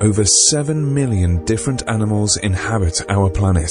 Over 0.00 0.24
7 0.24 0.92
million 0.92 1.44
different 1.44 1.88
animals 1.88 2.36
inhabit 2.36 3.00
our 3.08 3.30
planet. 3.30 3.70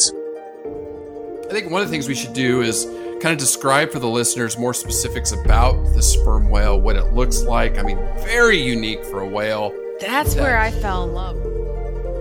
I 1.46 1.52
think 1.52 1.70
one 1.70 1.82
of 1.82 1.88
the 1.88 1.92
things 1.92 2.08
we 2.08 2.16
should 2.16 2.34
do 2.34 2.62
is 2.62 2.86
kind 3.22 3.34
of 3.34 3.38
describe 3.38 3.92
for 3.92 4.00
the 4.00 4.08
listeners 4.08 4.58
more 4.58 4.74
specifics 4.74 5.34
about 5.34 5.74
the 5.94 6.02
sperm 6.02 6.50
whale, 6.50 6.80
what 6.80 6.96
it 6.96 7.14
looks 7.14 7.44
like. 7.44 7.78
I 7.78 7.84
mean, 7.84 7.98
very 8.20 8.58
unique 8.58 9.04
for 9.06 9.20
a 9.20 9.28
whale. 9.28 9.74
That's 10.00 10.36
where 10.36 10.58
I 10.58 10.72
fell 10.72 11.04
in 11.04 11.14
love. 11.14 11.36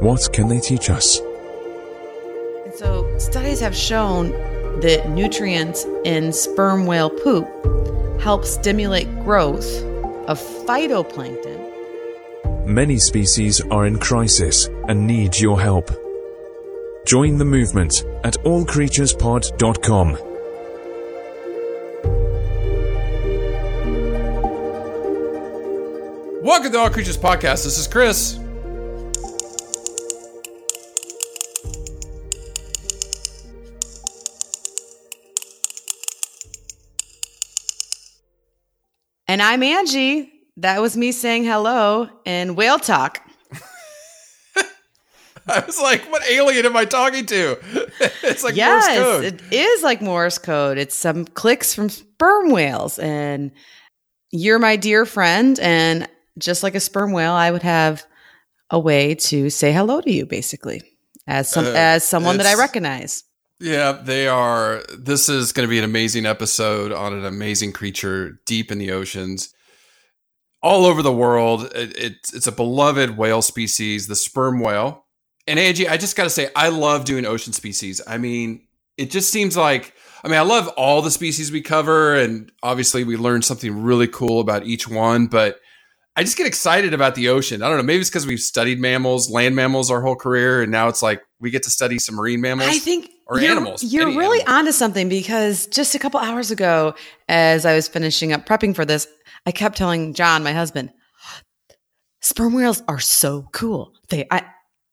What 0.02 0.32
can 0.32 0.48
they 0.48 0.58
teach 0.58 0.90
us? 0.90 1.20
And 2.64 2.74
so, 2.74 3.18
studies 3.18 3.60
have 3.60 3.76
shown 3.76 4.32
that 4.80 5.08
nutrients 5.10 5.86
in 6.04 6.32
sperm 6.32 6.86
whale 6.86 7.10
poop 7.10 7.46
help 8.20 8.44
stimulate 8.44 9.08
growth 9.22 9.82
of 10.26 10.40
phytoplankton. 10.40 11.61
Many 12.72 12.98
species 12.98 13.60
are 13.60 13.84
in 13.84 13.98
crisis 13.98 14.66
and 14.88 15.06
need 15.06 15.38
your 15.38 15.60
help. 15.60 15.90
Join 17.06 17.36
the 17.36 17.44
movement 17.44 18.06
at 18.24 18.32
allcreaturespod.com. 18.44 20.12
Welcome 26.42 26.72
to 26.72 26.78
All 26.78 26.88
Creatures 26.88 27.18
Podcast. 27.18 27.64
This 27.64 27.76
is 27.76 27.86
Chris. 27.86 28.38
And 39.28 39.42
I'm 39.42 39.62
Angie. 39.62 40.31
That 40.62 40.80
was 40.80 40.96
me 40.96 41.10
saying 41.10 41.42
hello 41.42 42.08
in 42.24 42.54
whale 42.54 42.78
talk. 42.78 43.20
I 45.48 45.58
was 45.66 45.80
like, 45.80 46.02
what 46.12 46.22
alien 46.30 46.66
am 46.66 46.76
I 46.76 46.84
talking 46.84 47.26
to? 47.26 47.58
it's 48.22 48.44
like 48.44 48.54
yes, 48.54 48.86
Morse 48.86 48.96
code. 48.96 49.24
it 49.24 49.42
is 49.52 49.82
like 49.82 50.00
Morse 50.00 50.38
code. 50.38 50.78
It's 50.78 50.94
some 50.94 51.24
clicks 51.24 51.74
from 51.74 51.88
sperm 51.88 52.50
whales. 52.50 53.00
And 53.00 53.50
you're 54.30 54.60
my 54.60 54.76
dear 54.76 55.04
friend. 55.04 55.58
And 55.58 56.08
just 56.38 56.62
like 56.62 56.76
a 56.76 56.80
sperm 56.80 57.10
whale, 57.10 57.32
I 57.32 57.50
would 57.50 57.64
have 57.64 58.04
a 58.70 58.78
way 58.78 59.16
to 59.16 59.50
say 59.50 59.72
hello 59.72 60.00
to 60.00 60.12
you, 60.12 60.26
basically, 60.26 60.80
as 61.26 61.50
some 61.50 61.66
Uh, 61.66 61.72
as 61.74 62.04
someone 62.04 62.36
that 62.36 62.46
I 62.46 62.54
recognize. 62.54 63.24
Yeah, 63.58 63.90
they 64.00 64.28
are. 64.28 64.84
This 64.96 65.28
is 65.28 65.50
going 65.50 65.66
to 65.66 65.70
be 65.70 65.78
an 65.78 65.84
amazing 65.84 66.24
episode 66.24 66.92
on 66.92 67.14
an 67.14 67.24
amazing 67.24 67.72
creature 67.72 68.40
deep 68.46 68.70
in 68.70 68.78
the 68.78 68.92
oceans, 68.92 69.52
all 70.62 70.86
over 70.86 71.02
the 71.02 71.12
world. 71.12 71.72
It, 71.74 71.96
it's 71.96 72.32
it's 72.32 72.46
a 72.46 72.52
beloved 72.52 73.16
whale 73.16 73.42
species, 73.42 74.06
the 74.06 74.16
sperm 74.16 74.60
whale. 74.60 75.06
And 75.46 75.58
Angie, 75.58 75.88
I 75.88 75.96
just 75.96 76.16
got 76.16 76.24
to 76.24 76.30
say, 76.30 76.50
I 76.54 76.68
love 76.68 77.04
doing 77.04 77.26
ocean 77.26 77.52
species. 77.52 78.00
I 78.06 78.18
mean, 78.18 78.66
it 78.96 79.10
just 79.10 79.30
seems 79.30 79.56
like. 79.56 79.94
I 80.24 80.28
mean, 80.28 80.38
I 80.38 80.42
love 80.42 80.68
all 80.76 81.02
the 81.02 81.10
species 81.10 81.50
we 81.50 81.62
cover, 81.62 82.14
and 82.14 82.52
obviously, 82.62 83.02
we 83.02 83.16
learn 83.16 83.42
something 83.42 83.82
really 83.82 84.06
cool 84.06 84.38
about 84.38 84.64
each 84.64 84.86
one. 84.86 85.26
But 85.26 85.58
I 86.14 86.22
just 86.22 86.36
get 86.36 86.46
excited 86.46 86.94
about 86.94 87.16
the 87.16 87.28
ocean. 87.28 87.60
I 87.60 87.68
don't 87.68 87.76
know. 87.76 87.82
Maybe 87.82 88.02
it's 88.02 88.08
because 88.08 88.26
we've 88.26 88.38
studied 88.38 88.78
mammals, 88.78 89.28
land 89.28 89.56
mammals, 89.56 89.90
our 89.90 90.00
whole 90.00 90.14
career, 90.14 90.62
and 90.62 90.70
now 90.70 90.86
it's 90.86 91.02
like 91.02 91.22
we 91.40 91.50
get 91.50 91.64
to 91.64 91.70
study 91.70 91.98
some 91.98 92.14
marine 92.14 92.40
mammals. 92.40 92.70
I 92.70 92.78
think 92.78 93.10
or 93.26 93.40
you're, 93.40 93.50
animals, 93.50 93.82
You're 93.82 94.08
really 94.08 94.40
animal. 94.42 94.58
onto 94.58 94.72
something 94.72 95.08
because 95.08 95.66
just 95.66 95.94
a 95.94 95.98
couple 95.98 96.20
hours 96.20 96.50
ago, 96.50 96.94
as 97.28 97.64
I 97.64 97.74
was 97.74 97.88
finishing 97.88 98.32
up 98.32 98.46
prepping 98.46 98.76
for 98.76 98.84
this, 98.84 99.08
I 99.46 99.52
kept 99.52 99.76
telling 99.76 100.14
John, 100.14 100.42
my 100.42 100.52
husband, 100.52 100.92
sperm 102.20 102.54
whales 102.54 102.82
are 102.88 103.00
so 103.00 103.48
cool. 103.52 103.92
They, 104.08 104.26
I, 104.30 104.44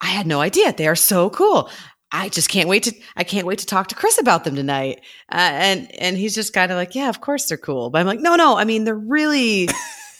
I 0.01 0.07
had 0.07 0.27
no 0.27 0.41
idea 0.41 0.73
they 0.73 0.87
are 0.87 0.95
so 0.95 1.29
cool. 1.29 1.69
I 2.11 2.29
just 2.29 2.49
can't 2.49 2.67
wait 2.67 2.83
to, 2.83 2.95
I 3.15 3.23
can't 3.23 3.45
wait 3.45 3.59
to 3.59 3.67
talk 3.67 3.87
to 3.87 3.95
Chris 3.95 4.17
about 4.17 4.43
them 4.43 4.55
tonight. 4.55 5.01
Uh, 5.31 5.35
and 5.37 5.95
and 6.01 6.17
he's 6.17 6.33
just 6.33 6.53
kind 6.53 6.71
of 6.71 6.75
like, 6.77 6.95
yeah, 6.95 7.09
of 7.09 7.21
course 7.21 7.45
they're 7.47 7.57
cool. 7.57 7.91
But 7.91 7.99
I'm 7.99 8.07
like, 8.07 8.19
no, 8.19 8.35
no. 8.35 8.57
I 8.57 8.63
mean, 8.63 8.83
they're 8.83 8.95
really, 8.95 9.67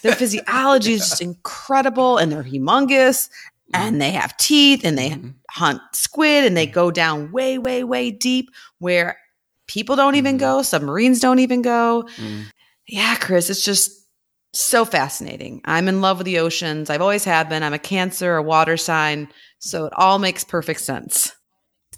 their 0.03 0.13
physiology 0.13 0.93
is 0.93 0.99
just 1.09 1.21
incredible, 1.21 2.17
and 2.17 2.31
they're 2.31 2.43
humongous, 2.43 3.29
and 3.73 3.99
they 3.99 4.11
have 4.11 4.37
teeth, 4.37 4.81
and 4.83 4.95
they 4.99 5.09
Mhm. 5.09 5.33
hunt 5.49 5.81
squid 5.93 6.45
and 6.45 6.55
they 6.55 6.67
go 6.67 6.91
down 6.91 7.31
way, 7.31 7.57
way, 7.57 7.83
way 7.83 8.11
deep 8.11 8.49
where 8.77 9.17
people 9.67 9.95
don't 9.95 10.13
even 10.15 10.35
Mhm. 10.35 10.39
go, 10.39 10.61
submarines 10.61 11.19
don't 11.19 11.39
even 11.39 11.63
go. 11.63 12.07
Mm. 12.17 12.45
Yeah, 12.87 13.15
Chris, 13.15 13.49
it's 13.49 13.63
just 13.65 13.98
so 14.53 14.85
fascinating. 14.85 15.61
I'm 15.65 15.87
in 15.87 16.01
love 16.01 16.17
with 16.17 16.25
the 16.25 16.39
oceans. 16.39 16.89
I've 16.89 17.01
always 17.01 17.23
have 17.25 17.49
been. 17.49 17.63
I'm 17.63 17.73
a 17.73 17.79
Cancer, 17.79 18.35
a 18.35 18.43
water 18.43 18.77
sign. 18.77 19.29
So 19.59 19.85
it 19.85 19.93
all 19.95 20.19
makes 20.19 20.43
perfect 20.43 20.81
sense. 20.81 21.33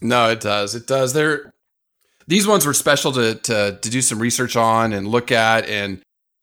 No, 0.01 0.29
it 0.29 0.41
does. 0.41 0.75
It 0.75 0.87
does. 0.87 1.13
They're 1.13 1.51
these 2.27 2.47
ones 2.47 2.65
were 2.65 2.73
special 2.73 3.11
to 3.13 3.35
to 3.35 3.79
to 3.81 3.89
do 3.89 4.01
some 4.01 4.19
research 4.19 4.55
on 4.55 4.93
and 4.93 5.07
look 5.07 5.31
at 5.31 5.67
and 5.67 6.01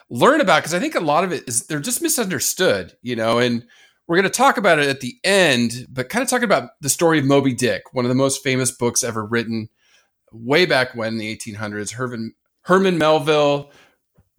learn 0.09 0.41
about 0.41 0.61
because 0.61 0.73
I 0.73 0.79
think 0.79 0.95
a 0.95 0.99
lot 0.99 1.23
of 1.23 1.31
it 1.31 1.47
is 1.47 1.67
they're 1.67 1.79
just 1.79 2.01
misunderstood, 2.01 2.93
you 3.01 3.15
know, 3.15 3.39
and 3.39 3.65
we're 4.07 4.17
going 4.17 4.23
to 4.23 4.29
talk 4.29 4.57
about 4.57 4.79
it 4.79 4.87
at 4.87 5.01
the 5.01 5.15
end, 5.23 5.85
but 5.87 6.09
kind 6.09 6.23
of 6.23 6.29
talking 6.29 6.45
about 6.45 6.71
the 6.81 6.89
story 6.89 7.19
of 7.19 7.25
Moby 7.25 7.53
Dick, 7.53 7.93
one 7.93 8.05
of 8.05 8.09
the 8.09 8.15
most 8.15 8.43
famous 8.43 8.71
books 8.71 9.03
ever 9.03 9.23
written 9.23 9.69
way 10.31 10.65
back 10.65 10.95
when 10.95 11.09
in 11.13 11.17
the 11.19 11.35
1800s. 11.35 11.93
Herman 11.93 12.33
Herman 12.63 12.97
Melville 12.97 13.71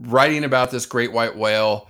writing 0.01 0.45
about 0.45 0.71
this 0.71 0.87
great 0.87 1.13
white 1.13 1.37
whale. 1.37 1.89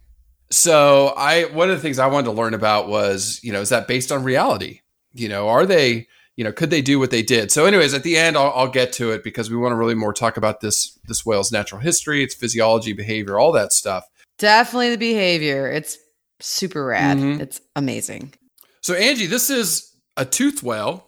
So 0.51 1.15
I 1.17 1.45
one 1.45 1.71
of 1.71 1.77
the 1.77 1.83
things 1.83 1.99
I 1.99 2.07
wanted 2.09 2.27
to 2.27 2.33
learn 2.33 2.55
about 2.55 2.89
was, 2.89 3.41
you 3.43 3.53
know, 3.53 3.61
is 3.61 3.69
that 3.69 3.87
based 3.89 4.11
on 4.11 4.25
reality? 4.25 4.81
You 5.12 5.29
know, 5.29 5.49
are 5.49 5.65
they, 5.67 6.09
you 6.37 6.45
know, 6.45 6.53
could 6.53 6.71
they 6.71 6.83
do 6.83 6.99
what 6.99 7.11
they 7.11 7.23
did? 7.23 7.51
So, 7.53 7.67
anyways, 7.67 7.95
at 7.95 8.03
the 8.03 8.17
end, 8.17 8.37
I'll, 8.37 8.53
I'll 8.55 8.69
get 8.71 8.93
to 8.95 9.12
it 9.12 9.23
because 9.23 9.51
we 9.51 9.57
want 9.57 9.73
to 9.73 9.77
really 9.77 9.95
more 9.95 10.12
talk 10.12 10.37
about 10.37 10.61
this 10.61 10.99
this 11.07 11.25
whale's 11.25 11.53
natural 11.53 11.81
history, 11.81 12.23
its 12.25 12.35
physiology, 12.35 12.93
behavior, 12.93 13.39
all 13.39 13.53
that 13.53 13.73
stuff. 13.73 14.05
Definitely 14.39 14.91
the 14.91 14.97
behavior. 14.99 15.71
It's 15.71 15.99
super 16.41 16.85
rad. 16.85 17.19
Mhm. 17.19 17.41
It's 17.41 17.61
amazing. 17.77 18.35
So, 18.83 18.95
Angie, 18.95 19.27
this 19.27 19.51
is 19.51 19.95
a 20.17 20.25
tooth 20.25 20.62
whale. 20.62 21.07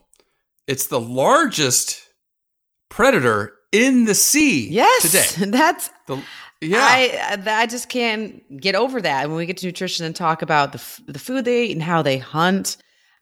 it's 0.69 0.87
the 0.87 1.01
largest 1.01 2.01
predator 2.89 3.53
in 3.73 4.05
the 4.05 4.15
sea 4.15 4.69
Yes, 4.69 5.03
today. 5.37 5.51
that's 5.51 5.91
The, 6.07 6.23
yeah. 6.63 6.79
I 6.81 7.43
I 7.47 7.67
just 7.67 7.89
can't 7.89 8.43
get 8.61 8.75
over 8.75 9.01
that. 9.03 9.29
When 9.29 9.37
we 9.37 9.47
get 9.47 9.59
to 9.59 9.67
nutrition 9.67 10.07
and 10.07 10.15
talk 10.17 10.43
about 10.43 10.73
the 10.73 10.83
the 11.07 11.19
food 11.19 11.45
they 11.45 11.65
eat 11.65 11.73
and 11.73 11.83
how 11.83 12.03
they 12.03 12.19
hunt, 12.19 12.77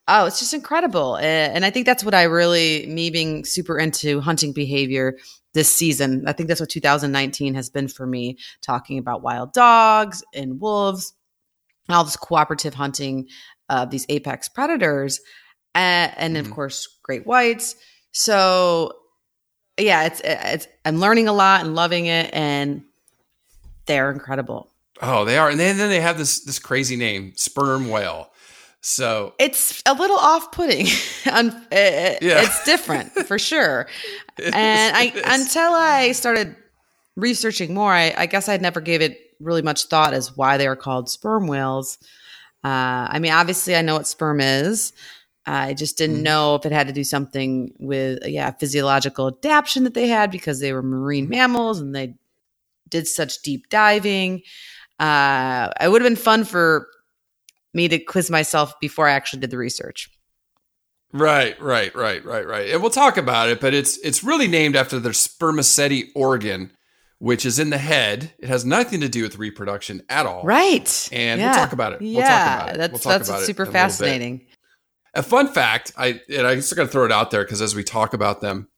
oh, 0.08 0.26
it's 0.26 0.38
just 0.38 0.54
incredible. 0.54 1.16
And 1.16 1.64
I 1.64 1.70
think 1.70 1.86
that's 1.86 2.04
what 2.04 2.14
I 2.14 2.24
really 2.24 2.86
me 2.86 3.10
being 3.10 3.44
super 3.44 3.78
into 3.78 4.20
hunting 4.20 4.52
behavior 4.52 5.16
this 5.54 5.74
season. 5.74 6.24
I 6.26 6.32
think 6.32 6.48
that's 6.48 6.60
what 6.60 6.70
2019 6.70 7.54
has 7.54 7.70
been 7.70 7.88
for 7.88 8.06
me, 8.06 8.36
talking 8.62 8.98
about 8.98 9.22
wild 9.22 9.52
dogs 9.52 10.22
and 10.34 10.60
wolves, 10.60 11.12
all 11.88 12.04
this 12.04 12.16
cooperative 12.16 12.74
hunting 12.74 13.26
of 13.68 13.90
these 13.90 14.06
apex 14.08 14.48
predators, 14.48 15.20
uh, 15.74 16.10
and 16.16 16.36
of 16.36 16.46
Mhm. 16.48 16.52
course 16.54 16.86
great 17.02 17.26
whites. 17.26 17.74
So 18.12 18.92
yeah, 19.78 20.04
it's 20.04 20.20
it's 20.24 20.68
I'm 20.84 20.98
learning 21.00 21.26
a 21.28 21.32
lot 21.32 21.64
and 21.64 21.74
loving 21.74 22.06
it, 22.06 22.30
and 22.34 22.82
they're 23.90 24.10
incredible. 24.10 24.70
oh, 25.02 25.24
they 25.24 25.36
are. 25.38 25.50
And 25.50 25.58
then, 25.60 25.76
then 25.78 25.90
they 25.90 26.00
have 26.00 26.16
this 26.18 26.40
this 26.40 26.58
crazy 26.58 26.96
name, 26.96 27.32
sperm 27.36 27.88
whale. 27.90 28.30
So 28.82 29.34
It's 29.38 29.82
a 29.84 29.92
little 29.94 30.16
off-putting. 30.16 30.86
Uh, 31.26 31.50
Yeah. 31.70 32.16
It's 32.42 32.64
different 32.64 33.12
for 33.12 33.38
sure. 33.38 33.86
And 34.38 34.96
I 34.96 35.12
until 35.26 35.72
I 35.72 36.12
started 36.12 36.56
researching 37.16 37.74
more, 37.74 37.92
I, 37.92 38.14
I 38.16 38.26
guess 38.26 38.48
I'd 38.48 38.62
never 38.62 38.80
gave 38.80 39.02
it 39.02 39.18
really 39.38 39.60
much 39.62 39.84
thought 39.86 40.14
as 40.14 40.34
why 40.36 40.56
they 40.56 40.66
are 40.66 40.76
called 40.76 41.10
sperm 41.10 41.46
whales. 41.46 41.98
Uh, 42.64 43.08
I 43.14 43.18
mean, 43.18 43.32
obviously, 43.32 43.74
I 43.76 43.82
know 43.82 43.94
what 43.96 44.06
sperm 44.06 44.40
is. 44.40 44.92
I 45.46 45.74
just 45.74 45.98
didn't 45.98 46.18
Mhm. 46.20 46.22
know 46.30 46.54
if 46.56 46.64
it 46.66 46.72
had 46.72 46.86
to 46.88 46.92
do 46.92 47.04
something 47.04 47.72
with 47.78 48.26
yeah 48.26 48.50
physiological 48.52 49.28
adaptation 49.28 49.84
that 49.84 49.94
they 49.94 50.08
had 50.08 50.30
because 50.30 50.60
they 50.60 50.72
were 50.72 50.82
marine 50.82 51.28
mammals 51.28 51.80
and 51.80 51.94
they 51.94 52.14
did 52.90 53.06
such 53.06 53.42
deep 53.42 53.68
diving. 53.70 54.42
Uh, 54.98 55.70
it 55.80 55.90
would 55.90 56.02
have 56.02 56.08
been 56.08 56.16
fun 56.16 56.44
for 56.44 56.86
me 57.72 57.88
to 57.88 57.98
quiz 57.98 58.30
myself 58.30 58.78
before 58.80 59.08
I 59.08 59.12
actually 59.12 59.40
did 59.40 59.50
the 59.50 59.58
research. 59.58 60.10
Right, 61.12 61.60
right, 61.60 61.94
right, 61.94 62.24
right, 62.24 62.46
right. 62.46 62.70
And 62.70 62.80
we'll 62.80 62.90
talk 62.90 63.16
about 63.16 63.48
it, 63.48 63.60
but 63.60 63.74
it's 63.74 63.98
it's 63.98 64.22
really 64.22 64.46
named 64.46 64.76
after 64.76 65.00
their 65.00 65.12
spermaceti 65.12 66.12
organ, 66.14 66.70
which 67.18 67.44
is 67.44 67.58
in 67.58 67.70
the 67.70 67.78
head. 67.78 68.32
It 68.38 68.48
has 68.48 68.64
nothing 68.64 69.00
to 69.00 69.08
do 69.08 69.22
with 69.22 69.36
reproduction 69.36 70.02
at 70.08 70.26
all. 70.26 70.44
Right. 70.44 71.08
And 71.10 71.40
we'll 71.40 71.54
talk 71.54 71.72
about 71.72 71.94
it. 71.94 72.00
We'll 72.00 72.14
talk 72.14 72.28
yeah, 72.28 72.56
about 72.56 72.74
it. 72.74 72.78
that's 72.78 72.92
We'll 72.92 73.00
talk 73.00 73.10
that's 73.12 73.28
about 73.28 73.42
super 73.42 73.64
in 73.64 73.68
a 73.70 73.72
fascinating. 73.72 74.46
A 75.14 75.24
fun 75.24 75.48
fact, 75.48 75.92
I 75.98 76.20
and 76.28 76.46
I 76.46 76.54
just 76.54 76.74
got 76.76 76.84
to 76.84 76.88
throw 76.88 77.04
it 77.04 77.12
out 77.12 77.32
there 77.32 77.42
because 77.42 77.60
as 77.60 77.74
we 77.74 77.82
talk 77.82 78.14
about 78.14 78.40
them, 78.40 78.68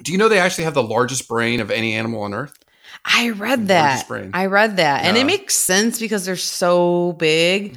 do 0.00 0.12
you 0.12 0.18
know 0.18 0.28
they 0.28 0.38
actually 0.38 0.64
have 0.64 0.74
the 0.74 0.82
largest 0.82 1.26
brain 1.26 1.60
of 1.60 1.72
any 1.72 1.94
animal 1.94 2.22
on 2.22 2.34
Earth? 2.34 2.56
I 3.04 3.30
read 3.30 3.68
that. 3.68 4.06
I 4.34 4.46
read 4.46 4.76
that, 4.76 5.04
and 5.04 5.16
it 5.16 5.24
makes 5.24 5.54
sense 5.54 5.98
because 5.98 6.24
they're 6.24 6.36
so 6.36 7.12
big, 7.14 7.76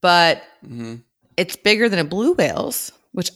but 0.00 0.42
Mm-hmm. 0.66 0.94
it's 1.36 1.56
bigger 1.56 1.88
than 1.88 1.98
a 1.98 2.04
blue 2.04 2.32
whale's, 2.34 2.90
which 3.12 3.30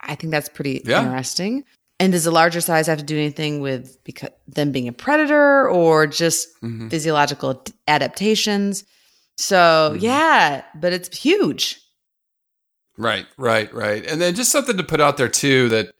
I 0.00 0.14
think 0.14 0.30
that's 0.32 0.48
pretty 0.48 0.82
Yeah. 0.84 1.02
interesting. 1.04 1.64
And 1.98 2.12
does 2.12 2.24
the 2.24 2.30
larger 2.30 2.60
size 2.60 2.86
have 2.88 2.98
to 2.98 3.04
do 3.04 3.16
anything 3.16 3.60
with 3.60 4.02
because 4.04 4.30
them 4.48 4.72
being 4.72 4.88
a 4.88 4.92
predator 4.92 5.68
or 5.68 6.06
just 6.06 6.48
Mhm. 6.62 6.90
physiological 6.90 7.64
adaptations? 7.88 8.84
So 9.36 9.92
Mhm. 9.94 10.02
yeah, 10.02 10.62
but 10.74 10.92
it's 10.92 11.16
huge. 11.16 11.78
Right, 12.98 13.26
right, 13.38 13.72
right. 13.72 14.04
And 14.06 14.20
then 14.20 14.34
just 14.34 14.52
something 14.52 14.76
to 14.76 14.82
put 14.84 15.00
out 15.00 15.16
there 15.16 15.28
too 15.28 15.68
that 15.70 15.94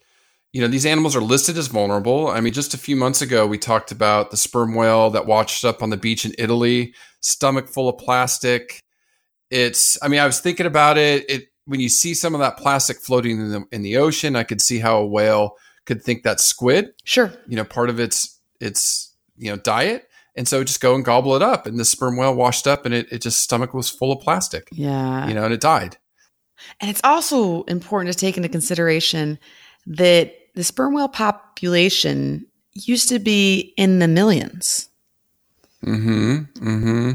you 0.53 0.61
know 0.61 0.69
these 0.69 0.87
animals 0.87 1.17
are 1.17 1.21
listed 1.23 1.57
as 1.57 1.69
vulnerable. 1.69 2.29
I 2.29 2.41
mean, 2.41 2.53
just 2.53 2.75
a 2.75 2.79
few 2.79 2.97
months 2.97 3.23
ago 3.23 3.47
we 3.47 3.59
talked 3.59 3.91
about 3.93 4.31
the 4.31 4.37
sperm 4.37 4.75
whale 4.75 5.11
that 5.11 5.27
washed 5.27 5.65
up 5.65 5.83
on 5.83 5.91
the 5.91 5.97
beach 5.97 6.25
in 6.25 6.35
Italy, 6.39 6.95
stomach 7.21 7.69
full 7.69 7.89
of 7.89 7.99
plastic. 7.99 8.83
It's 9.51 9.99
I 10.03 10.09
mean, 10.09 10.21
I 10.21 10.27
was 10.27 10.41
thinking 10.41 10.67
about 10.67 10.99
it. 10.99 11.29
It 11.29 11.49
when 11.65 11.81
you 11.81 11.89
see 11.89 12.15
some 12.15 12.35
of 12.35 12.41
that 12.41 12.57
plastic 12.59 12.99
floating 12.99 13.41
in 13.41 13.51
the 13.51 13.65
in 13.73 13.83
the 13.83 13.97
ocean, 13.97 14.37
I 14.37 14.43
could 14.45 14.61
see 14.61 14.79
how 14.79 14.99
a 14.99 15.07
whale 15.07 15.57
could 15.87 16.03
think 16.03 16.23
that's 16.23 16.45
squid, 16.45 16.93
Sure. 17.05 17.33
you 17.49 17.57
know, 17.57 17.65
part 17.65 17.91
of 17.91 17.99
its 17.99 18.39
its 18.61 19.15
you 19.37 19.51
know 19.51 19.57
diet. 19.57 20.09
And 20.35 20.49
so 20.49 20.65
just 20.65 20.81
go 20.81 20.95
and 20.95 21.05
gobble 21.05 21.37
it 21.37 21.43
up. 21.43 21.67
And 21.67 21.79
the 21.79 21.85
sperm 21.85 22.17
whale 22.17 22.35
washed 22.35 22.67
up 22.67 22.87
and 22.87 22.95
it, 22.95 23.07
it 23.13 23.21
just 23.21 23.41
stomach 23.41 23.75
was 23.75 23.91
full 23.91 24.13
of 24.13 24.21
plastic. 24.21 24.69
Yeah. 24.73 25.29
You 25.29 25.35
know, 25.35 25.45
and 25.45 25.53
it 25.53 25.61
died. 25.61 25.99
And 26.81 26.91
it's 26.91 27.03
also 27.05 27.65
important 27.65 28.13
to 28.15 28.19
take 28.19 28.37
into 28.39 28.49
consideration 28.49 29.39
that 29.87 30.35
the 30.55 30.65
sperm 30.65 30.95
whale 30.95 31.09
population 31.09 32.47
used 32.73 33.09
to 33.09 33.19
be 33.19 33.75
in 33.77 33.99
the 33.99 34.09
millions. 34.09 34.89
Mm-hmm. 35.85 36.37
Mm-hmm. 36.67 37.11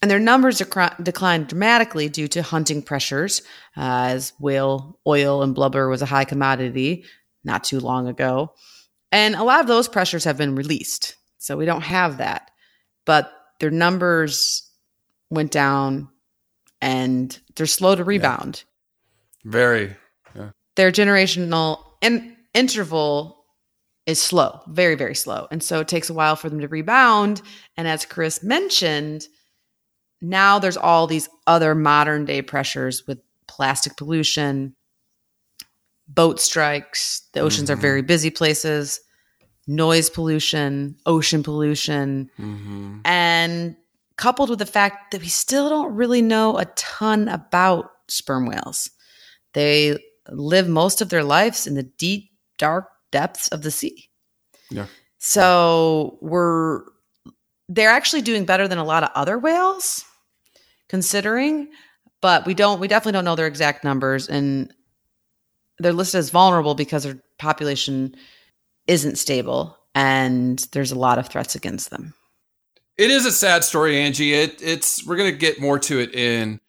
And 0.00 0.10
their 0.10 0.20
numbers 0.20 0.58
declined 0.58 1.48
dramatically 1.48 2.08
due 2.08 2.28
to 2.28 2.42
hunting 2.42 2.82
pressures, 2.82 3.42
uh, 3.76 4.10
as 4.10 4.32
whale 4.38 4.98
oil 5.06 5.42
and 5.42 5.54
blubber 5.54 5.88
was 5.88 6.02
a 6.02 6.06
high 6.06 6.24
commodity 6.24 7.04
not 7.42 7.64
too 7.64 7.80
long 7.80 8.06
ago. 8.06 8.52
And 9.10 9.34
a 9.34 9.42
lot 9.42 9.60
of 9.60 9.66
those 9.66 9.88
pressures 9.88 10.24
have 10.24 10.36
been 10.36 10.54
released. 10.54 11.16
So 11.38 11.56
we 11.56 11.64
don't 11.64 11.80
have 11.80 12.18
that. 12.18 12.50
But 13.06 13.32
their 13.58 13.70
numbers 13.70 14.70
went 15.30 15.50
down 15.50 16.08
and 16.80 17.36
they're 17.56 17.66
slow 17.66 17.96
to 17.96 18.04
rebound. 18.04 18.62
Very. 19.44 19.96
their 20.76 20.92
generational 20.92 21.82
in- 22.00 22.36
interval 22.54 23.44
is 24.06 24.20
slow, 24.20 24.60
very, 24.68 24.94
very 24.94 25.14
slow. 25.14 25.46
And 25.50 25.62
so 25.62 25.80
it 25.80 25.88
takes 25.88 26.08
a 26.08 26.14
while 26.14 26.34
for 26.36 26.48
them 26.48 26.60
to 26.60 26.68
rebound. 26.68 27.42
And 27.76 27.86
as 27.86 28.06
Chris 28.06 28.42
mentioned, 28.42 29.26
now 30.22 30.58
there's 30.58 30.76
all 30.78 31.06
these 31.06 31.28
other 31.46 31.74
modern 31.74 32.24
day 32.24 32.42
pressures 32.42 33.06
with 33.06 33.20
plastic 33.46 33.96
pollution, 33.96 34.74
boat 36.08 36.40
strikes. 36.40 37.22
The 37.34 37.40
oceans 37.40 37.70
are 37.70 37.76
Mhm. 37.76 37.80
very 37.82 38.02
busy 38.02 38.30
places, 38.30 39.00
noise 39.66 40.08
pollution, 40.08 40.96
ocean 41.04 41.42
pollution. 41.42 42.30
Mm-hmm. 42.38 43.00
And 43.04 43.76
coupled 44.16 44.50
with 44.50 44.58
the 44.58 44.66
fact 44.66 45.12
that 45.12 45.20
we 45.20 45.28
still 45.28 45.68
don't 45.68 45.94
really 45.94 46.22
know 46.22 46.58
a 46.58 46.64
ton 46.76 47.28
about 47.28 47.90
sperm 48.08 48.46
whales. 48.46 48.90
They 49.52 50.02
live 50.30 50.66
most 50.66 51.00
of 51.00 51.10
their 51.10 51.22
lives 51.22 51.66
in 51.66 51.74
the 51.74 51.82
deep, 51.84 52.30
dark 52.58 52.88
depths 53.10 53.48
of 53.48 53.62
the 53.62 53.70
sea. 53.70 54.08
Yeah. 54.70 54.86
So 55.18 56.18
we're 56.20 56.82
they're 57.68 57.90
actually 57.90 58.22
doing 58.22 58.44
better 58.44 58.68
than 58.68 58.78
a 58.78 58.84
lot 58.84 59.02
of 59.02 59.10
other 59.14 59.38
whales, 59.38 60.04
considering, 60.88 61.68
but 62.20 62.46
we 62.46 62.54
don't 62.54 62.80
we 62.80 62.88
definitely 62.88 63.12
don't 63.12 63.24
know 63.24 63.36
their 63.36 63.46
exact 63.46 63.84
numbers 63.84 64.28
and 64.28 64.72
they're 65.78 65.92
listed 65.92 66.18
as 66.18 66.30
vulnerable 66.30 66.74
because 66.74 67.04
their 67.04 67.22
population 67.38 68.14
isn't 68.86 69.16
stable 69.16 69.76
and 69.94 70.66
there's 70.72 70.92
a 70.92 70.98
lot 70.98 71.18
of 71.18 71.28
threats 71.28 71.54
against 71.54 71.90
them. 71.90 72.14
It 72.96 73.10
is 73.10 73.26
a 73.26 73.32
sad 73.32 73.62
story, 73.64 73.98
Angie. 73.98 74.34
It 74.34 74.60
it's 74.62 75.06
we're 75.06 75.16
gonna 75.16 75.32
get 75.32 75.60
more 75.60 75.78
to 75.80 76.00
it 76.00 76.14
in 76.14 76.60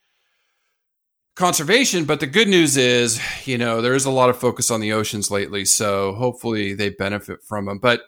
conservation, 1.40 2.04
but 2.04 2.20
the 2.20 2.28
good 2.28 2.50
news 2.50 2.76
is, 2.78 3.20
you 3.48 3.58
know, 3.58 3.82
there 3.82 3.96
is 3.96 4.06
a 4.06 4.12
lot 4.12 4.30
of 4.30 4.38
focus 4.38 4.70
on 4.70 4.82
the 4.82 4.92
oceans 4.92 5.32
lately, 5.32 5.64
so 5.64 6.14
hopefully 6.14 6.74
they 6.74 6.90
benefit 6.90 7.40
from 7.48 7.66
them. 7.66 7.80
But 7.80 8.02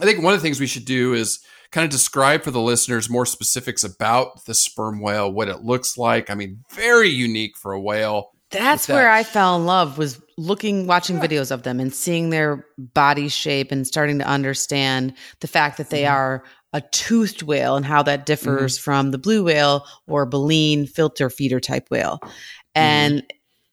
I 0.00 0.04
think 0.04 0.22
one 0.24 0.32
of 0.32 0.40
the 0.40 0.42
things 0.42 0.58
we 0.58 0.66
should 0.66 0.86
do 0.86 1.12
is 1.12 1.40
kind 1.70 1.84
of 1.84 1.90
describe 1.90 2.42
for 2.42 2.50
the 2.50 2.60
listeners 2.60 3.10
more 3.10 3.26
specifics 3.26 3.84
about 3.84 4.46
the 4.46 4.54
sperm 4.54 5.00
whale, 5.02 5.30
what 5.30 5.48
it 5.48 5.62
looks 5.62 5.98
like. 5.98 6.30
I 6.30 6.34
mean, 6.34 6.64
very 6.72 7.10
unique 7.10 7.56
for 7.58 7.72
a 7.72 7.80
whale. 7.80 8.30
That's 8.50 8.86
that- 8.86 8.94
where 8.94 9.10
I 9.10 9.24
fell 9.24 9.56
in 9.56 9.66
love 9.66 9.98
was 9.98 10.18
looking 10.38 10.86
watching 10.86 11.18
videos 11.18 11.50
of 11.50 11.64
them 11.64 11.80
and 11.80 11.92
seeing 11.92 12.30
their 12.30 12.64
body 12.78 13.28
shape 13.28 13.70
and 13.72 13.86
starting 13.86 14.20
to 14.20 14.24
understand 14.26 15.12
the 15.40 15.48
fact 15.48 15.76
that 15.76 15.90
they 15.90 16.04
Mhm. 16.04 16.12
are 16.12 16.44
a 16.72 16.80
toothed 16.80 17.42
whale 17.42 17.76
and 17.76 17.86
how 17.86 18.02
that 18.02 18.26
differs 18.26 18.76
Mm-hmm. 18.78 18.82
from 18.84 19.10
the 19.10 19.18
blue 19.18 19.44
whale 19.44 19.86
or 20.06 20.26
baleen 20.26 20.86
filter 20.86 21.30
feeder 21.30 21.60
type 21.60 21.88
whale. 21.90 22.18
Mm-hmm. 22.22 22.30
And 22.74 23.22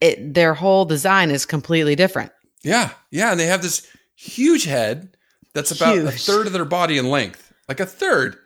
it 0.01 0.33
their 0.33 0.53
whole 0.53 0.85
design 0.85 1.29
is 1.31 1.45
completely 1.45 1.95
different. 1.95 2.31
Yeah, 2.63 2.91
yeah, 3.11 3.31
and 3.31 3.39
they 3.39 3.45
have 3.47 3.61
this 3.61 3.85
huge 4.15 4.63
head 4.65 5.15
that's 5.53 5.71
about 5.71 5.97
a 5.97 6.11
third 6.11 6.47
of 6.47 6.53
their 6.53 6.65
body 6.65 6.97
in 6.97 7.09
length. 7.09 7.53
Like 7.69 7.79
a 7.79 7.85
third 7.85 8.37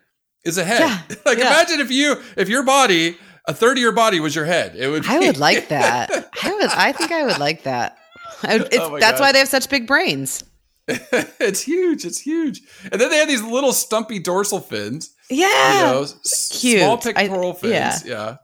is 0.46 0.58
a 0.58 0.64
head. 0.64 0.80
Yeah, 0.82 1.16
like 1.26 1.38
yeah. 1.38 1.48
imagine 1.48 1.80
if 1.80 1.92
you 1.92 2.22
if 2.38 2.50
your 2.50 2.64
body 2.64 3.18
a 3.46 3.54
third 3.54 3.78
of 3.78 3.82
your 3.82 3.92
body 3.94 4.20
was 4.20 4.36
your 4.36 4.46
head. 4.46 4.76
It 4.76 4.88
would. 4.90 5.06
I 5.08 5.20
would 5.20 5.38
like 5.38 5.70
that. 5.70 6.10
I 6.44 6.54
would 6.54 6.70
I 6.72 6.92
think 6.92 7.12
I 7.12 7.26
would 7.26 7.40
like 7.40 7.64
that. 7.64 7.98
Would- 8.44 8.74
Oh 8.76 9.00
that's 9.00 9.20
God. 9.20 9.26
why 9.26 9.32
they 9.32 9.40
have 9.40 9.48
such 9.48 9.70
big 9.70 9.88
brains. 9.88 10.44
it's 11.40 11.62
huge. 11.62 12.06
It's 12.06 12.20
huge. 12.20 12.62
And 12.92 13.00
then 13.00 13.10
they 13.10 13.18
have 13.18 13.28
these 13.28 13.44
little 13.44 13.74
stumpy 13.74 14.20
dorsal 14.20 14.60
fins. 14.60 15.14
Yeah. 15.30 15.74
You 15.74 15.82
know, 15.94 16.06
Cute. 16.52 16.80
small 16.82 16.98
I- 17.06 17.14
pectoral 17.14 17.54
fins. 17.54 17.74
yeah. 17.74 18.00
yeah. 18.06 18.36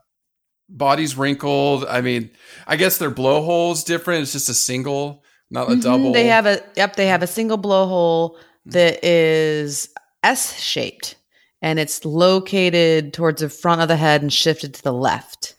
body's 0.68 1.16
wrinkled. 1.16 1.84
I 1.84 2.00
mean, 2.00 2.30
I 2.66 2.76
guess 2.76 2.98
their 2.98 3.10
blowhole's 3.10 3.84
different. 3.84 4.22
It's 4.22 4.32
just 4.32 4.48
a 4.48 4.54
single, 4.54 5.22
not 5.50 5.68
a 5.68 5.72
Mhm. 5.76 5.82
double. 5.82 6.12
They 6.12 6.26
have 6.26 6.46
a 6.46 6.62
yep. 6.76 6.96
They 6.96 7.06
have 7.06 7.22
a 7.22 7.26
single 7.26 7.58
blowhole 7.58 8.36
that 8.66 9.04
is 9.04 9.88
S 10.24 10.58
shaped, 10.60 11.14
and 11.62 11.78
it's 11.78 12.04
located 12.04 13.12
towards 13.12 13.40
the 13.42 13.48
front 13.48 13.80
of 13.80 13.88
the 13.88 13.96
head 13.96 14.22
and 14.22 14.32
shifted 14.32 14.74
to 14.74 14.82
the 14.82 14.92
left. 14.92 15.54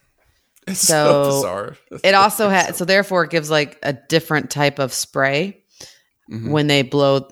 it's 0.67 0.81
so, 0.81 1.05
so 1.05 1.25
bizarre. 1.37 1.77
It 2.03 2.13
also 2.13 2.49
has 2.49 2.75
so 2.75 2.83
therefore 2.83 3.23
it 3.23 3.31
gives 3.31 3.49
like 3.49 3.79
a 3.83 3.93
different 3.93 4.49
type 4.51 4.79
of 4.79 4.91
spray 4.93 5.63
Mhm. 6.31 6.49
when 6.49 6.67
they 6.67 6.81
blow 6.81 7.27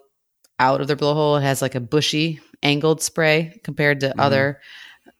out 0.60 0.82
of 0.82 0.88
their 0.88 0.96
blowhole. 0.96 1.38
It 1.40 1.44
has 1.44 1.62
like 1.62 1.76
a 1.76 1.80
bushy 1.82 2.40
angled 2.64 3.02
spray 3.02 3.60
compared 3.64 4.00
to 4.02 4.08
Mhm. 4.10 4.14
other 4.20 4.62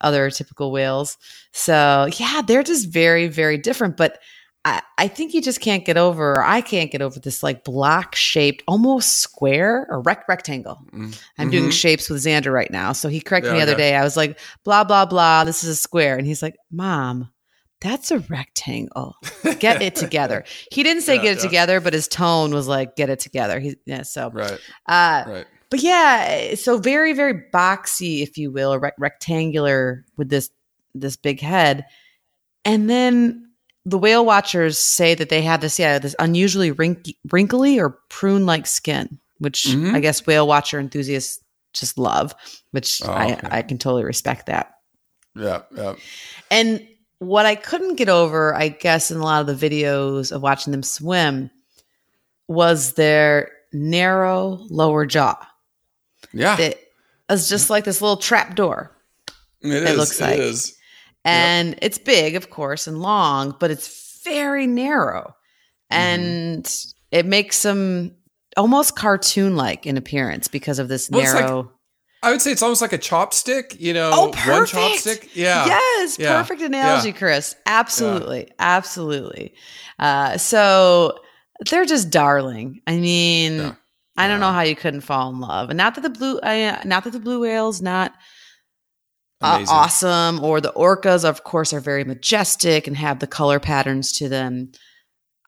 other 0.02 0.30
typical 0.30 0.72
whales. 0.72 1.18
So 1.54 2.08
yeah, 2.18 2.42
they're 2.46 2.64
just 2.64 2.90
very 2.90 3.28
very 3.28 3.58
different. 3.58 3.96
But 3.98 4.20
I, 4.68 4.82
I 4.98 5.08
think 5.08 5.34
you 5.36 5.42
just 5.44 5.62
can't 5.62 5.86
get 5.86 5.96
over. 5.96 6.34
Or 6.34 6.44
I 6.44 6.60
can't 6.62 6.92
get 6.92 7.02
over 7.04 7.20
this 7.20 7.44
like 7.44 7.64
block 7.64 8.16
shaped, 8.16 8.64
almost 8.68 9.20
square 9.22 9.86
or 9.90 10.02
rec- 10.02 10.28
rectangle. 10.28 10.80
Mhm. 10.92 11.16
I'm 11.38 11.52
doing 11.52 11.66
Mhm. 11.70 11.72
shapes 11.72 12.10
with 12.10 12.24
Xander 12.24 12.52
right 12.52 12.72
now. 12.72 12.92
So 12.92 13.08
he 13.08 13.22
corrected 13.22 13.52
me 13.54 13.60
the 13.60 13.64
other 13.64 13.74
okay. 13.74 13.92
day. 13.92 13.96
I 13.96 14.04
was 14.04 14.18
like, 14.18 14.40
blah, 14.64 14.84
blah, 14.84 15.06
blah. 15.06 15.44
This 15.44 15.64
is 15.64 15.70
a 15.70 15.76
square. 15.76 16.18
And 16.18 16.26
he's 16.26 16.42
like, 16.42 16.56
Mom, 16.72 17.30
that's 17.86 18.10
a 18.10 18.18
rectangle. 18.20 19.16
Get 19.60 19.82
it 19.82 19.96
together. 19.96 20.44
He 20.72 20.82
didn't 20.82 21.04
say 21.04 21.16
Yeah, 21.18 21.22
get 21.22 21.32
it 21.34 21.38
yeah. 21.38 21.44
together, 21.44 21.80
but 21.80 21.94
his 21.94 22.08
tone 22.08 22.52
was 22.52 22.68
like, 22.68 22.96
get 22.96 23.10
it 23.12 23.20
together. 23.20 23.60
He, 23.60 23.76
yeah, 23.86 24.02
so, 24.02 24.32
right, 24.32 24.60
uh, 24.88 25.24
right. 25.28 25.46
but 25.70 25.82
yeah, 25.82 26.56
so 26.56 26.78
very, 26.80 27.14
very 27.14 27.44
boxy, 27.54 28.24
if 28.24 28.38
you 28.38 28.52
will, 28.52 28.80
rec- 28.80 28.96
rectangular 28.98 30.04
with 30.18 30.30
this, 30.30 30.50
this 30.96 31.16
big 31.16 31.40
head. 31.40 31.86
And 32.66 32.90
then 32.90 33.50
the 33.86 34.00
whale 34.00 34.26
watchers 34.26 34.80
say 34.80 35.14
that 35.14 35.30
they 35.30 35.44
have 35.44 35.62
this, 35.62 35.78
yeah, 35.78 36.00
this 36.00 36.16
unusually 36.18 36.72
wrink- 36.72 37.16
wrinkly 37.32 37.80
or 37.80 38.00
prune 38.10 38.48
like 38.48 38.66
skin, 38.66 39.20
which 39.38 39.66
Mhm. 39.66 39.94
I 39.94 40.00
guess 40.00 40.26
whale 40.26 40.48
watcher 40.48 40.80
enthusiasts 40.80 41.40
just 41.74 41.98
love, 42.00 42.34
which 42.72 43.02
Oh, 43.06 43.12
I. 43.12 43.40
I 43.44 43.62
can 43.62 43.78
totally 43.78 44.06
respect 44.06 44.48
that. 44.48 44.72
Yeah, 45.36 45.62
yeah. 45.76 45.96
And 46.50 46.88
what 47.20 47.46
I 47.46 47.56
couldn't 47.56 47.96
get 47.96 48.10
over, 48.10 48.54
I 48.54 48.70
guess, 48.70 49.12
in 49.12 49.18
a 49.18 49.24
lot 49.24 49.48
of 49.48 49.60
the 49.60 49.70
videos 49.70 50.32
of 50.32 50.42
watching 50.42 50.72
them 50.72 50.84
swim 50.84 51.50
was 52.48 52.94
their 52.94 53.52
narrow 53.74 54.60
lower 54.70 55.06
jaw. 55.06 55.36
Yeah, 56.34 56.60
It 56.60 56.92
was 57.30 57.48
just 57.50 57.70
like 57.70 57.86
this 57.86 58.02
little 58.02 58.18
trap 58.18 58.56
door. 58.56 58.92
it 59.62 59.70
it 59.72 59.84
is, 59.90 59.98
looks 59.98 60.20
like. 60.22 60.34
It 60.34 60.40
is. 60.42 60.78
And 61.24 61.80
it's 61.82 61.98
big, 61.98 62.36
of 62.36 62.50
course, 62.50 62.86
and 62.88 63.02
long, 63.02 63.56
but 63.60 63.72
it's 63.72 64.22
very 64.24 64.68
narrow. 64.68 65.36
Mm-hmm. 65.92 66.02
And 66.02 66.76
it 67.12 67.26
makes 67.26 67.64
them 67.64 68.16
almost 68.58 68.96
cartoon 68.96 69.56
like 69.56 69.86
in 69.86 69.98
appearance 69.98 70.48
because 70.48 70.78
of 70.78 70.88
this 70.88 71.10
Well, 71.10 71.22
narrow. 71.24 71.72
I 72.26 72.32
would 72.32 72.42
say 72.42 72.52
it's 72.52 72.62
almost 72.64 72.82
like 72.82 72.94
a 72.94 72.98
chopstick. 72.98 73.80
You 73.80 73.94
know, 73.94 74.10
Oh, 74.14 74.22
one 74.28 74.32
perfect. 74.34 74.74
chopstick. 75.06 75.30
Yeah, 75.36 75.66
Yes, 75.68 76.18
Yeah. 76.20 76.36
perfect 76.42 76.62
analogy, 76.62 77.14
Chris. 77.14 77.56
Absolutely. 77.66 78.52
Absolutely. 78.60 79.54
Uh, 80.00 80.38
so 80.38 81.18
they're 81.70 81.86
just 81.86 82.10
darling. 82.10 82.82
I 82.88 82.98
mean, 82.98 83.58
Yeah. 83.60 83.76
I 84.18 84.28
don't 84.28 84.40
know 84.40 84.52
how 84.52 84.62
you 84.62 84.76
couldn't 84.76 85.02
fall 85.02 85.30
in 85.30 85.40
love. 85.40 85.70
And 85.70 85.78
not 85.78 85.96
that 85.96 86.02
the 86.02 86.10
blue 86.10 86.40
uh, 86.40 86.82
not 86.86 87.04
that 87.04 87.12
the 87.14 87.20
blue 87.20 87.42
whales 87.42 87.82
not 87.82 88.14
uh, 89.42 89.66
awesome 89.68 90.44
or 90.44 90.62
the 90.62 90.72
orcas 90.74 91.24
of 91.26 91.44
course 91.44 91.74
are 91.74 91.82
very 91.82 92.04
majestic 92.06 92.88
and 92.88 92.96
have 92.98 93.20
the 93.20 93.28
color 93.28 93.60
patterns 93.60 94.14
to 94.18 94.30
them. 94.30 94.72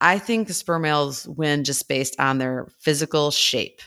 I 0.02 0.20
think 0.20 0.48
the 0.48 0.54
sperm 0.54 0.84
whales 0.84 1.28
win 1.28 1.64
just 1.64 1.88
based 1.88 2.20
on 2.20 2.38
their 2.38 2.68
physical 2.82 3.32
shape. 3.32 3.82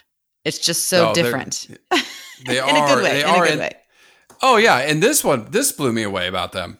It's 0.44 0.59
just 0.59 0.88
so 0.88 1.06
No, 1.09 1.14
different. 1.14 1.66
They 2.47 2.56
in 2.59 2.64
are. 2.64 2.85
a 2.85 2.94
good 2.94 3.02
way. 3.04 3.11
They 3.12 3.20
in 3.23 3.26
are. 3.28 3.44
a 3.44 3.49
good 3.49 3.59
way. 3.59 3.73
Oh 4.40 4.56
yeah, 4.56 4.78
and 4.78 5.02
this 5.02 5.23
one, 5.23 5.50
this 5.50 5.73
blew 5.73 5.92
me 5.92 6.02
away 6.02 6.26
about 6.26 6.52
them. 6.52 6.78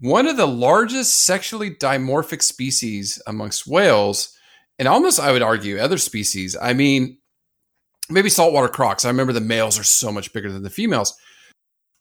One 0.00 0.26
of 0.26 0.38
the 0.38 0.46
largest 0.46 1.24
sexually 1.26 1.70
dimorphic 1.70 2.42
species 2.42 3.20
amongst 3.26 3.66
whales, 3.66 4.34
and 4.78 4.88
almost 4.88 5.20
I 5.20 5.32
would 5.32 5.42
argue 5.42 5.76
other 5.78 5.98
species. 5.98 6.56
I 6.60 6.72
mean, 6.72 7.18
maybe 8.08 8.30
saltwater 8.30 8.68
crocs. 8.68 9.04
I 9.04 9.08
remember 9.08 9.34
the 9.34 9.40
males 9.42 9.78
are 9.78 9.84
so 9.84 10.10
much 10.10 10.32
bigger 10.32 10.50
than 10.50 10.62
the 10.62 10.70
females, 10.70 11.14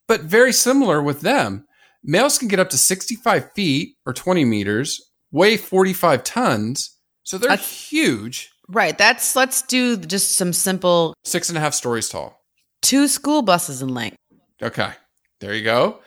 but 0.08 0.22
very 0.22 0.54
similar 0.54 1.02
with 1.02 1.20
them. 1.20 1.66
Males 2.06 2.38
can 2.38 2.48
get 2.48 2.60
up 2.60 2.70
to 2.70 2.78
65 2.78 3.52
feet 3.52 3.96
or 4.06 4.14
20 4.14 4.46
meters, 4.46 5.02
weigh 5.32 5.58
45 5.58 6.24
tons, 6.24 6.96
so 7.24 7.38
they're 7.38 7.50
That's- 7.50 7.90
huge. 7.90 8.50
Right. 8.70 8.98
That's 8.98 9.36
let's 9.36 9.62
do 9.62 9.98
just 9.98 10.36
some 10.36 10.54
simple 10.54 11.14
Six 11.24 11.50
and 11.50 11.58
a 11.58 11.62
half 11.62 11.74
stories 11.74 12.10
tall. 12.10 12.42
two 12.82 13.08
school 13.08 13.42
buses 13.42 13.82
in 13.82 13.94
length. 13.94 14.18
Okay, 14.62 14.92
there 15.40 15.54
you 15.54 15.64
go. 15.64 16.00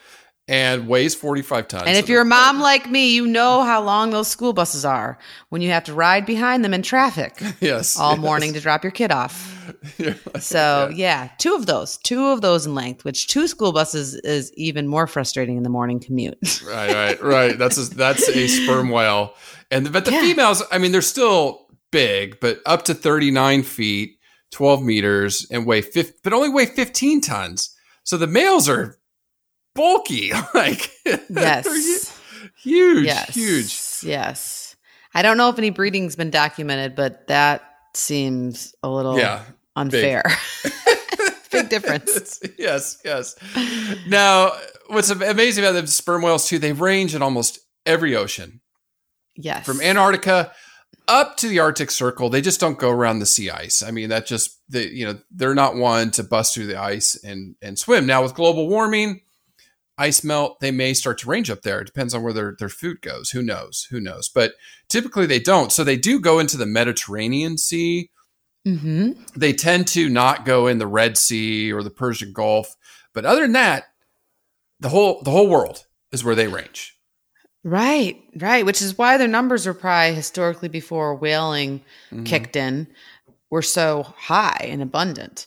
And 0.48 0.88
weighs 0.88 1.14
45 1.14 1.68
tons. 1.68 1.82
And 1.86 1.94
So 1.94 2.00
if 2.00 2.08
you're 2.08 2.22
a 2.22 2.24
mom 2.24 2.58
like 2.58 2.90
me, 2.90 3.14
you 3.14 3.24
know 3.24 3.62
how 3.62 3.80
long 3.84 4.10
those 4.10 4.26
school 4.26 4.52
buses 4.52 4.84
are 4.84 5.16
when 5.50 5.62
you 5.62 5.70
have 5.70 5.84
to 5.84 5.94
ride 5.94 6.26
behind 6.26 6.64
them 6.64 6.74
in 6.74 6.82
traffic 6.82 7.40
yes, 7.60 7.96
all 7.96 8.14
yes. 8.14 8.20
morning 8.20 8.52
to 8.54 8.60
drop 8.60 8.82
your 8.82 8.90
kid 8.90 9.12
off. 9.12 9.56
So, 10.40 10.90
yeah. 10.92 11.22
yeah, 11.24 11.30
two 11.38 11.54
of 11.54 11.66
those, 11.66 11.96
two 11.98 12.26
of 12.28 12.40
those 12.40 12.66
in 12.66 12.74
length, 12.74 13.04
which 13.04 13.28
two 13.28 13.46
school 13.46 13.72
buses 13.72 14.14
is 14.16 14.52
even 14.54 14.88
more 14.88 15.06
frustrating 15.06 15.56
in 15.56 15.62
the 15.62 15.68
morning 15.70 16.00
commute. 16.00 16.36
right, 16.66 16.92
right, 16.92 17.22
right. 17.22 17.58
That's 17.58 17.78
a, 17.78 17.94
that's 17.94 18.28
a 18.28 18.46
sperm 18.48 18.88
whale, 18.90 19.34
and 19.70 19.92
but 19.92 20.04
the 20.04 20.10
Yeah. 20.12 20.20
females, 20.22 20.62
I 20.72 20.78
mean, 20.78 20.90
they're 20.92 21.02
still 21.02 21.66
big, 21.90 22.38
but 22.40 22.60
up 22.66 22.84
to 22.86 22.94
39 22.94 23.62
feet, 23.62 24.18
12 24.52 24.82
meters, 24.82 25.46
and 25.50 25.66
weigh 25.66 25.82
50, 25.82 26.18
but 26.22 26.32
only 26.32 26.48
weigh 26.48 26.66
15 26.66 27.20
tons. 27.20 27.74
So 28.04 28.16
the 28.16 28.26
males 28.26 28.68
are 28.68 28.98
bulky, 29.74 30.32
like 30.54 30.90
yes. 31.28 32.20
huge, 32.62 33.06
yes. 33.06 33.34
huge. 33.34 34.08
Yes. 34.08 34.76
I 35.14 35.22
don't 35.22 35.36
know 35.36 35.48
if 35.48 35.58
any 35.58 35.70
breeding's 35.70 36.16
been 36.16 36.30
documented, 36.30 36.94
but 36.94 37.26
that 37.26 37.62
seems 37.94 38.74
a 38.82 38.88
little 38.88 39.18
Yeah, 39.18 39.42
unfair. 39.76 40.22
Big 41.52 41.68
difference. 41.68 42.40
yes, 42.58 42.98
yes. 43.04 43.34
Now, 44.06 44.52
what's 44.86 45.10
amazing 45.10 45.64
about 45.64 45.80
the 45.80 45.86
sperm 45.88 46.22
whales 46.22 46.46
too? 46.46 46.60
They 46.60 46.72
range 46.72 47.12
in 47.14 47.22
almost 47.22 47.58
every 47.84 48.14
ocean. 48.14 48.60
Yes. 49.36 49.64
from 49.64 49.80
Antarctica 49.80 50.52
up 51.10 51.36
to 51.38 51.48
the 51.48 51.58
Arctic 51.58 51.90
Circle. 51.90 52.30
They 52.30 52.40
just 52.40 52.60
don't 52.60 52.78
go 52.78 52.88
around 52.90 53.18
the 53.18 53.26
sea 53.26 53.50
ice. 53.50 53.82
I 53.82 53.90
mean, 53.90 54.08
that 54.08 54.26
just 54.26 54.60
they, 54.68 54.88
you 54.88 55.04
know 55.04 55.18
they're 55.30 55.54
not 55.54 55.74
one 55.74 56.10
to 56.12 56.22
bust 56.22 56.54
through 56.54 56.68
the 56.68 56.80
ice 56.80 57.22
and 57.22 57.56
and 57.60 57.78
swim. 57.78 58.06
Now 58.06 58.22
with 58.22 58.34
global 58.34 58.68
warming, 58.68 59.20
ice 59.98 60.22
melt, 60.24 60.60
they 60.60 60.70
may 60.70 60.94
start 60.94 61.18
to 61.18 61.28
range 61.28 61.50
up 61.50 61.62
there. 61.62 61.80
It 61.80 61.86
depends 61.86 62.14
on 62.14 62.22
where 62.22 62.32
their 62.32 62.56
their 62.58 62.68
food 62.68 63.02
goes. 63.02 63.30
Who 63.30 63.42
knows? 63.42 63.88
Who 63.90 64.00
knows? 64.00 64.28
But 64.28 64.52
typically 64.88 65.26
they 65.26 65.40
don't. 65.40 65.72
So 65.72 65.84
they 65.84 65.96
do 65.96 66.20
go 66.20 66.38
into 66.38 66.56
the 66.56 66.66
Mediterranean 66.66 67.58
Sea. 67.58 68.10
hmm 68.64 69.12
They 69.36 69.52
tend 69.52 69.88
to 69.88 70.08
not 70.08 70.44
go 70.44 70.68
in 70.68 70.78
the 70.78 70.86
Red 70.86 71.18
Sea 71.18 71.72
or 71.72 71.82
the 71.82 71.90
Persian 71.90 72.32
Gulf. 72.32 72.76
But 73.12 73.24
other 73.24 73.42
than 73.42 73.52
that, 73.52 73.84
the 74.78 74.90
whole 74.90 75.22
the 75.22 75.32
whole 75.32 75.48
world 75.48 75.86
is 76.12 76.24
where 76.24 76.36
they 76.36 76.46
range. 76.46 76.96
Right, 77.62 78.22
right. 78.36 78.64
Which 78.64 78.80
is 78.80 78.96
why 78.96 79.18
their 79.18 79.28
numbers 79.28 79.66
were 79.66 79.74
probably 79.74 80.14
historically 80.14 80.68
before 80.68 81.14
whaling 81.14 81.82
Mhm. 82.10 82.24
kicked 82.24 82.56
in 82.56 82.86
were 83.50 83.62
so 83.62 84.02
high 84.16 84.66
and 84.70 84.80
abundant. 84.82 85.46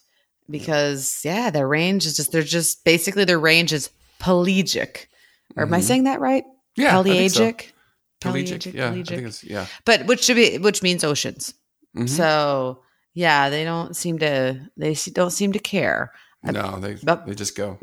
Because 0.49 1.21
yeah, 1.23 1.49
their 1.49 1.67
range 1.67 2.05
is 2.05 2.15
just 2.15 2.31
they're 2.31 2.43
just 2.43 2.83
basically 2.83 3.23
their 3.25 3.39
range 3.39 3.73
is 3.73 3.89
pelagic. 4.19 5.09
Or 5.55 5.63
am 5.63 5.73
I 5.73 5.79
Mhm. 5.79 5.83
saying 5.83 6.03
that 6.03 6.19
right? 6.19 6.43
Yeah, 6.75 6.99
I 6.99 7.03
think 7.03 7.31
so. 7.31 7.39
pelagic. 7.39 7.73
Pelagic. 8.21 8.73
Yeah, 8.73 8.89
I 8.91 9.03
think 9.03 9.27
it's 9.27 9.43
yeah. 9.43 9.65
But 9.85 10.05
which 10.05 10.23
should 10.23 10.35
be 10.35 10.57
which 10.59 10.83
means 10.83 11.03
oceans. 11.03 11.53
Mhm. 11.97 12.09
So 12.09 12.79
yeah, 13.15 13.49
they 13.49 13.63
don't 13.63 13.95
seem 13.95 14.19
to 14.19 14.59
they 14.77 14.93
don't 15.13 15.31
seem 15.31 15.51
to 15.53 15.59
care. 15.59 16.11
No, 16.43 16.77
they 16.79 16.95
but- 17.01 17.25
they 17.25 17.33
just 17.35 17.55
go. 17.55 17.79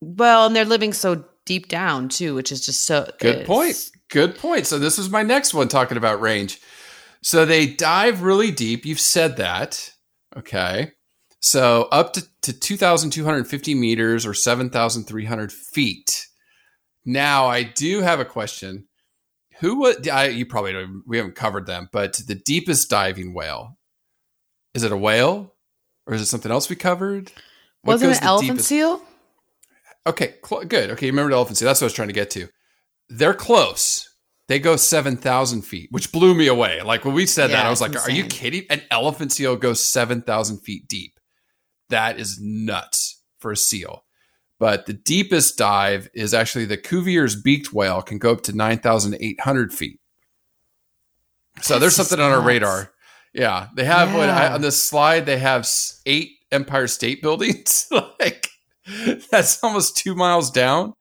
Well, 0.00 0.46
and 0.46 0.56
they're 0.56 0.64
living 0.64 0.92
so 0.92 1.24
deep 1.44 1.68
down 1.68 2.08
too, 2.08 2.34
which 2.34 2.52
is 2.52 2.64
just 2.64 2.84
so 2.84 3.10
Good 3.18 3.46
point. 3.46 3.90
Good 4.10 4.36
point. 4.36 4.66
So 4.66 4.78
this 4.78 4.98
was 4.98 5.10
my 5.10 5.22
next 5.22 5.54
one 5.54 5.68
talking 5.68 5.96
about 5.96 6.20
range. 6.20 6.60
So 7.22 7.44
they 7.44 7.66
dive 7.66 8.22
really 8.22 8.50
deep. 8.50 8.84
You've 8.84 9.00
said 9.00 9.36
that. 9.36 9.90
Okay. 10.36 10.92
So 11.40 11.88
up 11.90 12.12
to, 12.14 12.24
to 12.42 12.52
2,250 12.52 13.74
meters 13.74 14.26
or 14.26 14.34
7,300 14.34 15.52
feet. 15.52 16.26
Now 17.04 17.46
I 17.46 17.62
do 17.62 18.00
have 18.00 18.20
a 18.20 18.24
question. 18.24 18.86
Who 19.60 19.80
would 19.80 20.08
I, 20.08 20.26
you 20.26 20.46
probably 20.46 20.72
don't, 20.72 21.02
we 21.06 21.16
haven't 21.16 21.36
covered 21.36 21.66
them, 21.66 21.88
but 21.92 22.20
the 22.26 22.34
deepest 22.34 22.90
diving 22.90 23.34
whale, 23.34 23.78
is 24.74 24.82
it 24.82 24.92
a 24.92 24.96
whale 24.96 25.54
or 26.06 26.14
is 26.14 26.22
it 26.22 26.26
something 26.26 26.50
else 26.50 26.68
we 26.68 26.76
covered? 26.76 27.30
What 27.82 27.94
Wasn't 27.94 28.12
it 28.12 28.18
an 28.18 28.24
elephant 28.24 28.50
deepest- 28.50 28.68
seal? 28.68 29.02
Okay, 30.06 30.34
cl- 30.44 30.64
good. 30.64 30.90
Okay, 30.90 31.06
you 31.06 31.12
remember 31.12 31.30
the 31.30 31.36
elephant 31.36 31.58
sea. 31.58 31.64
That's 31.64 31.80
what 31.80 31.86
I 31.86 31.86
was 31.86 31.94
trying 31.94 32.08
to 32.08 32.14
get 32.14 32.30
to. 32.30 32.48
they're 33.08 33.34
close. 33.34 34.08
They 34.48 34.58
go 34.58 34.76
7,000 34.76 35.62
feet, 35.62 35.88
which 35.92 36.12
blew 36.12 36.34
me 36.34 36.46
away. 36.48 36.82
Like 36.82 37.04
when 37.04 37.14
we 37.14 37.26
said 37.26 37.50
that, 37.50 37.64
I 37.64 37.70
was 37.70 37.80
like, 37.80 37.94
are 37.96 38.10
you 38.10 38.24
kidding? 38.24 38.64
An 38.70 38.82
elephant 38.90 39.32
seal 39.32 39.56
goes 39.56 39.84
7,000 39.84 40.58
feet 40.58 40.88
deep. 40.88 41.18
That 41.90 42.18
is 42.18 42.38
nuts 42.40 43.22
for 43.38 43.52
a 43.52 43.56
seal. 43.56 44.04
But 44.58 44.86
the 44.86 44.92
deepest 44.92 45.56
dive 45.58 46.08
is 46.14 46.34
actually 46.34 46.64
the 46.66 46.76
Cuvier's 46.76 47.40
beaked 47.40 47.72
whale 47.72 48.02
can 48.02 48.18
go 48.18 48.32
up 48.32 48.42
to 48.42 48.52
9,800 48.52 49.72
feet. 49.72 50.00
So 51.60 51.78
there's 51.78 51.96
That's 51.96 52.08
something 52.08 52.24
on 52.24 52.32
our 52.32 52.40
radar. 52.42 52.92
Yeah. 53.32 53.68
They 53.74 53.84
have 53.84 54.14
what 54.14 54.28
I, 54.28 54.52
on 54.52 54.60
this 54.60 54.82
slide, 54.82 55.24
they 55.26 55.38
have 55.38 55.68
eight 56.06 56.32
Empire 56.50 56.88
State 56.88 57.22
buildings. 57.22 57.86
like 58.20 58.48
that's 59.30 59.62
almost 59.62 59.96
two 59.96 60.14
miles 60.14 60.50
down. 60.50 60.94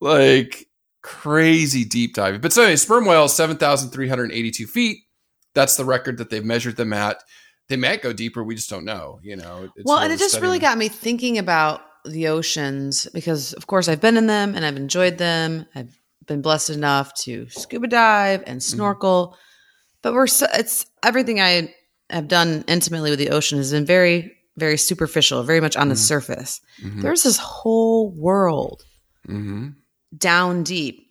Like 0.00 0.66
crazy 1.02 1.84
deep 1.84 2.14
diving. 2.14 2.40
But 2.40 2.52
so 2.52 2.62
anyway, 2.62 2.76
sperm 2.76 3.06
whale, 3.06 3.28
7,382 3.28 4.66
feet. 4.66 4.98
That's 5.54 5.76
the 5.76 5.84
record 5.84 6.18
that 6.18 6.30
they've 6.30 6.44
measured 6.44 6.76
them 6.76 6.92
at. 6.92 7.22
They 7.68 7.76
might 7.76 8.02
go 8.02 8.12
deeper. 8.12 8.44
We 8.44 8.54
just 8.54 8.70
don't 8.70 8.84
know, 8.84 9.18
you 9.22 9.36
know. 9.36 9.70
It's 9.76 9.84
well, 9.84 9.98
and 9.98 10.12
it 10.12 10.18
just 10.18 10.32
studying 10.32 10.48
really 10.50 10.58
got 10.58 10.78
me 10.78 10.88
thinking 10.88 11.38
about 11.38 11.80
the 12.04 12.28
oceans 12.28 13.08
because, 13.12 13.52
of 13.54 13.66
course, 13.66 13.88
I've 13.88 14.00
been 14.00 14.16
in 14.16 14.26
them 14.26 14.54
and 14.54 14.64
I've 14.64 14.76
enjoyed 14.76 15.18
them. 15.18 15.66
I've 15.74 15.98
been 16.26 16.42
blessed 16.42 16.70
enough 16.70 17.14
to 17.22 17.48
scuba 17.48 17.88
dive 17.88 18.40
and 18.46 18.60
Mm-hmm. 18.60 18.76
snorkel, 18.76 19.36
but 20.02 20.12
we're 20.12 20.26
so, 20.28 20.46
it's 20.54 20.86
everything 21.02 21.40
I 21.40 21.74
have 22.10 22.28
done 22.28 22.64
intimately 22.68 23.10
with 23.10 23.18
the 23.18 23.30
ocean 23.30 23.58
has 23.58 23.72
been 23.72 23.86
very, 23.86 24.35
very 24.58 24.78
superficial, 24.78 25.42
very 25.42 25.60
much 25.60 25.76
on 25.76 25.88
the 25.88 25.94
Mhm. 25.94 25.98
surface. 25.98 26.60
Mhm. 26.82 27.02
There's 27.02 27.22
this 27.24 27.36
whole 27.38 28.10
world 28.10 28.84
Mhm. 29.28 29.74
down 30.16 30.62
deep. 30.62 31.06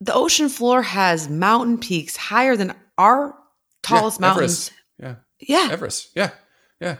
The 0.00 0.14
ocean 0.14 0.48
floor 0.48 0.82
has 0.82 1.28
mountain 1.28 1.78
peaks 1.78 2.16
higher 2.16 2.56
than 2.56 2.74
our 2.98 3.34
tallest 3.82 4.18
Yeah, 4.18 4.26
mountains. 4.26 4.70
Everest. 4.70 4.72
Yeah. 4.98 5.14
Yeah. 5.66 5.68
Everest. 5.72 6.08
Yeah. 6.14 6.30
Yeah. 6.80 6.96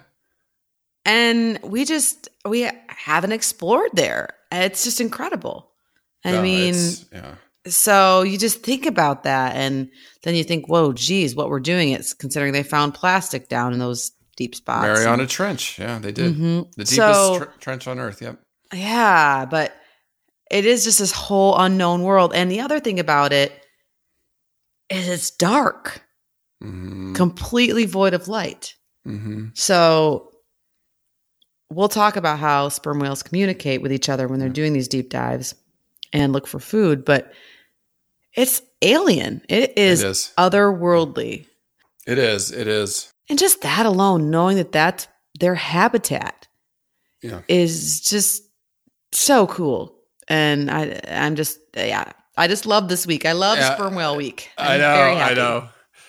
and 1.04 1.58
we 1.64 1.84
just 1.84 2.28
we 2.44 2.70
haven't 2.86 3.32
explored 3.32 3.90
there 3.94 4.28
it's 4.52 4.84
just 4.84 5.00
incredible 5.00 5.72
i 6.24 6.30
No, 6.30 6.40
mean 6.42 6.74
yeah. 7.12 7.34
so 7.66 8.22
you 8.22 8.38
just 8.38 8.62
think 8.62 8.86
about 8.86 9.24
that 9.24 9.56
and 9.56 9.90
then 10.22 10.36
you 10.36 10.44
think 10.44 10.68
whoa 10.68 10.92
geez 10.92 11.34
what 11.34 11.48
we're 11.48 11.58
doing 11.58 11.88
it's 11.90 12.14
considering 12.14 12.52
they 12.52 12.62
found 12.62 12.94
plastic 12.94 13.48
down 13.48 13.72
in 13.72 13.80
those 13.80 14.12
deep 14.42 14.54
spots 14.54 14.82
Mariana 14.82 15.26
Trench. 15.26 15.78
Yeah, 15.78 15.98
they 15.98 16.12
did. 16.12 16.34
Mhm. 16.34 16.70
The 16.76 16.84
deepest 16.84 16.94
So- 16.96 17.38
tr- 17.38 17.58
trench 17.60 17.86
on 17.86 17.98
Earth. 17.98 18.20
Yep. 18.22 18.38
yeah 18.74 19.44
but 19.44 19.74
it 20.50 20.64
is 20.66 20.84
just 20.84 20.98
this 20.98 21.12
whole 21.12 21.58
unknown 21.58 22.02
world 22.02 22.32
and 22.34 22.50
the 22.50 22.60
other 22.60 22.80
thing 22.80 22.98
about 23.00 23.32
it 23.32 23.52
is 24.90 25.08
it's 25.08 25.30
dark 25.30 26.02
hmm 26.60 27.12
completely 27.14 27.84
void 27.86 28.14
of 28.14 28.28
light 28.28 28.74
hmm 29.04 29.48
So 29.54 30.30
we'll 31.70 31.88
talk 31.88 32.16
about 32.16 32.38
how 32.38 32.68
sperm 32.68 32.98
whales 33.00 33.22
communicate 33.22 33.82
with 33.82 33.92
each 33.92 34.08
other 34.08 34.28
when 34.28 34.38
they're 34.40 34.48
doing 34.60 34.72
these 34.74 34.88
deep 34.88 35.08
dives 35.10 35.54
and 36.12 36.32
look 36.34 36.46
for 36.46 36.60
food, 36.60 37.04
but 37.04 37.32
it's 38.36 38.60
alien. 38.82 39.40
It 39.48 39.72
is, 39.78 40.02
It 40.02 40.08
is. 40.10 40.32
otherworldly. 40.38 41.46
It 42.06 42.18
is. 42.18 42.50
It 42.52 42.68
is. 42.68 43.10
And 43.32 43.38
just 43.38 43.62
that 43.62 43.86
alone, 43.86 44.28
knowing 44.28 44.58
that 44.58 44.72
that's 44.72 45.08
their 45.40 45.54
habitat 45.54 46.48
Yeah. 47.22 47.40
is 47.48 48.02
just 48.02 48.42
so 49.12 49.46
cool. 49.46 49.96
And 50.28 50.70
I, 50.70 51.00
I'm 51.08 51.34
just, 51.34 51.58
yeah, 51.74 52.12
I 52.36 52.46
just 52.46 52.66
love 52.66 52.90
this 52.90 53.06
week. 53.06 53.24
I 53.24 53.32
love 53.32 53.56
Yeah, 53.56 53.74
Sperm 53.74 53.94
Whale 53.94 54.16
Week. 54.16 54.50
I 54.58 54.74
I'm 54.74 54.80
know. 54.80 54.92
very 54.94 55.16
I 55.16 55.32
know. 55.32 55.68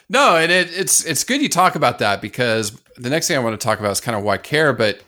No, 0.09 0.35
and 0.35 0.51
it, 0.51 0.77
it's 0.77 1.05
it's 1.05 1.23
good 1.23 1.41
you 1.41 1.47
talk 1.47 1.75
about 1.75 1.99
that 1.99 2.21
because 2.21 2.77
the 2.97 3.09
next 3.09 3.29
thing 3.29 3.37
I 3.37 3.39
want 3.39 3.57
to 3.57 3.65
talk 3.65 3.79
about 3.79 3.93
is 3.93 4.01
kind 4.01 4.17
of 4.17 4.23
why 4.25 4.33
I 4.33 4.37
care, 4.37 4.73
but 4.73 4.99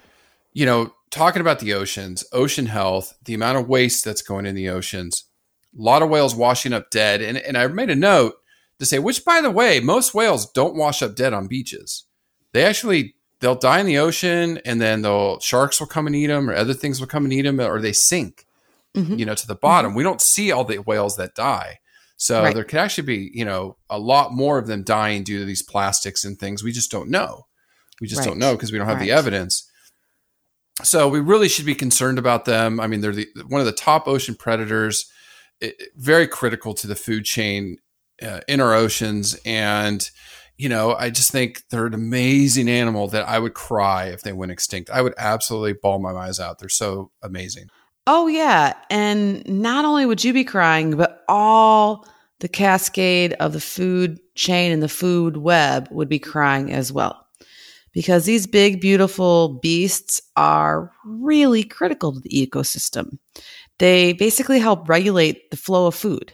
you 0.53 0.65
know, 0.65 0.93
talking 1.11 1.41
about 1.41 1.59
the 1.59 1.73
oceans, 1.73 2.23
ocean 2.31 2.67
health, 2.67 3.13
the 3.25 3.33
amount 3.33 3.57
of 3.57 3.67
waste 3.67 4.05
that's 4.05 4.21
going 4.21 4.45
in 4.45 4.55
the 4.55 4.69
oceans, 4.69 5.25
a 5.77 5.81
lot 5.81 6.01
of 6.01 6.07
whales 6.09 6.33
washing 6.33 6.71
up 6.71 6.91
dead, 6.91 7.21
and 7.21 7.37
and 7.37 7.57
I 7.57 7.67
made 7.67 7.89
a 7.89 7.95
note 7.95 8.35
to 8.79 8.85
say, 8.85 8.99
which 8.99 9.23
by 9.25 9.41
the 9.41 9.51
way, 9.51 9.79
most 9.79 10.13
whales 10.13 10.51
don't 10.51 10.75
wash 10.75 11.01
up 11.01 11.15
dead 11.15 11.33
on 11.33 11.47
beaches. 11.47 12.03
They 12.53 12.63
actually 12.65 13.15
they'll 13.41 13.55
die 13.55 13.79
in 13.79 13.85
the 13.85 13.97
ocean, 13.97 14.59
and 14.65 14.79
then 14.81 15.01
they'll 15.01 15.39
sharks 15.39 15.79
will 15.79 15.88
come 15.88 16.07
and 16.07 16.15
eat 16.15 16.27
them, 16.27 16.49
or 16.49 16.55
other 16.55 16.73
things 16.73 16.99
will 16.99 17.07
come 17.07 17.25
and 17.25 17.33
eat 17.33 17.41
them, 17.43 17.59
or 17.59 17.81
they 17.81 17.93
sink 17.93 18.45
Mhm. 18.95 19.19
you 19.19 19.25
know, 19.25 19.35
to 19.35 19.45
the 19.45 19.55
bottom. 19.55 19.93
We 19.93 20.03
don't 20.03 20.21
see 20.21 20.53
all 20.53 20.63
the 20.63 20.77
whales 20.77 21.17
that 21.17 21.35
die. 21.35 21.79
So 22.15 22.43
Right. 22.43 22.55
there 22.55 22.63
could 22.63 22.79
actually 22.79 23.03
be, 23.03 23.29
you 23.33 23.43
know, 23.43 23.75
a 23.89 23.99
lot 23.99 24.31
more 24.31 24.57
of 24.57 24.67
them 24.67 24.83
dying 24.83 25.23
due 25.23 25.39
to 25.39 25.43
these 25.45 25.61
plastics 25.61 26.23
and 26.23 26.39
things. 26.39 26.63
We 26.63 26.71
just 26.71 26.91
don't 26.91 27.09
know. 27.09 27.45
We 27.99 28.07
just 28.07 28.21
don't 28.23 28.39
know 28.39 28.53
because 28.55 28.71
we 28.71 28.77
don't 28.77 28.88
have 28.88 28.99
the 29.01 29.11
evidence. 29.11 29.69
So 30.83 31.07
we 31.09 31.19
really 31.19 31.49
should 31.49 31.65
be 31.65 31.75
concerned 31.75 32.17
about 32.17 32.45
them. 32.45 32.79
I 32.79 32.88
mean, 32.88 33.01
they're 33.01 33.11
the, 33.13 33.27
one 33.47 33.59
of 33.59 33.65
the 33.65 33.73
top 33.73 34.07
ocean 34.07 34.35
predators, 34.35 35.05
it, 35.59 35.75
very 35.97 36.27
critical 36.27 36.73
to 36.75 36.88
the 36.88 36.95
food 36.95 37.25
chain 37.25 37.77
uh, 38.21 38.41
in 38.47 38.62
our 38.62 38.73
oceans. 38.73 39.39
And, 39.45 40.10
you 40.58 40.69
know, 40.69 40.93
I 40.93 41.10
just 41.10 41.32
think 41.32 41.63
they're 41.69 41.86
an 41.86 41.93
amazing 41.93 42.69
animal 42.69 43.08
that 43.10 43.28
I 43.28 43.39
would 43.39 43.54
cry 43.54 44.06
if 44.06 44.21
they 44.21 44.34
went 44.34 44.51
extinct. 44.51 44.89
I 44.89 45.01
would 45.01 45.13
absolutely 45.17 45.73
bawl 45.73 45.99
my 45.99 46.13
eyes 46.13 46.39
out. 46.39 46.60
They're 46.60 46.69
so 46.69 47.12
amazing. 47.21 47.67
Oh, 48.08 48.28
yeah. 48.28 48.73
And 48.89 49.47
not 49.47 49.86
only 49.86 50.06
would 50.06 50.23
you 50.23 50.32
be 50.32 50.43
crying, 50.43 50.95
but 50.95 51.23
all 51.28 52.08
the 52.39 52.47
cascade 52.47 53.34
of 53.34 53.54
the 53.54 53.60
food 53.60 54.19
chain 54.36 54.71
and 54.71 54.84
the 54.84 54.89
food 54.89 55.38
web 55.38 55.88
would 55.91 56.10
be 56.10 56.19
crying 56.19 56.71
as 56.71 56.91
well. 56.91 57.25
Because 57.93 58.25
these 58.25 58.45
big, 58.45 58.82
beautiful 58.82 59.60
beasts 59.62 60.21
are 60.36 60.91
really 61.06 61.63
critical 61.63 62.13
to 62.13 62.19
the 62.19 62.30
ecosystem. 62.30 63.17
They 63.80 64.13
basically 64.13 64.60
help 64.60 64.89
regulate 64.89 65.49
the 65.49 65.58
flow 65.58 65.88
of 65.88 65.95
food 65.95 66.34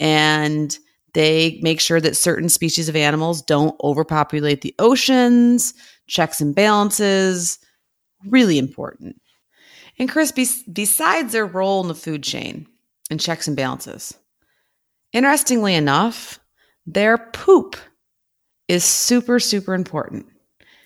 and 0.00 0.76
they 1.14 1.58
make 1.62 1.80
sure 1.80 2.00
that 2.00 2.16
certain 2.16 2.48
species 2.48 2.88
of 2.88 2.96
animals 2.96 3.42
don't 3.42 3.78
overpopulate 3.82 4.62
the 4.62 4.74
oceans, 4.78 5.74
checks 6.06 6.40
and 6.40 6.54
balances. 6.54 7.58
Really 8.26 8.58
important. 8.58 9.20
And 9.98 10.08
Chris, 10.08 10.32
bes- 10.32 10.62
besides 10.72 11.32
their 11.32 11.46
role 11.46 11.82
in 11.82 11.88
the 11.88 11.94
food 11.94 12.22
chain 12.22 12.66
and 13.10 13.20
checks 13.20 13.46
and 13.46 13.56
balances, 13.56 14.14
interestingly 15.12 15.74
enough, 15.74 16.40
their 16.86 17.18
poop 17.18 17.76
is 18.68 18.84
super, 18.84 19.38
super 19.38 19.74
important. 19.74 20.26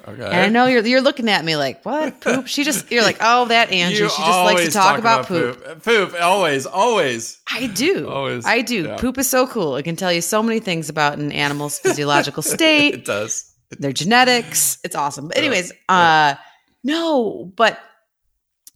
Okay. 0.08 0.24
And 0.24 0.34
I 0.34 0.48
know 0.48 0.66
you're 0.66 0.86
you're 0.86 1.00
looking 1.00 1.28
at 1.28 1.44
me 1.44 1.56
like, 1.56 1.84
what 1.84 2.20
poop? 2.20 2.46
She 2.46 2.62
just 2.64 2.90
you're 2.92 3.02
like, 3.02 3.18
oh, 3.20 3.46
that 3.46 3.70
Angie. 3.70 3.96
You 4.02 4.08
she 4.08 4.16
just 4.16 4.20
likes 4.20 4.26
to 4.26 4.58
always 4.58 4.72
talk, 4.74 4.98
about, 4.98 5.26
poop. 5.26 5.64
poop. 5.64 5.82
Poop, 5.82 6.14
always, 6.20 6.66
always. 6.66 7.40
I 7.50 7.66
do. 7.66 8.08
Always, 8.08 8.46
I 8.46 8.62
do. 8.62 8.84
yeah. 8.84 8.96
Poop 8.96 9.18
is 9.18 9.28
so 9.28 9.46
cool. 9.46 9.76
It 9.76 9.82
can 9.82 9.96
tell 9.96 10.12
you 10.12 10.20
so 10.20 10.42
many 10.42 10.60
things 10.60 10.88
about 10.88 11.18
an 11.18 11.32
animal's 11.32 11.78
physiological 11.80 12.42
state. 12.42 12.94
It 12.94 13.04
does. 13.04 13.52
their 13.70 13.92
genetics. 13.92 14.78
It's 14.84 14.94
awesome. 14.94 15.28
But 15.28 15.36
Yeah, 15.36 15.42
anyways, 15.42 15.72
uh 15.88 16.34
no, 16.84 17.52
but 17.56 17.80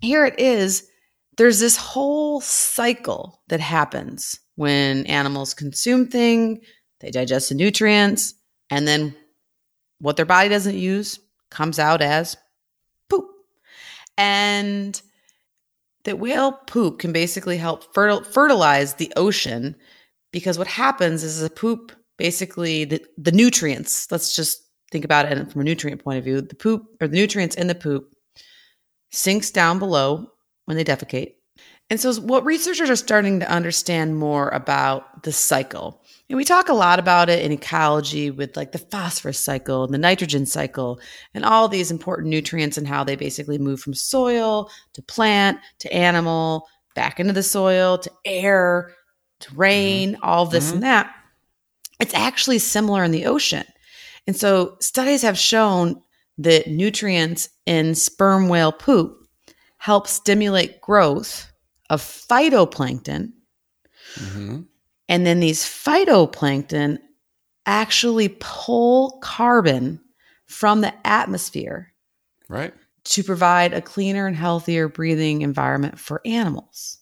here 0.01 0.25
it 0.25 0.41
is. 0.41 0.85
There's 1.37 1.61
this 1.61 1.77
whole 1.77 2.41
cycle 2.41 3.41
that 3.49 3.61
happens 3.61 4.39
when 4.57 5.07
animals 5.07 5.55
consume 5.55 6.07
thing, 6.09 6.61
they 7.01 7.11
digest 7.11 7.49
the 7.49 7.55
nutrients, 7.55 8.35
and 8.69 8.87
then 8.87 9.15
what 10.01 10.17
their 10.17 10.27
body 10.27 10.49
doesn't 10.49 10.77
use 10.77 11.21
comes 11.51 11.79
out 11.79 12.03
as 12.03 12.37
poop. 13.09 13.27
And 14.17 15.01
that 16.05 16.19
whale 16.19 16.53
poop 16.53 16.99
can 16.99 17.13
basically 17.13 17.57
help 17.57 17.93
fertil- 17.95 18.27
fertilize 18.27 18.95
the 18.95 19.13
ocean 19.17 19.77
because 20.33 20.59
what 20.59 20.67
happens 20.67 21.23
is 21.23 21.41
the 21.41 21.51
poop 21.51 21.93
basically 22.17 22.85
the, 22.85 23.05
the 23.17 23.33
nutrients 23.33 24.11
let's 24.11 24.35
just 24.37 24.63
think 24.93 25.05
about 25.05 25.31
it 25.31 25.51
from 25.51 25.61
a 25.61 25.65
nutrient 25.65 26.03
point 26.03 26.19
of 26.19 26.25
view 26.25 26.41
the 26.41 26.55
poop 26.55 26.85
or 27.01 27.09
the 27.09 27.17
nutrients 27.17 27.57
in 27.57 27.67
the 27.67 27.75
poop 27.75 28.15
sinks 29.11 29.51
down 29.51 29.79
below 29.79 30.31
when 30.67 30.77
they 30.77 30.85
defecate 30.85 31.35
and 31.89 31.99
so 31.99 32.15
what 32.21 32.45
researchers 32.45 32.91
are 32.91 32.97
starting 32.97 33.41
to 33.41 33.51
understand 33.51 34.19
more 34.19 34.49
about 34.51 35.23
the 35.23 35.33
cycle 35.33 36.00
and 36.31 36.37
we 36.37 36.45
talk 36.45 36.69
a 36.69 36.75
lot 36.75 37.01
about 37.01 37.29
it 37.29 37.45
in 37.45 37.51
ecology 37.51 38.31
with 38.31 38.57
like 38.57 38.71
the 38.71 38.79
phosphorus 38.79 39.39
cycle 39.39 39.83
and 39.83 39.93
the 39.93 39.99
nitrogen 39.99 40.47
cycle 40.47 41.01
and 41.35 41.45
all 41.45 41.67
these 41.67 41.91
important 41.91 42.29
nutrients 42.29 42.79
and 42.79 42.87
how 42.87 43.03
they 43.03 43.17
basically 43.17 43.59
move 43.59 43.81
from 43.81 43.95
soil 43.95 44.71
to 44.93 45.03
plant 45.03 45.59
to 45.81 45.93
animal 45.93 46.69
back 46.95 47.19
into 47.19 47.33
the 47.33 47.43
soil 47.43 47.99
to 47.99 48.11
air 48.25 48.95
to 49.41 49.55
rain 49.57 50.17
all 50.23 50.45
of 50.45 50.51
this 50.53 50.71
Mhm. 50.71 50.75
and 50.75 50.83
that. 50.85 51.13
It's 51.99 52.15
actually 52.15 52.61
similar 52.61 53.03
in 53.03 53.11
the 53.11 53.27
ocean. 53.27 53.65
And 54.29 54.37
so 54.37 54.77
studies 54.81 55.23
have 55.23 55.37
shown 55.37 56.01
that 56.39 56.69
nutrients 56.69 57.49
in 57.67 57.97
sperm 57.97 58.49
whale 58.49 58.71
poop 58.73 59.17
help 59.79 60.07
stimulate 60.07 60.81
growth 60.81 61.51
of 61.91 62.01
phytoplankton 62.01 63.33
hmm 64.15 64.61
And 65.11 65.27
then 65.27 65.41
these 65.41 65.65
phytoplankton 65.65 66.99
actually 67.67 68.29
pull 68.39 69.19
carbon 69.23 70.01
from 70.47 70.81
the 70.81 70.95
atmosphere 71.07 71.93
Right. 72.49 72.73
to 73.05 73.25
provide 73.25 73.73
a 73.73 73.83
cleaner 73.83 74.27
and 74.29 74.37
healthier 74.37 74.89
breathing 74.89 75.43
environment 75.43 75.99
for 75.99 76.21
animals. 76.25 76.99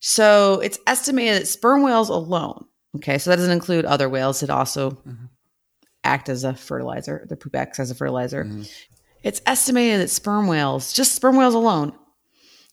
So 0.00 0.60
it's 0.60 0.78
estimated 0.86 1.40
that 1.42 1.46
sperm 1.46 1.82
whales 1.82 2.10
alone, 2.10 2.66
okay, 2.96 3.16
so 3.18 3.30
that 3.30 3.36
doesn't 3.36 3.50
include 3.52 3.86
other 3.86 4.08
whales 4.08 4.40
that 4.40 4.50
also 4.50 4.90
Mhm. 4.90 5.30
act 6.04 6.28
as 6.28 6.44
a 6.44 6.54
fertilizer, 6.54 7.24
the 7.28 7.36
poop 7.36 7.56
acts 7.56 7.80
as 7.80 7.90
a 7.90 7.94
fertilizer. 7.94 8.44
Mhm. 8.44 8.68
It's 9.22 9.40
estimated 9.46 10.00
that 10.00 10.10
sperm 10.10 10.46
whales, 10.46 10.92
just 10.92 11.14
sperm 11.14 11.36
whales 11.36 11.54
alone, 11.54 11.92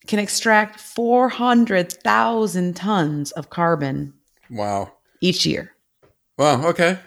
can 0.08 0.19
extract 0.19 0.80
400,000 0.80 2.76
tons 2.76 3.32
of 3.32 3.50
carbon 3.50 4.13
Wow. 4.50 4.92
each 5.22 5.46
year. 5.46 5.72
Wow. 6.38 6.68
Okay. 6.68 7.00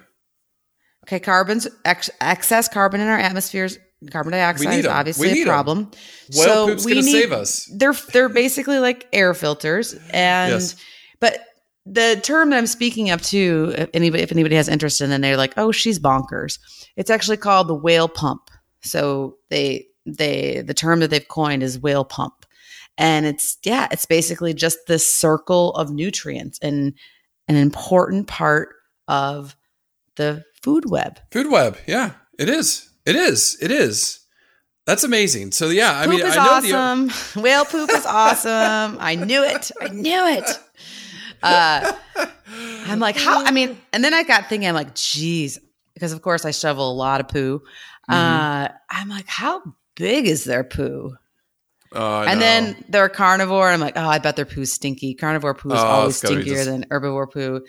Okay, 1.05 1.21
carbon's 1.21 1.67
ex- 1.85 2.11
excess 2.21 2.69
carbon 2.69 3.01
in 3.01 3.09
our 3.09 3.19
atmospheres. 3.19 3.79
Carbon 4.11 4.33
dioxide 4.33 4.79
is 4.81 4.87
obviously 4.87 5.29
a 5.31 5.41
'em. 5.43 5.47
problem. 5.47 5.91
Whale 6.37 6.67
poop's 6.67 6.85
we 6.85 6.93
gonna 6.95 7.05
need- 7.05 7.13
save 7.13 7.33
us. 7.33 7.69
They're 7.75 7.95
they're 8.13 8.29
basically 8.29 8.79
like 8.79 9.07
air 9.13 9.35
filters, 9.35 9.95
and 10.11 10.53
Yes. 10.53 10.77
but 11.19 11.41
the 11.85 12.21
term 12.23 12.51
that 12.51 12.59
I'm 12.59 12.67
speaking 12.67 13.11
of 13.11 13.23
too, 13.23 13.75
if 13.77 13.89
anybody 13.95 14.23
if 14.23 14.31
anybody 14.31 14.55
has 14.55 14.69
interest 14.69 15.01
in, 15.01 15.11
then 15.11 15.21
they're 15.23 15.37
like, 15.37 15.55
oh, 15.57 15.73
she's 15.73 15.99
bonkers. 15.99 16.59
It's 16.97 17.11
actually 17.11 17.39
called 17.39 17.67
the 17.69 17.75
whale 17.75 18.09
pump. 18.09 18.43
So 18.83 19.37
they 19.51 19.87
they 20.07 20.63
the 20.65 20.75
term 20.75 21.01
that 21.01 21.09
they've 21.11 21.27
coined 21.27 21.63
is 21.65 21.79
whale 21.81 22.05
pump, 22.05 22.47
and 22.99 23.27
it's 23.27 23.57
yeah, 23.65 23.89
it's 23.91 24.07
basically 24.07 24.55
just 24.55 24.79
this 24.87 25.13
circle 25.13 25.73
of 25.75 25.91
nutrients 25.91 26.59
and 26.63 26.93
an 27.49 27.57
important 27.57 28.27
part 28.27 28.77
of 29.09 29.57
the 30.17 30.45
food 30.63 30.89
web. 30.89 31.19
Food 31.31 31.51
web. 31.51 31.79
Yeah, 31.87 32.13
it 32.39 32.49
is. 32.49 32.91
It 33.07 33.17
is. 33.17 33.57
It 33.61 33.71
is. 33.71 34.21
That's 34.87 35.05
amazing. 35.05 35.53
So 35.53 35.69
yeah, 35.69 35.99
I 35.99 36.05
poop 36.05 36.17
mean, 36.17 36.27
is 36.27 36.37
I 36.37 36.45
know 36.45 36.61
the 36.61 36.75
awesome. 36.75 37.43
Whale 37.43 37.65
poop 37.65 37.91
is 37.91 38.07
awesome. 38.07 38.97
I 39.01 39.17
knew 39.17 39.43
it. 39.43 39.71
I 39.81 39.89
knew 39.89 40.27
it. 40.27 40.59
Uh, 41.43 41.93
I'm 42.87 42.99
like, 42.99 43.17
how? 43.17 43.45
I 43.45 43.51
mean, 43.51 43.79
and 43.93 44.03
then 44.03 44.15
I 44.15 44.23
got 44.23 44.49
thinking, 44.49 44.69
I'm 44.69 44.75
like, 44.75 44.95
geez, 44.95 45.59
because 45.95 46.13
of 46.13 46.23
course 46.23 46.45
I 46.45 46.53
shovel 46.53 46.91
a 46.91 46.95
lot 46.95 47.21
of 47.21 47.29
poo. 47.29 47.59
Mm-hmm. 47.59 48.15
Uh, 48.15 48.69
I'm 48.91 49.09
like, 49.09 49.27
how 49.27 49.63
big 49.95 50.27
is 50.27 50.45
their 50.45 50.65
poo? 50.65 51.17
Oh, 51.93 52.23
and 52.23 52.41
then 52.41 52.85
they're 52.89 53.09
carnivore. 53.09 53.69
I'm 53.69 53.81
like, 53.81 53.97
oh, 53.97 54.07
I 54.07 54.19
bet 54.19 54.37
their 54.37 54.45
poo's 54.45 54.73
stinky. 54.73 55.15
Carnivore 55.15 55.55
poo 55.55 55.71
is 55.73 55.81
Oh, 55.81 55.87
always 55.87 56.15
it's 56.17 56.23
gotta 56.23 56.37
be 56.37 56.51
stinkier 56.51 56.55
just- 56.55 56.67
than 56.67 56.85
herbivore 56.91 57.33
poo. 57.33 57.65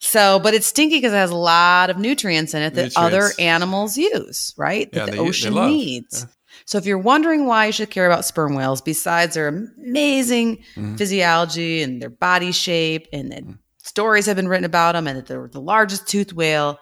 So, 0.00 0.40
but 0.40 0.52
it's 0.54 0.66
stinky 0.66 0.96
because 0.96 1.12
it 1.12 1.16
has 1.16 1.30
a 1.30 1.36
lot 1.36 1.90
of 1.90 1.98
nutrients 1.98 2.54
in 2.54 2.62
it 2.62 2.74
that 2.74 2.96
other 2.96 3.30
animals 3.38 3.96
use, 3.96 4.52
right? 4.56 4.88
Yeah, 4.92 5.04
that 5.06 5.12
the 5.12 5.18
ocean 5.18 5.54
needs. 5.54 6.22
Yeah. 6.22 6.28
So, 6.64 6.78
if 6.78 6.86
you're 6.86 6.98
wondering 6.98 7.46
why 7.46 7.66
you 7.66 7.72
should 7.72 7.90
care 7.90 8.06
about 8.06 8.24
sperm 8.24 8.54
whales, 8.54 8.80
besides 8.80 9.34
their 9.34 9.48
amazing 9.48 10.64
Mhm. 10.76 10.98
physiology 10.98 11.82
and 11.82 12.00
their 12.02 12.10
body 12.10 12.52
shape, 12.52 13.06
and 13.12 13.30
that 13.32 13.44
Mm. 13.44 13.58
stories 13.82 14.26
have 14.26 14.36
been 14.36 14.48
written 14.48 14.64
about 14.64 14.92
them, 14.94 15.06
and 15.06 15.18
that 15.18 15.26
they're 15.26 15.48
the 15.52 15.60
largest 15.60 16.08
toothed 16.08 16.32
whale, 16.32 16.78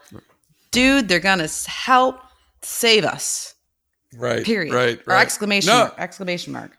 dude, 0.70 1.08
they're 1.08 1.20
gonna 1.20 1.48
help 1.66 2.16
save 2.62 3.04
us. 3.04 3.54
Right, 4.16 4.44
Period. 4.44 4.72
right, 4.74 4.98
Or 5.06 5.14
right. 5.14 5.22
exclamation 5.22 5.68
No. 5.68 5.78
mark! 5.78 5.94
Exclamation 5.98 6.52
mark! 6.52 6.76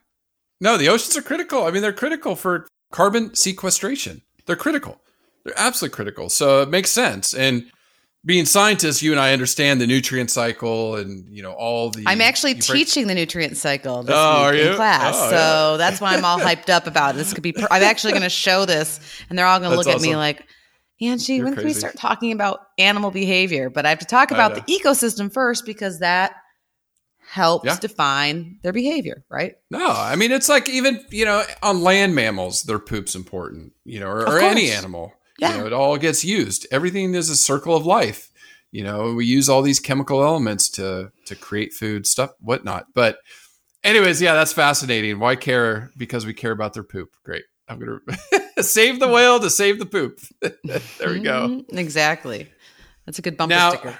No, 0.59 0.77
the 0.77 0.89
oceans 0.89 1.15
are 1.17 1.21
critical. 1.21 1.65
I 1.65 1.71
mean, 1.71 1.81
they're 1.81 1.93
critical 1.93 2.35
for 2.35 2.67
carbon 2.91 3.33
sequestration. 3.35 4.21
They're 4.45 4.55
critical. 4.55 5.01
They're 5.43 5.53
absolutely 5.57 5.95
critical. 5.95 6.29
So 6.29 6.61
it 6.61 6.69
makes 6.69 6.91
sense. 6.91 7.33
And 7.33 7.65
being 8.23 8.45
scientists, 8.45 9.01
you 9.01 9.11
and 9.11 9.19
I 9.19 9.33
understand 9.33 9.81
the 9.81 9.87
nutrient 9.87 10.29
cycle 10.29 10.95
and 10.97 11.27
you 11.35 11.41
know 11.41 11.53
all 11.53 11.89
the. 11.89 12.03
I'm 12.05 12.21
actually 12.21 12.53
break- 12.53 12.65
teaching 12.65 13.07
the 13.07 13.15
nutrient 13.15 13.57
cycle 13.57 14.03
this 14.03 14.13
Oh, 14.15 14.19
are 14.19 14.51
week 14.51 14.61
in 14.61 14.75
class, 14.75 15.15
Oh, 15.17 15.29
so 15.31 15.77
that's 15.79 15.99
why 15.99 16.13
I'm 16.15 16.23
all 16.23 16.39
hyped 16.39 16.69
up 16.69 16.85
about 16.85 17.15
it. 17.15 17.17
This 17.17 17.33
could 17.33 17.41
be. 17.41 17.53
Per- 17.53 17.67
I'm 17.71 17.81
actually 17.81 18.11
going 18.13 18.21
to 18.21 18.29
show 18.29 18.65
this, 18.65 18.99
and 19.29 19.39
they're 19.39 19.47
all 19.47 19.57
going 19.59 19.71
to 19.71 19.77
look 19.77 19.87
at 19.87 20.01
me 20.01 20.15
like, 20.15 20.45
Angie, 21.01 21.37
You're 21.37 21.45
when 21.45 21.55
can 21.55 21.65
we 21.65 21.73
start 21.73 21.97
talking 21.97 22.31
about 22.31 22.59
animal 22.77 23.09
behavior? 23.09 23.71
But 23.71 23.87
I 23.87 23.89
have 23.89 23.97
to 23.99 24.05
talk 24.05 24.29
about 24.29 24.53
the 24.53 24.61
ecosystem 24.71 25.33
first 25.33 25.65
because 25.65 25.97
that 25.99 26.35
helps 27.31 27.65
Yeah. 27.65 27.77
define 27.79 28.59
their 28.61 28.73
behavior, 28.73 29.23
right? 29.29 29.55
No, 29.69 29.87
I 29.87 30.15
mean 30.15 30.31
it's 30.33 30.49
like 30.49 30.67
even 30.67 31.03
you 31.11 31.23
know 31.25 31.43
on 31.63 31.81
land 31.81 32.13
mammals, 32.13 32.63
their 32.63 32.79
poop's 32.79 33.15
important. 33.15 33.71
You 33.85 34.01
know, 34.01 34.07
or, 34.07 34.27
or 34.27 34.39
any 34.39 34.69
animal. 34.69 35.13
Yeah. 35.39 35.53
You 35.53 35.57
know, 35.61 35.65
it 35.67 35.73
all 35.73 35.97
gets 35.97 36.25
used. 36.25 36.67
Everything 36.71 37.13
is 37.15 37.29
a 37.29 37.35
circle 37.37 37.75
of 37.75 37.85
life. 37.85 38.29
You 38.71 38.83
know, 38.83 39.13
we 39.13 39.25
use 39.25 39.47
all 39.49 39.61
these 39.61 39.79
chemical 39.79 40.21
elements 40.23 40.69
to 40.71 41.11
to 41.27 41.35
create 41.35 41.73
food, 41.73 42.05
stuff, 42.05 42.31
whatnot. 42.39 42.85
But, 42.93 43.17
anyways, 43.83 44.21
yeah, 44.21 44.33
that's 44.33 44.53
fascinating. 44.53 45.19
Why 45.19 45.35
care? 45.35 45.91
Because 45.97 46.25
we 46.25 46.33
care 46.33 46.51
about 46.51 46.73
their 46.73 46.83
poop. 46.83 47.09
Great. 47.23 47.43
I'm 47.67 47.79
gonna 47.79 47.99
save 48.61 48.99
the 48.99 49.07
whale 49.07 49.39
to 49.39 49.49
save 49.49 49.79
the 49.79 49.85
poop. 49.85 50.19
there 50.41 51.09
we 51.09 51.19
go. 51.21 51.47
Mhm, 51.47 51.77
Exactly. 51.77 52.49
That's 53.05 53.19
a 53.19 53.21
good 53.21 53.35
bumper 53.37 53.55
Now, 53.55 53.69
sticker. 53.71 53.97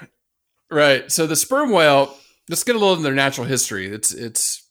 right. 0.70 1.10
So 1.10 1.26
the 1.26 1.36
sperm 1.36 1.70
whale. 1.70 2.14
Let's 2.52 2.64
get 2.64 2.76
a 2.76 2.78
little 2.78 2.92
into 2.92 3.04
their 3.04 3.14
natural 3.14 3.46
history. 3.46 3.86
It's 3.86 4.12
its 4.12 4.68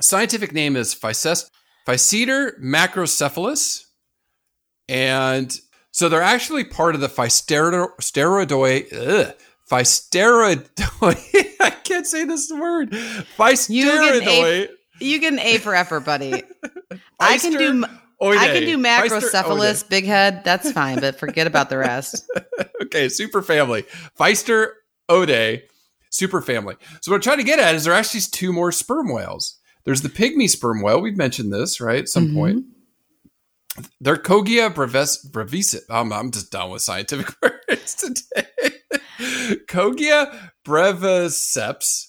scientific 0.00 0.52
name 0.52 0.74
is 0.74 0.94
Phyces- 0.94 1.48
Physeter 1.86 2.60
macrocephalus, 2.60 3.84
and 4.88 5.56
so 5.92 6.08
they're 6.08 6.20
actually 6.22 6.64
part 6.64 6.96
of 6.96 7.00
the 7.00 7.08
Phystero- 7.08 7.96
steroidoi. 8.00 8.92
Ugh, 8.92 9.32
Physteroidoi. 9.70 11.54
I 11.60 11.70
can't 11.70 12.04
say 12.04 12.24
this 12.24 12.50
word. 12.50 12.92
Get. 14.24 14.70
You 15.00 15.20
get 15.20 15.32
an 15.34 15.38
A 15.38 15.58
for 15.58 15.76
effort, 15.76 16.00
buddy. 16.00 16.42
I 17.20 17.38
can 17.38 17.52
do. 17.52 17.84
Physteroidae. 17.84 18.38
I 18.38 18.48
can 18.48 18.64
do 18.64 18.76
macrocephalus, 18.76 19.88
big 19.88 20.04
head. 20.04 20.42
That's 20.42 20.72
fine, 20.72 20.98
but 20.98 21.16
forget 21.16 21.46
about 21.46 21.70
the 21.70 21.78
rest. 21.78 22.28
okay, 22.82 23.08
super 23.08 23.40
family. 23.40 23.84
Feister 24.18 24.72
Ode, 25.08 25.62
super 26.10 26.40
family. 26.40 26.76
So 27.00 27.10
what 27.12 27.16
I'm 27.16 27.22
trying 27.22 27.38
to 27.38 27.44
get 27.44 27.58
at 27.58 27.74
is 27.74 27.84
there 27.84 27.92
are 27.92 27.98
actually 27.98 28.20
two 28.20 28.52
more 28.52 28.72
sperm 28.72 29.12
whales. 29.12 29.58
There's 29.84 30.02
the 30.02 30.08
pygmy 30.08 30.48
sperm 30.50 30.82
whale. 30.82 31.00
We've 31.00 31.16
mentioned 31.16 31.52
this, 31.52 31.80
right? 31.80 32.00
At 32.00 32.08
some 32.08 32.28
Mhm. 32.28 32.34
point. 32.34 32.64
They're 34.00 34.16
Kogia 34.16 34.74
brevis, 34.74 35.18
brevis. 35.18 35.76
I'm, 35.88 36.12
I'm 36.12 36.30
just 36.32 36.50
done 36.50 36.70
with 36.70 36.82
scientific 36.82 37.34
words 37.42 37.94
today. 37.94 38.46
Kogia 39.68 40.50
breviceps. 40.64 42.06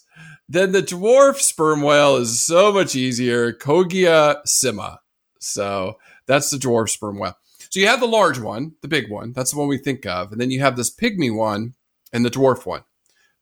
Then 0.47 0.71
the 0.71 0.81
dwarf 0.81 1.35
sperm 1.37 1.81
whale 1.83 2.15
is 2.15 2.43
so 2.43 2.71
much 2.73 2.95
easier. 2.95 3.53
Kogia 3.53 4.37
sima. 4.47 4.97
So 5.39 5.97
that's 6.25 6.49
the 6.49 6.57
dwarf 6.57 6.89
sperm 6.89 7.19
whale. 7.19 7.37
So 7.69 7.79
you 7.79 7.87
have 7.87 7.99
the 7.99 8.07
large 8.07 8.39
one, 8.39 8.73
the 8.81 8.87
big 8.87 9.11
one. 9.11 9.31
That's 9.33 9.51
the 9.51 9.59
one 9.59 9.67
we 9.67 9.77
think 9.77 10.05
of. 10.07 10.31
And 10.31 10.41
then 10.41 10.49
you 10.49 10.59
have 10.61 10.75
this 10.75 10.93
pygmy 10.93 11.33
one 11.35 11.75
and 12.11 12.25
the 12.25 12.31
dwarf 12.31 12.65
one. 12.65 12.81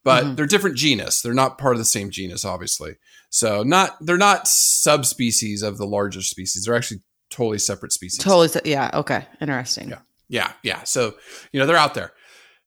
But 0.03 0.23
Mhm. 0.23 0.35
they're 0.37 0.45
different 0.45 0.77
genus. 0.77 1.21
They're 1.21 1.33
not 1.33 1.57
part 1.57 1.73
of 1.75 1.79
the 1.79 1.85
same 1.85 2.09
genus, 2.11 2.45
obviously. 2.45 2.95
So 3.29 3.63
not 3.63 3.97
they're 4.05 4.17
not 4.17 4.47
subspecies 4.47 5.61
of 5.63 5.77
the 5.77 5.85
larger 5.85 6.21
species. 6.21 6.63
They're 6.65 6.75
actually 6.75 7.01
totally 7.29 7.59
separate 7.59 7.91
species. 7.91 8.19
Totally. 8.19 8.47
se- 8.47 8.61
Yeah. 8.65 8.89
Okay. 8.93 9.25
Interesting. 9.41 9.89
Yeah. 9.89 9.99
Yeah, 10.29 10.51
yeah. 10.63 10.83
So, 10.83 11.15
you 11.51 11.59
know, 11.59 11.65
they're 11.65 11.75
out 11.77 11.93
there. 11.93 12.11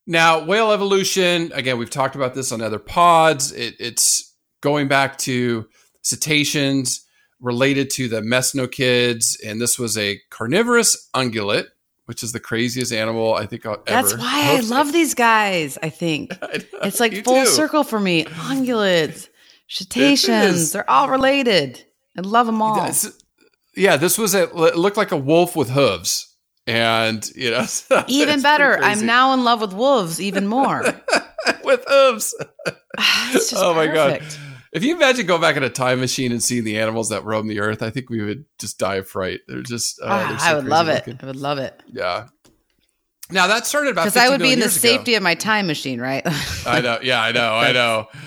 Now, 0.06 0.44
whale 0.44 0.72
evolution, 0.72 1.50
again, 1.54 1.78
we've 1.78 1.90
talked 1.90 2.14
about 2.16 2.34
this 2.34 2.52
on 2.52 2.60
other 2.62 2.78
pods. 2.78 3.52
It, 3.52 3.74
it's 3.78 4.34
going 4.62 4.88
back 4.88 5.18
to 5.18 5.66
cetaceans 6.02 7.04
related 7.40 7.90
to 7.90 8.08
the 8.08 8.20
mesonychids. 8.20 9.36
And 9.46 9.60
this 9.60 9.78
was 9.78 9.96
a 9.96 10.20
carnivorous 10.30 11.08
ungulate, 11.14 11.66
which 12.10 12.24
is 12.24 12.32
the 12.32 12.40
craziest 12.40 12.92
animal 12.92 13.34
I 13.34 13.46
think 13.46 13.64
I'll 13.64 13.80
ever. 13.86 14.08
That's 14.08 14.16
why 14.16 14.56
I 14.56 14.60
love 14.62 14.92
these 14.92 15.14
guys. 15.14 15.78
I 15.80 15.90
think 15.90 16.36
I 16.42 16.60
it's 16.82 16.98
like 16.98 17.12
you 17.12 17.22
full 17.22 17.46
circle 17.46 17.84
for 17.84 18.00
me. 18.00 18.24
Ungulates, 18.24 19.28
cetaceans, 19.68 20.72
they're 20.72 20.90
all 20.90 21.08
related. 21.08 21.84
I 22.18 22.22
love 22.22 22.46
them 22.46 22.60
all. 22.60 22.74
That's- 22.74 23.12
yeah, 23.76 23.96
this 23.96 24.18
was 24.18 24.34
a, 24.34 24.42
it 24.64 24.76
looked 24.76 24.96
like 24.96 25.12
a 25.12 25.16
wolf 25.16 25.54
with 25.54 25.70
hooves. 25.70 26.34
And, 26.66 27.24
you 27.36 27.52
know, 27.52 27.64
Even 28.08 28.42
better, 28.42 28.76
I'm 28.82 29.06
now 29.06 29.32
in 29.32 29.44
love 29.44 29.60
with 29.60 29.72
wolves 29.72 30.20
even 30.20 30.48
more. 30.48 30.82
with 31.62 31.84
hooves. 31.86 32.34
it's 32.98 33.50
just 33.50 33.62
oh 33.62 33.72
my 33.72 33.86
god! 33.86 34.20
If 34.72 34.84
you 34.84 34.94
imagine 34.94 35.26
going 35.26 35.40
back 35.40 35.56
in 35.56 35.64
a 35.64 35.70
time 35.70 35.98
machine 36.00 36.30
and 36.30 36.42
seeing 36.42 36.62
the 36.64 36.78
animals 36.78 37.08
that 37.08 37.24
roam 37.24 37.48
the 37.48 37.58
earth, 37.60 37.82
I 37.82 37.90
think 37.90 38.08
we 38.08 38.22
would 38.22 38.44
just 38.58 38.78
die 38.78 38.96
of 38.96 39.08
fright. 39.08 39.40
They're 39.48 39.62
just 39.62 39.98
oh, 40.02 40.06
Ah, 40.08 40.28
they're 40.28 40.38
so 40.38 40.44
I 40.46 40.54
would 40.54 40.64
love 40.66 40.88
it. 40.88 41.16
I 41.22 41.26
would 41.26 41.36
love 41.36 41.58
it 41.58 41.82
Yeah. 41.92 42.28
Now 43.32 43.46
that 43.48 43.66
started 43.66 43.90
about 43.92 44.04
because 44.06 44.16
I 44.16 44.28
would 44.28 44.40
be 44.40 44.52
in 44.52 44.58
the 44.58 44.64
years 44.66 44.76
ago. 44.76 44.88
safety 44.96 45.14
of 45.14 45.22
my 45.22 45.34
time 45.34 45.66
machine, 45.66 46.00
right? 46.00 46.22
I 46.66 46.80
know. 46.80 46.98
Yeah, 47.02 47.22
I 47.22 47.32
know. 47.32 47.54
I 47.54 47.72
know. 47.72 48.06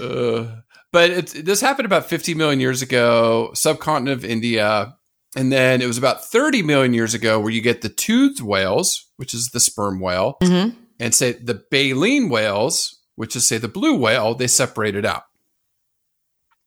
Uh, 0.00 0.56
but 0.90 1.10
it's, 1.10 1.32
this 1.34 1.60
happened 1.60 1.84
about 1.86 2.06
50 2.08 2.34
million 2.34 2.58
years 2.58 2.80
ago, 2.82 3.50
subcontinent 3.54 4.16
of 4.16 4.24
India. 4.24 4.96
And 5.36 5.52
then 5.52 5.80
it 5.82 5.86
was 5.86 5.98
about 5.98 6.24
30 6.24 6.62
million 6.62 6.92
years 6.94 7.14
ago 7.14 7.38
where 7.38 7.50
you 7.52 7.60
get 7.60 7.82
the 7.82 7.88
toothed 7.90 8.40
whales, 8.40 9.06
which 9.18 9.32
is 9.34 9.50
the 9.52 9.60
sperm 9.60 10.00
whale, 10.00 10.38
Mhm. 10.42 10.74
and 10.98 11.14
say 11.14 11.32
the 11.32 11.62
baleen 11.70 12.30
whales, 12.30 12.98
which 13.14 13.36
is 13.36 13.46
say 13.46 13.58
the 13.58 13.68
blue 13.68 13.94
whale, 13.94 14.34
they 14.34 14.46
separated 14.48 15.04
out. 15.04 15.24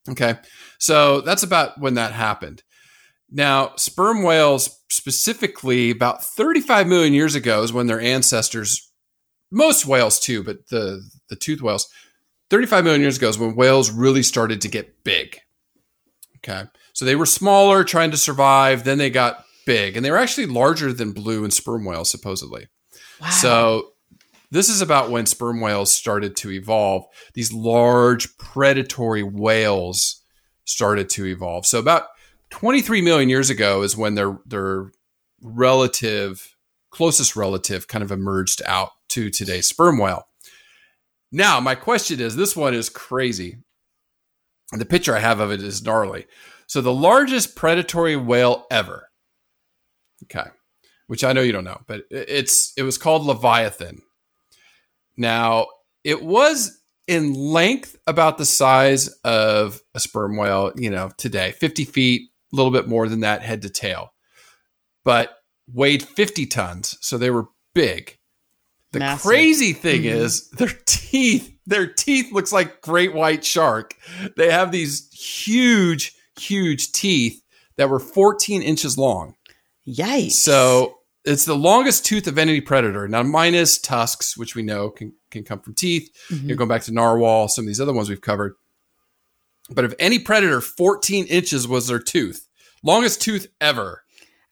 Okay. 0.09 0.35
So 0.79 1.21
that's 1.21 1.43
about 1.43 1.79
when 1.79 1.95
that 1.95 2.13
happened. 2.13 2.63
Now, 3.31 3.73
sperm 3.75 4.23
whales 4.23 4.79
specifically 4.89 5.89
about 5.89 6.23
35 6.23 6.87
million 6.87 7.13
years 7.13 7.35
ago 7.35 7.63
is 7.63 7.73
when 7.73 7.87
their 7.87 7.99
ancestors, 7.99 8.91
most 9.51 9.85
whales 9.85 10.19
too, 10.19 10.43
but 10.43 10.69
the, 10.69 11.01
the 11.29 11.35
tooth 11.35 11.61
whales, 11.61 11.89
35 12.49 12.83
million 12.83 13.01
years 13.01 13.17
ago 13.17 13.27
is 13.27 13.39
when 13.39 13.55
whales 13.55 13.89
really 13.89 14.23
started 14.23 14.61
to 14.61 14.67
get 14.67 15.03
big. 15.03 15.39
Okay. 16.37 16.69
So 16.93 17.03
they 17.03 17.15
were 17.15 17.25
smaller, 17.25 17.83
trying 17.83 18.11
to 18.11 18.17
survive. 18.17 18.83
Then 18.83 18.99
they 18.99 19.09
got 19.09 19.43
big, 19.65 19.97
and 19.97 20.05
they 20.05 20.11
were 20.11 20.17
actually 20.17 20.45
larger 20.45 20.93
than 20.93 21.11
blue 21.11 21.43
and 21.43 21.51
sperm 21.51 21.83
whales, 21.83 22.09
supposedly. 22.11 22.67
Wow. 23.19 23.29
So 23.29 23.91
this 24.51 24.69
is 24.69 24.81
about 24.81 25.09
when 25.11 25.25
sperm 25.25 25.61
whales 25.61 25.93
started 25.93 26.35
to 26.37 26.51
evolve. 26.51 27.05
These 27.33 27.53
large 27.53 28.37
predatory 28.37 29.23
whales 29.23 30.21
started 30.65 31.09
to 31.11 31.25
evolve. 31.25 31.65
So 31.65 31.79
about 31.79 32.07
23 32.51 33.01
million 33.01 33.29
years 33.29 33.49
ago 33.49 33.81
is 33.81 33.97
when 33.97 34.15
their 34.15 34.39
their 34.45 34.91
relative 35.41 36.55
closest 36.89 37.35
relative 37.35 37.87
kind 37.87 38.03
of 38.03 38.11
emerged 38.11 38.61
out 38.65 38.91
to 39.09 39.29
today's 39.29 39.67
sperm 39.67 39.97
whale. 39.97 40.27
Now, 41.31 41.59
my 41.59 41.75
question 41.75 42.21
is 42.21 42.35
this 42.35 42.55
one 42.55 42.73
is 42.73 42.89
crazy. 42.89 43.57
The 44.71 44.85
picture 44.85 45.15
I 45.15 45.19
have 45.19 45.39
of 45.39 45.51
it 45.51 45.61
is 45.61 45.83
gnarly. 45.83 46.25
So 46.67 46.81
the 46.81 46.93
largest 46.93 47.55
predatory 47.55 48.15
whale 48.15 48.65
ever. 48.71 49.09
Okay. 50.23 50.49
Which 51.07 51.23
I 51.23 51.33
know 51.33 51.41
you 51.41 51.51
don't 51.51 51.65
know, 51.65 51.81
but 51.85 52.05
it's 52.09 52.73
it 52.77 52.83
was 52.83 52.97
called 52.97 53.23
Leviathan. 53.25 54.01
Now, 55.17 55.67
it 56.03 56.23
was 56.23 56.79
in 57.07 57.33
length 57.33 57.97
about 58.07 58.37
the 58.37 58.45
size 58.45 59.07
of 59.23 59.81
a 59.93 59.99
sperm 59.99 60.37
whale, 60.37 60.71
you 60.75 60.89
know, 60.89 61.11
today, 61.17 61.51
50 61.53 61.85
feet, 61.85 62.29
a 62.51 62.55
little 62.55 62.71
bit 62.71 62.87
more 62.87 63.07
than 63.07 63.19
that 63.21 63.41
head 63.41 63.61
to 63.63 63.69
tail, 63.69 64.13
but 65.03 65.37
weighed 65.71 66.03
50 66.03 66.45
tons. 66.47 66.97
So 67.01 67.17
they 67.17 67.29
were 67.29 67.47
big. 67.73 68.17
The 68.91 68.99
Massive. 68.99 69.25
crazy 69.29 69.73
thing 69.73 70.03
Mhm. 70.03 70.15
is 70.15 70.49
their 70.51 70.71
teeth, 70.85 71.51
their 71.65 71.85
teeth 71.87 72.31
looks 72.31 72.51
like 72.51 72.81
great 72.81 73.13
white 73.13 73.43
shark. 73.43 73.95
They 74.37 74.49
have 74.51 74.71
these 74.71 75.09
huge, 75.11 76.13
huge 76.39 76.91
teeth 76.91 77.41
that 77.77 77.89
were 77.89 77.99
14 77.99 78.61
inches 78.61 78.97
long. 78.97 79.35
Yikes. 79.87 80.31
So 80.33 80.99
it's 81.25 81.45
the 81.45 81.55
longest 81.55 82.05
tooth 82.05 82.27
of 82.27 82.37
any 82.37 82.61
predator. 82.61 83.07
Now, 83.07 83.23
minus 83.23 83.77
tusks, 83.77 84.37
which 84.37 84.55
we 84.55 84.61
know 84.61 84.89
can, 84.89 85.13
can 85.31 85.43
come 85.43 85.59
from 85.59 85.73
teeth. 85.73 86.09
Mhm. 86.29 86.47
You're 86.47 86.57
going 86.57 86.69
back 86.69 86.83
to 86.83 86.93
narwhal, 86.93 87.47
some 87.47 87.63
of 87.65 87.67
these 87.67 87.81
other 87.81 87.93
ones 87.93 88.09
we've 88.09 88.21
covered. 88.21 88.53
But 89.69 89.85
of 89.85 89.95
any 89.97 90.19
predator, 90.19 90.61
14 90.61 91.25
inches 91.25 91.67
was 91.67 91.87
their 91.87 91.99
tooth. 91.99 92.47
Longest 92.83 93.21
tooth 93.21 93.47
ever. 93.59 94.03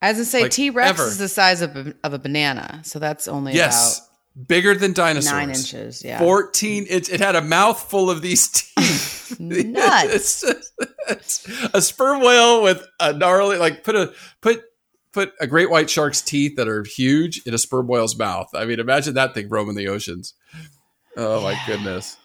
As 0.02 0.20
I 0.20 0.24
say, 0.24 0.42
like, 0.42 0.52
T 0.52 0.70
Rex 0.70 1.00
is 1.00 1.18
the 1.18 1.30
size 1.30 1.62
of 1.62 1.78
a, 1.78 1.94
of 2.04 2.14
a 2.14 2.20
banana, 2.20 2.82
so 2.84 3.00
that's 3.00 3.28
only 3.28 3.54
yes. 3.54 4.02
Bigger 4.48 4.74
than 4.74 4.94
dinosaurs. 4.94 5.32
nine 5.32 5.50
inches. 5.50 6.04
Yeah, 6.04 6.18
14 6.18 6.86
inch. 6.88 7.08
It 7.10 7.20
had 7.20 7.36
a 7.36 7.42
mouthful 7.42 8.10
of 8.10 8.22
these 8.24 8.50
teeth. 8.50 9.36
Nuts. 9.40 10.44
It's 10.44 10.72
it's 11.08 11.48
a 11.74 11.82
sperm 11.82 12.22
whale 12.22 12.64
with 12.64 12.86
a 13.00 13.14
gnarly, 13.14 13.58
like 13.58 13.84
put 13.84 13.96
a, 13.96 14.14
put, 14.42 14.64
put 15.14 15.34
a 15.40 15.48
great 15.48 15.70
white 15.70 15.90
shark's 15.90 16.22
teeth 16.22 16.56
that 16.58 16.68
are 16.68 16.84
huge 16.84 17.42
in 17.46 17.54
a 17.54 17.58
sperm 17.58 17.88
whale's 17.88 18.18
mouth. 18.18 18.50
I 18.54 18.66
mean, 18.66 18.80
imagine 18.80 19.14
that 19.14 19.34
thing 19.34 19.48
roaming 19.48 19.76
the 19.76 19.88
oceans. 19.88 20.34
Oh 21.16 21.42
my 21.42 21.60
goodness. 21.68 22.18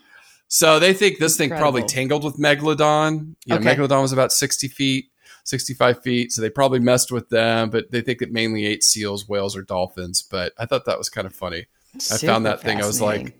So 0.48 0.78
they 0.78 0.94
think 0.94 1.18
this 1.18 1.36
thing 1.36 1.50
probably 1.50 1.82
tangled 1.82 2.24
with 2.24 2.38
Megalodon. 2.38 3.36
You 3.44 3.54
know, 3.54 3.56
Okay. 3.56 3.76
Megalodon 3.76 4.00
was 4.00 4.12
about 4.12 4.32
60 4.32 4.68
feet, 4.68 5.10
65 5.44 6.02
feet. 6.02 6.32
So 6.32 6.40
they 6.40 6.48
probably 6.48 6.80
messed 6.80 7.12
with 7.12 7.28
them, 7.28 7.68
but 7.68 7.90
they 7.90 8.00
think 8.00 8.22
it 8.22 8.32
mainly 8.32 8.64
ate 8.64 8.82
seals, 8.82 9.28
whales, 9.28 9.54
or 9.54 9.62
dolphins. 9.62 10.22
But 10.22 10.54
I 10.58 10.64
thought 10.64 10.86
that 10.86 10.96
was 10.96 11.10
kind 11.10 11.26
of 11.26 11.34
funny. 11.34 11.66
I 12.10 12.16
found 12.16 12.46
that 12.46 12.62
thing. 12.62 12.82
I 12.82 12.86
was 12.86 13.02
like, 13.02 13.38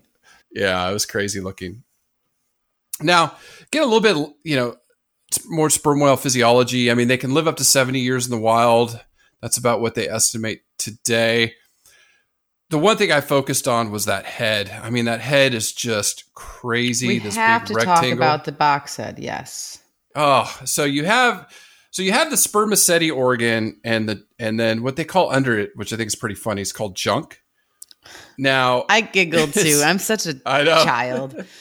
yeah, 0.51 0.87
it 0.87 0.93
was 0.93 1.07
crazy 1.07 1.39
looking. 1.41 1.83
Now, 3.01 3.35
get 3.71 3.81
a 3.81 3.85
little 3.85 4.01
bit, 4.01 4.35
you 4.43 4.55
know, 4.55 4.75
more 5.47 5.69
sperm 5.69 5.99
whale 5.99 6.17
physiology. 6.17 6.91
I 6.91 6.93
mean, 6.93 7.07
they 7.07 7.17
can 7.17 7.33
live 7.33 7.47
up 7.47 7.57
to 7.57 7.63
70 7.63 7.99
years 7.99 8.25
in 8.25 8.31
the 8.31 8.39
wild. 8.39 8.99
That's 9.41 9.57
about 9.57 9.81
what 9.81 9.95
they 9.95 10.07
estimate 10.09 10.61
today. 10.77 11.53
The 12.69 12.77
one 12.77 12.97
thing 12.97 13.11
I 13.11 13.21
focused 13.21 13.67
on 13.67 13.89
was 13.89 14.05
that 14.05 14.25
head. 14.25 14.69
I 14.69 14.89
mean, 14.89 15.05
that 15.05 15.21
head 15.21 15.53
is 15.53 15.71
just 15.73 16.31
crazy. 16.35 17.07
we 17.07 17.19
this 17.19 17.35
have 17.35 17.61
big 17.63 17.67
to 17.69 17.73
rectangle. 17.73 18.09
talk 18.09 18.17
about 18.17 18.45
the 18.45 18.51
box 18.51 18.95
head. 18.97 19.17
Yes. 19.17 19.79
Oh, 20.15 20.53
so 20.65 20.83
you 20.83 21.05
have 21.05 21.51
so 21.91 22.03
you 22.03 22.11
have 22.11 22.29
the 22.29 22.37
spermaceti 22.37 23.09
organ 23.09 23.79
and 23.83 24.07
the 24.07 24.23
and 24.37 24.59
then 24.59 24.83
what 24.83 24.95
they 24.97 25.05
call 25.05 25.31
under 25.31 25.57
it, 25.57 25.71
which 25.75 25.91
I 25.93 25.97
think 25.97 26.07
is 26.07 26.15
pretty 26.15 26.35
funny, 26.35 26.61
is 26.61 26.71
called 26.71 26.95
junk. 26.95 27.41
Now 28.37 28.85
I 28.89 29.01
giggled 29.01 29.53
too. 29.53 29.81
I'm 29.85 29.99
such 29.99 30.25
a 30.27 30.33
child. 30.35 31.35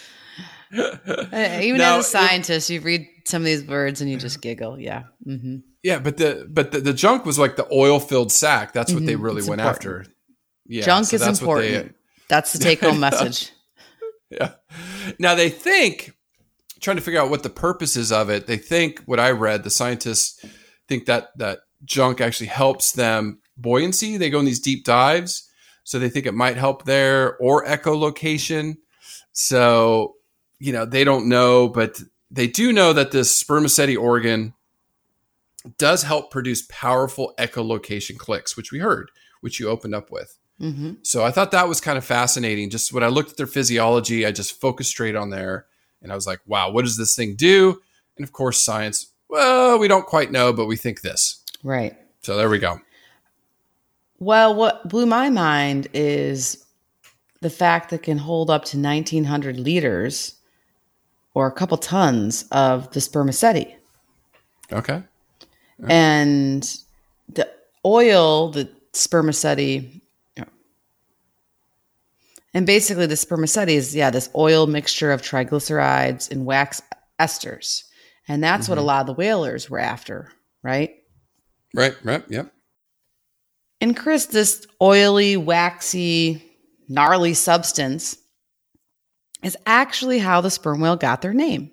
Uh, 0.70 1.60
Even 1.62 1.78
Now, 1.78 1.96
as 1.96 2.06
a 2.06 2.10
scientist, 2.10 2.68
you 2.68 2.82
read 2.82 3.08
some 3.24 3.40
of 3.40 3.46
these 3.46 3.64
words 3.64 4.02
and 4.02 4.10
you 4.10 4.18
just 4.18 4.42
giggle. 4.42 4.78
Yeah. 4.78 5.04
hmm 5.24 5.60
Yeah, 5.88 5.98
but 6.00 6.16
the 6.18 6.46
but 6.50 6.72
the, 6.72 6.80
the 6.80 6.92
junk 6.92 7.24
was 7.24 7.38
like 7.38 7.56
the 7.56 7.66
oil 7.72 7.98
filled 8.00 8.30
sack. 8.30 8.72
That's 8.74 8.92
what 8.92 9.06
they 9.06 9.14
Mhm, 9.14 9.22
really 9.22 9.38
it's 9.38 9.48
went 9.48 9.60
important. 9.62 10.00
after. 10.06 10.12
Yeah, 10.66 10.84
Junk 10.84 11.06
so 11.06 11.16
is 11.16 11.22
that's 11.22 11.40
what 11.40 11.60
they- 11.60 11.68
important. 11.68 11.96
That's 12.28 12.52
the 12.52 12.58
take 12.58 12.80
home 12.80 13.00
message. 13.08 13.52
yeah. 14.30 14.50
Now 15.18 15.34
they 15.34 15.48
think, 15.48 16.12
trying 16.80 16.96
to 16.98 17.02
figure 17.02 17.20
out 17.20 17.30
what 17.30 17.42
the 17.42 17.48
purposes 17.50 18.12
of 18.12 18.28
it. 18.28 18.46
They 18.46 18.58
think 18.58 19.00
what 19.06 19.18
I 19.18 19.30
read, 19.30 19.64
the 19.64 19.70
scientists 19.70 20.44
think 20.88 21.06
that 21.06 21.30
that 21.38 21.60
junk 21.84 22.20
actually 22.20 22.48
helps 22.48 22.92
them 22.92 23.38
buoyancy. 23.56 24.18
They 24.18 24.28
go 24.30 24.40
in 24.40 24.44
these 24.44 24.60
deep 24.60 24.84
dives, 24.84 25.48
so 25.84 25.98
they 25.98 26.10
think 26.10 26.26
it 26.26 26.34
might 26.34 26.56
help 26.58 26.84
there 26.84 27.36
or 27.38 27.64
echolocation. 27.64 28.76
So 29.32 30.16
you 30.58 30.72
know 30.74 30.84
they 30.84 31.04
don't 31.04 31.28
know, 31.30 31.68
but 31.68 31.98
they 32.30 32.46
do 32.46 32.74
know 32.74 32.92
that 32.92 33.10
this 33.10 33.34
spermaceti 33.34 33.96
organ 33.96 34.52
does 35.76 36.02
help 36.02 36.30
produce 36.30 36.66
powerful 36.68 37.34
echolocation 37.38 38.16
clicks, 38.16 38.56
which 38.56 38.72
we 38.72 38.78
heard, 38.78 39.10
which 39.40 39.58
you 39.58 39.68
opened 39.68 39.94
up 39.94 40.10
with. 40.10 40.38
hmm 40.58 40.92
So 41.02 41.24
I 41.24 41.30
thought 41.30 41.50
that 41.52 41.68
was 41.68 41.80
kind 41.80 41.98
of 41.98 42.04
fascinating. 42.04 42.70
Just 42.70 42.92
when 42.92 43.04
I 43.04 43.08
looked 43.08 43.30
at 43.30 43.36
their 43.36 43.46
physiology, 43.46 44.24
I 44.26 44.32
just 44.32 44.60
focused 44.60 44.90
straight 44.90 45.16
on 45.16 45.30
there 45.30 45.66
and 46.02 46.12
I 46.12 46.14
was 46.14 46.26
like, 46.26 46.40
wow, 46.46 46.70
what 46.70 46.84
does 46.84 46.96
this 46.96 47.14
thing 47.14 47.34
do? 47.34 47.80
And 48.16 48.24
of 48.24 48.32
course, 48.32 48.62
science, 48.62 49.12
well, 49.28 49.78
we 49.78 49.88
don't 49.88 50.06
quite 50.06 50.30
know, 50.30 50.52
but 50.52 50.66
we 50.66 50.76
think 50.76 51.00
this. 51.00 51.42
Right. 51.62 51.96
So 52.22 52.36
there 52.36 52.48
we 52.48 52.58
go. 52.58 52.80
Well, 54.20 54.54
what 54.54 54.88
blew 54.88 55.06
my 55.06 55.30
mind 55.30 55.88
is 55.94 56.64
the 57.40 57.50
fact 57.50 57.90
that 57.90 57.96
it 57.96 58.02
can 58.02 58.18
hold 58.18 58.50
up 58.50 58.64
to 58.66 58.78
1900 58.78 59.60
liters 59.60 60.36
or 61.34 61.46
a 61.46 61.52
couple 61.52 61.76
tons 61.76 62.44
of 62.50 62.90
the 62.92 63.00
spermaceti. 63.00 63.76
Okay. 64.72 65.02
And 65.86 66.78
the 67.28 67.48
oil, 67.84 68.50
the 68.50 68.68
spermaceti, 68.92 70.02
and 72.54 72.66
basically 72.66 73.06
the 73.06 73.16
spermaceti 73.16 73.76
is, 73.76 73.94
yeah, 73.94 74.10
this 74.10 74.30
oil 74.34 74.66
mixture 74.66 75.12
of 75.12 75.22
triglycerides 75.22 76.30
and 76.30 76.46
wax 76.46 76.80
esters. 77.20 77.84
And 78.26 78.42
that's 78.42 78.68
what 78.68 78.78
a 78.78 78.80
mm-hmm. 78.80 78.86
lot 78.86 79.00
of 79.02 79.06
the 79.06 79.12
whalers 79.12 79.70
were 79.70 79.78
after, 79.78 80.32
right? 80.62 80.94
Right, 81.74 81.94
right, 82.02 82.24
yep. 82.28 82.52
And 83.80 83.96
Chris, 83.96 84.26
this 84.26 84.66
oily, 84.82 85.36
waxy, 85.36 86.42
gnarly 86.88 87.34
substance 87.34 88.16
is 89.42 89.56
actually 89.66 90.18
how 90.18 90.40
the 90.40 90.50
sperm 90.50 90.80
whale 90.80 90.96
got 90.96 91.22
their 91.22 91.34
name. 91.34 91.70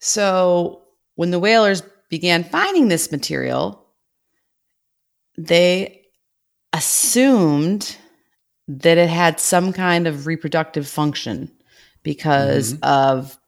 So 0.00 0.82
when 1.14 1.30
the 1.30 1.38
whalers 1.38 1.82
began 2.10 2.44
finding 2.44 2.88
this 2.88 3.10
material, 3.10 3.86
they 5.38 6.02
assumed 6.72 7.96
that 8.68 8.98
it 8.98 9.08
had 9.08 9.40
some 9.40 9.72
kind 9.72 10.06
of 10.06 10.26
reproductive 10.26 10.86
function 10.86 11.50
because 12.02 12.78
of, 12.82 13.38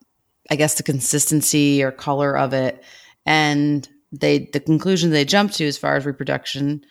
I 0.51 0.57
guess, 0.57 0.75
the 0.75 0.83
consistency 0.83 1.83
or 1.83 1.92
color 1.92 2.37
of 2.37 2.53
it. 2.53 2.83
And 3.25 3.88
they 4.11 4.51
the 4.53 4.61
conclusion 4.61 5.11
they 5.11 5.25
jumped 5.25 5.55
to 5.55 5.66
as 5.66 5.79
far 5.79 5.96
as 5.96 6.05
reproduction 6.05 6.85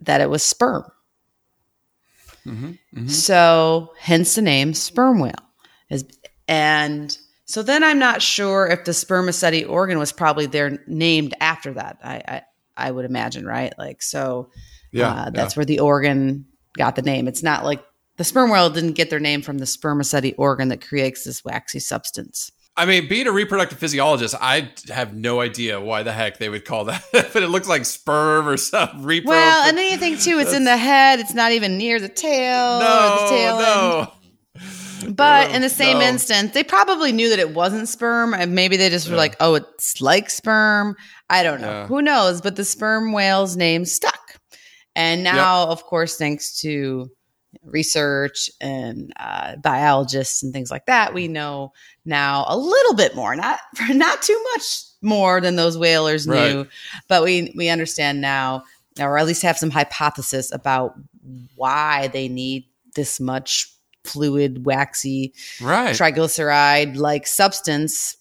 that 0.00 0.20
it 0.20 0.28
was 0.28 0.42
sperm. 0.42 0.84
Mm-hmm, 2.46 3.06
So 3.06 3.94
hence 3.98 4.34
the 4.34 4.42
name 4.42 4.74
sperm 4.74 5.20
whale. 5.20 5.32
Is 5.88 6.04
and 6.48 7.16
so 7.52 7.62
then 7.62 7.84
I'm 7.84 7.98
not 7.98 8.22
sure 8.22 8.66
if 8.66 8.84
the 8.84 8.94
spermaceti 8.94 9.62
organ 9.62 9.98
was 9.98 10.10
probably 10.10 10.46
there 10.46 10.82
named 10.86 11.34
after 11.38 11.74
that. 11.74 11.98
I, 12.02 12.22
I 12.26 12.42
I 12.74 12.90
would 12.90 13.04
imagine, 13.04 13.44
right? 13.44 13.74
Like 13.76 14.00
so, 14.00 14.48
Yeah, 14.90 15.10
uh, 15.12 15.30
that's 15.30 15.54
where 15.54 15.66
the 15.66 15.80
organ 15.80 16.46
got 16.78 16.96
the 16.96 17.02
name. 17.02 17.28
It's 17.28 17.42
not 17.42 17.62
like 17.62 17.84
the 18.16 18.24
sperm 18.24 18.48
whale 18.48 18.70
didn't 18.70 18.94
get 18.94 19.10
their 19.10 19.20
name 19.20 19.42
from 19.42 19.58
the 19.58 19.66
spermaceti 19.66 20.32
organ 20.38 20.68
that 20.68 20.86
creates 20.86 21.24
this 21.24 21.44
waxy 21.44 21.78
substance. 21.78 22.50
I 22.74 22.86
mean, 22.86 23.06
being 23.06 23.26
a 23.26 23.32
reproductive 23.32 23.78
physiologist, 23.78 24.34
I 24.40 24.70
have 24.88 25.14
no 25.14 25.42
idea 25.42 25.78
why 25.78 26.04
the 26.04 26.12
heck 26.12 26.38
they 26.38 26.48
would 26.48 26.64
call 26.64 26.86
that, 26.86 27.04
but 27.12 27.42
it 27.42 27.48
looks 27.48 27.68
like 27.68 27.84
sperm 27.84 28.48
or 28.48 28.56
some 28.56 28.88
repro. 29.02 29.26
Well, 29.26 29.68
and 29.68 29.76
then 29.76 29.90
you 29.90 29.98
think 29.98 30.22
too, 30.22 30.38
it's 30.38 30.54
in 30.54 30.64
the 30.64 30.78
head. 30.78 31.20
It's 31.20 31.34
not 31.34 31.52
even 31.52 31.76
near 31.76 32.00
the 32.00 32.08
tail. 32.08 32.78
or 32.78 33.24
the 33.24 33.28
tail 33.28 33.58
end. 33.58 33.66
no, 33.66 34.00
no. 34.04 34.12
But 35.02 35.50
Oh, 35.50 35.54
in 35.54 35.62
the 35.62 35.68
same 35.68 35.98
no. 35.98 36.04
instance, 36.06 36.52
they 36.52 36.64
probably 36.64 37.12
knew 37.12 37.28
that 37.30 37.38
it 37.38 37.54
wasn't 37.54 37.88
sperm. 37.88 38.34
And 38.34 38.54
maybe 38.54 38.76
they 38.76 38.88
just 38.90 39.06
were 39.08 39.14
Yeah. 39.14 39.18
like, 39.20 39.36
oh, 39.40 39.54
it's 39.54 40.00
like 40.00 40.30
sperm. 40.30 40.96
I 41.30 41.42
don't 41.42 41.60
know. 41.60 41.70
Yeah. 41.70 41.86
Who 41.86 42.02
knows? 42.02 42.40
But 42.40 42.56
the 42.56 42.64
sperm 42.64 43.12
whale's 43.12 43.56
name 43.56 43.84
stuck. 43.84 44.38
And 44.94 45.22
now, 45.24 45.68
of 45.68 45.84
course, 45.84 46.16
thanks 46.16 46.60
to 46.60 47.10
research 47.64 48.50
and 48.60 49.12
uh, 49.18 49.56
biologists 49.56 50.42
and 50.42 50.52
things 50.52 50.70
like 50.70 50.86
that, 50.86 51.14
we 51.14 51.28
know 51.28 51.72
now 52.04 52.44
a 52.48 52.56
little 52.56 52.94
bit 52.94 53.14
more. 53.14 53.34
Not 53.36 53.58
not 53.90 54.22
too 54.22 54.38
much 54.54 54.64
more 55.00 55.40
than 55.40 55.56
those 55.56 55.78
whalers 55.78 56.26
knew, 56.26 56.66
but 57.08 57.22
we 57.24 57.52
we 57.56 57.68
understand 57.68 58.20
now, 58.20 58.64
or 59.00 59.16
at 59.18 59.26
least 59.26 59.42
have 59.42 59.58
some 59.58 59.70
hypothesis 59.70 60.52
about 60.52 60.94
why 61.56 62.08
they 62.08 62.28
need 62.28 62.66
this 62.94 63.18
much 63.20 63.71
fluid, 64.04 64.64
waxy 64.64 65.32
right. 65.60 65.94
triglyceride 65.96 66.96
like 66.96 67.26
substance 67.26 68.16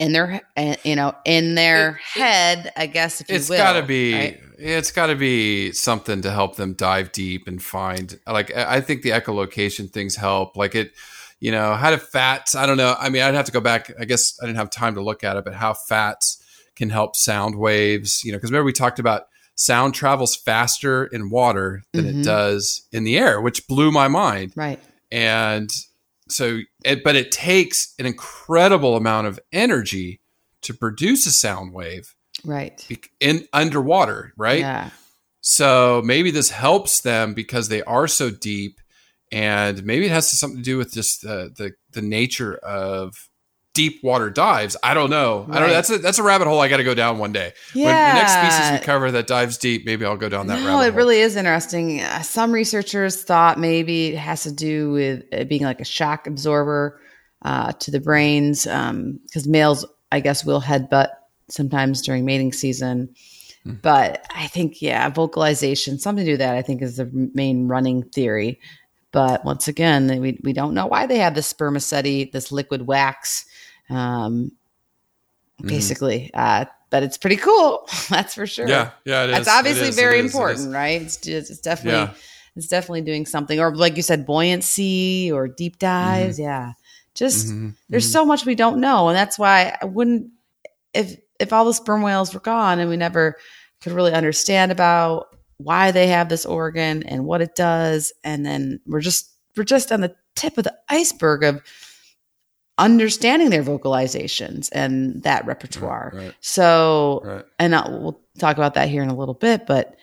in 0.00 0.12
their 0.12 0.40
uh, 0.56 0.74
you 0.82 0.96
know 0.96 1.14
in 1.24 1.54
their 1.54 1.90
It- 1.90 2.20
head 2.20 2.72
i 2.76 2.86
guess 2.86 3.20
if 3.20 3.28
you 3.28 3.36
It's 3.36 3.48
will, 3.48 3.56
got 3.58 3.74
to 3.74 3.82
be. 3.84 4.12
right? 4.14 4.40
It's 4.58 4.90
got 4.92 5.06
to 5.06 5.16
be 5.16 5.72
something 5.72 6.22
to 6.22 6.30
help 6.30 6.56
them 6.56 6.74
dive 6.74 7.10
deep 7.12 7.48
and 7.48 7.60
find. 7.62 8.18
Like 8.26 8.54
I 8.56 8.80
think 8.80 9.02
the 9.02 9.10
echolocation 9.10 9.90
things 9.90 10.14
help. 10.14 10.56
Like 10.56 10.76
it, 10.76 10.92
you 11.40 11.50
know, 11.50 11.74
how 11.74 11.90
do 11.90 11.96
fats? 11.96 12.54
I 12.54 12.64
don't 12.64 12.76
know. 12.76 12.94
I 12.98 13.08
mean, 13.08 13.22
I'd 13.22 13.34
have 13.34 13.46
to 13.46 13.52
go 13.52 13.60
back. 13.60 13.90
I 13.98 14.04
guess 14.04 14.38
I 14.40 14.46
didn't 14.46 14.58
have 14.58 14.70
time 14.70 14.94
to 14.94 15.02
look 15.02 15.24
at 15.24 15.36
it, 15.36 15.44
but 15.44 15.54
how 15.54 15.74
fats 15.74 16.40
can 16.76 16.88
help 16.90 17.16
sound 17.16 17.56
waves. 17.56 18.24
You 18.24 18.30
know, 18.30 18.38
because 18.38 18.52
remember 18.52 18.66
we 18.66 18.72
talked 18.72 19.00
about 19.00 19.26
sound 19.56 19.92
travels 19.94 20.36
faster 20.36 21.04
in 21.04 21.30
water 21.30 21.82
than 21.92 22.04
Mhm. 22.04 22.20
it 22.20 22.24
does 22.24 22.82
in 22.92 23.02
the 23.02 23.18
air, 23.18 23.40
which 23.40 23.66
blew 23.66 23.90
my 23.90 24.06
mind. 24.08 24.52
right 24.54 24.80
and 25.14 25.70
so 26.28 26.60
it, 26.84 27.04
but 27.04 27.14
it 27.14 27.30
takes 27.30 27.94
an 28.00 28.06
incredible 28.06 28.96
amount 28.96 29.28
of 29.28 29.38
energy 29.52 30.20
to 30.62 30.74
produce 30.74 31.24
a 31.26 31.30
sound 31.30 31.72
wave 31.72 32.16
right. 32.44 32.84
in 33.20 33.46
underwater 33.52 34.32
right? 34.36 34.58
Yeah. 34.58 34.90
So 35.40 36.02
maybe 36.04 36.30
this 36.30 36.50
helps 36.50 37.00
them 37.00 37.32
because 37.32 37.68
they 37.68 37.82
are 37.82 38.08
so 38.08 38.30
deep 38.30 38.80
and 39.30 39.84
maybe 39.84 40.06
it 40.06 40.10
has 40.10 40.28
something 40.28 40.58
to 40.58 40.64
do 40.64 40.78
with 40.78 40.92
just 40.92 41.22
the 41.22 41.52
the, 41.56 41.72
the 41.92 42.02
nature 42.02 42.56
of 42.56 43.28
deep 43.74 44.02
water 44.02 44.30
dives 44.30 44.76
i 44.82 44.94
don't 44.94 45.10
know 45.10 45.46
i 45.50 45.58
don't 45.58 45.68
know 45.68 45.74
that's 45.74 45.90
a 45.90 45.98
that's 45.98 46.18
a 46.18 46.22
rabbit 46.22 46.46
hole 46.46 46.60
i 46.60 46.68
got 46.68 46.76
to 46.76 46.84
go 46.84 46.94
down 46.94 47.18
one 47.18 47.32
day 47.32 47.52
when 47.72 47.86
the 47.86 47.90
next 47.90 48.32
species 48.32 48.70
we 48.70 48.84
cover 48.84 49.10
that 49.10 49.26
dives 49.26 49.58
deep 49.58 49.84
maybe 49.84 50.04
i'll 50.04 50.16
go 50.16 50.28
down 50.28 50.46
that 50.46 50.60
no, 50.60 50.78
rabbit 50.78 50.94
it 50.94 50.94
really 50.94 51.20
is 51.20 51.36
interesting. 51.36 52.00
Uh, 52.00 52.22
some 52.22 52.52
researchers 52.52 53.22
thought 53.22 53.58
maybe 53.58 54.08
it 54.08 54.18
has 54.18 54.42
to 54.44 54.52
do 54.52 54.92
with 54.92 55.24
it 55.32 55.48
being 55.48 55.62
like 55.62 55.80
a 55.80 55.84
shock 55.84 56.26
absorber 56.26 57.00
uh, 57.42 57.72
to 57.72 57.90
the 57.90 58.00
brains, 58.00 58.64
because 58.64 59.46
males, 59.46 59.84
I 60.12 60.20
guess, 60.20 60.44
will 60.44 60.60
headbutt 60.60 61.10
sometimes 61.48 62.02
during 62.02 62.24
mating 62.24 62.52
season. 62.52 63.14
Hmm. 63.64 63.74
But 63.82 64.26
I 64.34 64.46
think, 64.46 64.80
yeah, 64.80 65.08
vocalization, 65.10 65.98
something 65.98 66.24
to 66.24 66.30
do 66.30 66.32
with 66.34 66.40
that. 66.40 66.54
I 66.54 66.62
think 66.62 66.82
is 66.82 66.96
the 66.96 67.10
main 67.34 67.68
running 67.68 68.02
theory. 68.04 68.60
But 69.12 69.44
once 69.44 69.68
again, 69.68 70.20
we 70.20 70.38
we 70.42 70.52
don't 70.52 70.74
know 70.74 70.86
why 70.86 71.06
they 71.06 71.18
have 71.18 71.34
this 71.34 71.46
spermaceti, 71.46 72.30
this 72.32 72.50
liquid 72.50 72.86
wax. 72.86 73.46
Um, 73.90 74.52
Mhm. 75.62 75.68
basically, 75.68 76.30
uh, 76.34 76.64
but 76.90 77.02
it's 77.02 77.16
pretty 77.18 77.36
cool. 77.36 77.88
That's 78.10 78.34
for 78.34 78.46
sure. 78.46 78.66
yeah 78.68 78.90
yeah 79.04 79.24
it 79.24 79.30
is 79.30 79.36
That's 79.36 79.48
obviously 79.48 79.86
It 79.86 79.88
is. 79.90 79.98
It 79.98 80.00
very 80.00 80.18
is. 80.18 80.24
It 80.24 80.26
is. 80.26 80.34
important, 80.34 80.72
right? 80.74 81.02
It's 81.02 81.16
just, 81.16 81.50
it's 81.50 81.60
definitely 81.60 82.00
Yeah. 82.00 82.14
it's 82.56 82.68
definitely 82.68 83.02
doing 83.02 83.26
something, 83.26 83.58
or 83.60 83.74
like 83.74 83.96
you 83.96 84.02
said, 84.02 84.26
buoyancy 84.26 85.30
or 85.32 85.48
deep 85.48 85.78
dives. 85.78 86.38
Yeah, 86.38 86.72
just 87.14 87.48
Mhm. 87.48 87.74
there's 87.88 88.06
Mhm. 88.08 88.12
so 88.12 88.24
much 88.24 88.44
we 88.46 88.54
don't 88.54 88.80
know, 88.80 89.08
and 89.08 89.16
that's 89.16 89.38
why 89.38 89.76
I 89.80 89.84
wouldn't 89.84 90.28
if 90.92 91.16
if 91.40 91.52
all 91.52 91.64
the 91.64 91.74
sperm 91.74 92.02
whales 92.02 92.32
were 92.32 92.40
gone 92.40 92.78
and 92.78 92.88
we 92.88 92.96
never 92.96 93.36
could 93.80 93.92
really 93.92 94.12
understand 94.12 94.70
about 94.72 95.26
why 95.58 95.90
they 95.90 96.06
have 96.08 96.28
this 96.28 96.46
organ 96.46 97.02
and 97.04 97.26
what 97.26 97.40
it 97.42 97.54
does, 97.54 98.12
and 98.24 98.44
then 98.46 98.80
we're 98.86 99.00
just 99.00 99.30
we're 99.56 99.64
just 99.64 99.92
on 99.92 100.00
the 100.00 100.14
tip 100.34 100.58
of 100.58 100.64
the 100.64 100.74
iceberg 100.88 101.44
of 101.44 101.60
understanding 102.78 103.50
their 103.50 103.62
vocalizations 103.62 104.68
and 104.72 105.22
that 105.22 105.46
repertoire. 105.46 106.12
right 106.14 106.34
So 106.40 107.20
right 107.24 107.44
and 107.58 107.74
uh, 107.74 107.84
we'll 107.88 108.20
talk 108.38 108.56
about 108.56 108.74
that 108.74 108.88
here 108.88 109.02
in 109.02 109.08
a 109.10 109.16
little 109.16 109.34
bit 109.34 109.66
but 109.66 109.96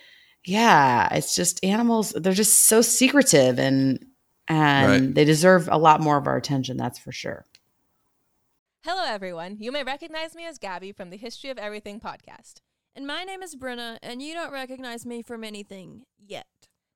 yeah 0.44 1.12
it's 1.14 1.34
just 1.34 1.62
animals 1.64 2.12
they're 2.16 2.32
just 2.32 2.66
so 2.66 2.80
secretive 2.82 3.58
and 3.58 4.04
and 4.48 4.88
Right. 5.06 5.14
they 5.14 5.24
deserve 5.24 5.68
a 5.70 5.78
lot 5.78 6.00
more 6.00 6.16
of 6.16 6.26
our 6.26 6.36
attention 6.36 6.76
that's 6.76 6.98
for 6.98 7.12
sure 7.12 7.44
Hello, 8.84 9.04
everyone. 9.06 9.58
You 9.60 9.70
may 9.70 9.84
recognize 9.84 10.34
me 10.34 10.44
as 10.44 10.58
Gabby 10.58 10.90
from 10.90 11.10
the 11.10 11.16
History 11.16 11.50
of 11.50 11.56
Everything 11.58 12.00
podcast. 12.00 12.54
And 12.96 13.06
my 13.06 13.22
name 13.22 13.40
is 13.40 13.54
Brenna, 13.54 13.98
and 14.02 14.20
you 14.20 14.34
don't 14.34 14.52
recognize 14.52 15.06
me 15.06 15.22
from 15.22 15.44
anything 15.44 16.02
yet. 16.18 16.48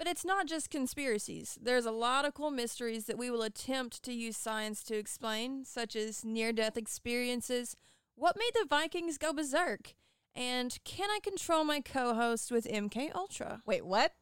But 0.00 0.08
it's 0.08 0.24
not 0.24 0.46
just 0.46 0.70
conspiracies. 0.70 1.58
There's 1.60 1.84
a 1.84 1.90
lot 1.90 2.24
of 2.24 2.32
cool 2.32 2.50
mysteries 2.50 3.04
that 3.04 3.18
we 3.18 3.30
will 3.30 3.42
attempt 3.42 4.02
to 4.04 4.14
use 4.14 4.34
science 4.34 4.82
to 4.84 4.96
explain, 4.96 5.66
such 5.66 5.94
as 5.94 6.24
near 6.24 6.54
death 6.54 6.78
experiences, 6.78 7.76
what 8.14 8.38
made 8.38 8.52
the 8.54 8.66
Vikings 8.66 9.18
go 9.18 9.34
berserk, 9.34 9.92
and 10.34 10.78
can 10.84 11.10
I 11.10 11.18
control 11.22 11.64
my 11.64 11.82
co 11.82 12.14
host 12.14 12.50
with 12.50 12.66
MK 12.66 13.14
Ultra? 13.14 13.60
Wait, 13.66 13.84
what? 13.84 14.12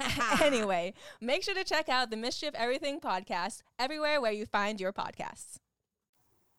anyway, 0.42 0.94
make 1.20 1.42
sure 1.42 1.54
to 1.54 1.62
check 1.62 1.90
out 1.90 2.08
the 2.08 2.16
Mystery 2.16 2.48
of 2.48 2.54
Everything 2.54 2.98
podcast 2.98 3.60
everywhere 3.78 4.22
where 4.22 4.32
you 4.32 4.46
find 4.46 4.80
your 4.80 4.94
podcasts. 4.94 5.56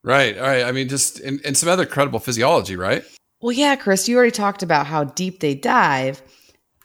Right. 0.04 0.38
All 0.38 0.44
right. 0.44 0.64
I 0.64 0.72
mean, 0.74 0.90
just 0.90 1.20
and, 1.20 1.42
and 1.44 1.58
some 1.58 1.70
other 1.70 1.88
credible 1.88 2.20
physiology, 2.20 2.76
right? 2.76 3.04
well 3.42 3.52
yeah 3.52 3.76
chris 3.76 4.08
you 4.08 4.18
already 4.18 4.32
talked 4.32 4.64
about 4.64 4.86
how 4.86 5.04
deep 5.04 5.40
they 5.40 5.56
dive 5.56 6.22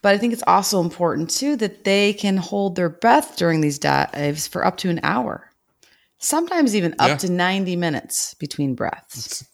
but 0.04 0.14
i 0.14 0.18
think 0.18 0.32
it's 0.32 0.44
also 0.46 0.80
important 0.80 1.28
too 1.30 1.56
that 1.56 1.82
they 1.84 2.12
can 2.12 2.36
hold 2.36 2.76
their 2.76 2.88
breath 2.90 3.36
during 3.36 3.60
these 3.60 3.78
dives 3.78 4.46
for 4.46 4.64
up 4.64 4.76
to 4.76 4.88
an 4.90 5.00
hour 5.02 5.50
sometimes 6.18 6.76
even 6.76 6.94
up 6.98 7.08
Yeah. 7.08 7.16
to 7.16 7.30
90 7.32 7.76
minutes 7.76 8.34
between 8.34 8.74
breaths 8.74 9.44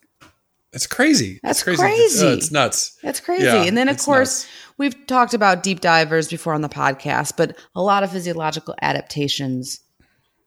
It's 0.73 0.87
crazy. 0.87 1.41
That's 1.43 1.59
it's 1.59 1.65
crazy. 1.65 1.83
It's, 1.85 2.23
uh, 2.23 2.27
it's 2.39 2.53
nuts. 2.53 2.97
That's 3.03 3.19
crazy. 3.19 3.43
Yeah, 3.45 3.65
and 3.65 3.77
then, 3.77 3.89
of 3.89 3.99
course, 3.99 4.45
nuts. 4.45 4.49
we've 4.79 5.07
talked 5.09 5.35
about 5.35 5.65
deep 5.65 5.81
divers 5.81 6.29
before 6.29 6.55
on 6.55 6.61
the 6.61 6.69
podcast, 6.69 7.33
but 7.37 7.59
a 7.75 7.83
lot 7.83 8.05
of 8.05 8.13
physiological 8.13 8.77
adaptations 8.81 9.81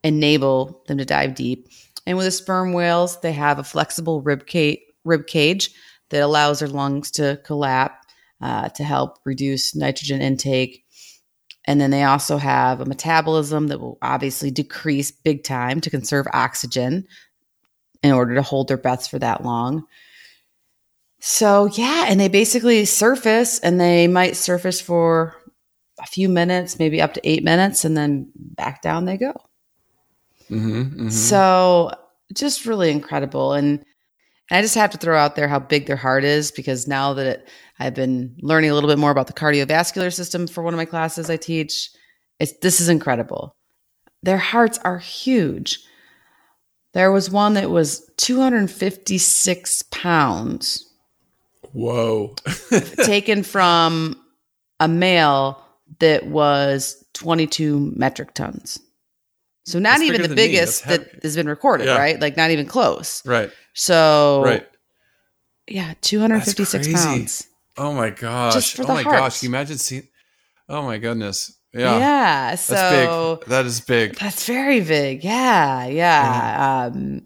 enable 0.01 0.81
them 0.87 0.97
to 0.97 1.03
dive 1.03 1.35
deep. 1.35 1.67
And 2.07 2.15
with 2.17 2.25
the 2.25 2.31
sperm 2.31 2.71
whales, 2.71 3.19
they 3.19 3.33
have 3.33 3.59
a 3.59 3.65
flexible 3.65 4.21
rib, 4.21 4.47
ca- 4.49 4.81
rib 5.03 5.27
cage 5.27 5.71
that 6.09 6.21
allows 6.23 6.59
their 6.59 6.69
lungs 6.69 7.11
to 7.19 7.41
collapse 7.43 8.02
uh, 8.41 8.69
to 8.69 8.83
help 8.83 9.19
reduce 9.25 9.75
nitrogen 9.75 10.21
intake. 10.21 10.83
And 11.65 11.79
then 11.79 11.91
they 11.91 12.03
also 12.03 12.37
have 12.37 12.81
a 12.81 12.85
metabolism 12.85 13.67
that 13.67 13.79
will 13.79 13.97
obviously 14.01 14.51
decrease 14.51 15.11
big 15.11 15.43
time 15.43 15.79
to 15.81 15.89
conserve 15.89 16.27
oxygen 16.33 17.07
in 18.01 18.11
order 18.11 18.35
to 18.35 18.41
hold 18.41 18.67
their 18.67 18.77
breaths 18.77 19.07
for 19.07 19.19
that 19.19 19.43
long. 19.43 19.85
So 21.19 21.67
yeah, 21.67 22.05
and 22.09 22.19
they 22.19 22.27
basically 22.27 22.83
surface 22.83 23.59
and 23.59 23.79
they 23.79 24.07
might 24.07 24.35
surface 24.35 24.81
for 24.81 25.35
a 26.01 26.05
few 26.05 26.27
minutes, 26.27 26.79
maybe 26.79 27.01
up 27.01 27.13
to 27.13 27.21
eight 27.23 27.43
minutes, 27.45 27.85
and 27.85 27.95
then 27.95 28.29
back 28.35 28.81
down 28.81 29.05
they 29.05 29.15
go. 29.15 29.33
Mhm, 30.49 30.95
mhm. 30.95 31.11
So 31.11 31.91
just 32.33 32.65
really 32.65 32.91
incredible. 32.91 33.53
And 33.53 33.85
I 34.51 34.61
just 34.61 34.75
have 34.75 34.91
to 34.91 34.97
throw 34.97 35.17
out 35.17 35.35
there 35.35 35.47
how 35.47 35.59
big 35.59 35.85
their 35.85 35.95
heart 35.95 36.23
is 36.23 36.51
because 36.51 36.87
now 36.87 37.13
that 37.13 37.25
it, 37.25 37.47
I've 37.79 37.95
been 37.95 38.35
learning 38.41 38.69
a 38.69 38.73
little 38.73 38.89
bit 38.89 38.99
more 38.99 39.11
about 39.11 39.27
the 39.27 39.33
cardiovascular 39.33 40.13
system 40.13 40.47
for 40.47 40.61
one 40.63 40.73
of 40.73 40.77
my 40.77 40.85
classes 40.85 41.29
I 41.29 41.37
teach, 41.37 41.89
it's 42.39 42.53
this 42.61 42.79
is 42.81 42.89
incredible. 42.89 43.55
their 44.21 44.37
hearts 44.37 44.77
are 44.79 44.99
huge. 44.99 45.79
There 46.93 47.11
was 47.11 47.29
one 47.31 47.53
that 47.55 47.71
was 47.71 48.07
256 48.17 49.81
pounds 49.91 50.89
Whoa. 51.71 52.35
taken 53.03 53.41
from 53.41 54.15
a 54.79 54.87
male 54.87 55.59
that 55.99 56.27
was 56.27 57.03
22 57.13 57.93
metric 57.95 58.33
tons. 58.35 58.79
So 59.65 59.79
not 59.79 60.01
even 60.01 60.21
the 60.21 60.35
biggest 60.35 60.85
that 60.87 61.23
has 61.23 61.35
been 61.35 61.47
recorded, 61.47 61.87
Yeah. 61.87 61.97
right? 61.97 62.19
Like 62.19 62.35
not 62.37 62.51
even 62.51 62.65
close. 62.65 63.25
right. 63.25 63.49
So 63.73 64.41
Right. 64.43 64.67
yeah, 65.67 65.93
256 66.01 66.87
pounds. 66.93 67.47
Oh 67.77 67.93
my 67.93 68.09
gosh. 68.09 68.53
Just 68.53 68.75
for 68.75 68.83
oh 68.83 68.87
the 68.87 68.93
my 68.93 69.03
hearts. 69.03 69.19
gosh. 69.19 69.39
Can 69.39 69.47
you 69.47 69.51
imagine 69.55 69.77
seeing? 69.77 70.07
Oh 70.69 70.81
my 70.83 70.97
goodness. 70.97 71.57
Yeah. 71.73 71.97
Yeah. 71.97 72.55
so 72.55 72.73
That's 72.75 73.39
big. 73.41 73.49
That 73.49 73.65
is 73.65 73.81
big. 73.81 74.15
That's 74.19 74.45
very 74.45 74.81
big. 74.81 75.23
Yeah, 75.23 75.85
yeah. 75.87 76.91
Um, 76.93 77.21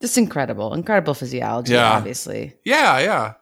just 0.00 0.16
incredible, 0.16 0.72
incredible 0.74 1.14
physiology. 1.14 1.72
Yeah. 1.72 1.92
obviously. 1.92 2.54
Yeah, 2.64 2.98
yeah, 3.00 3.32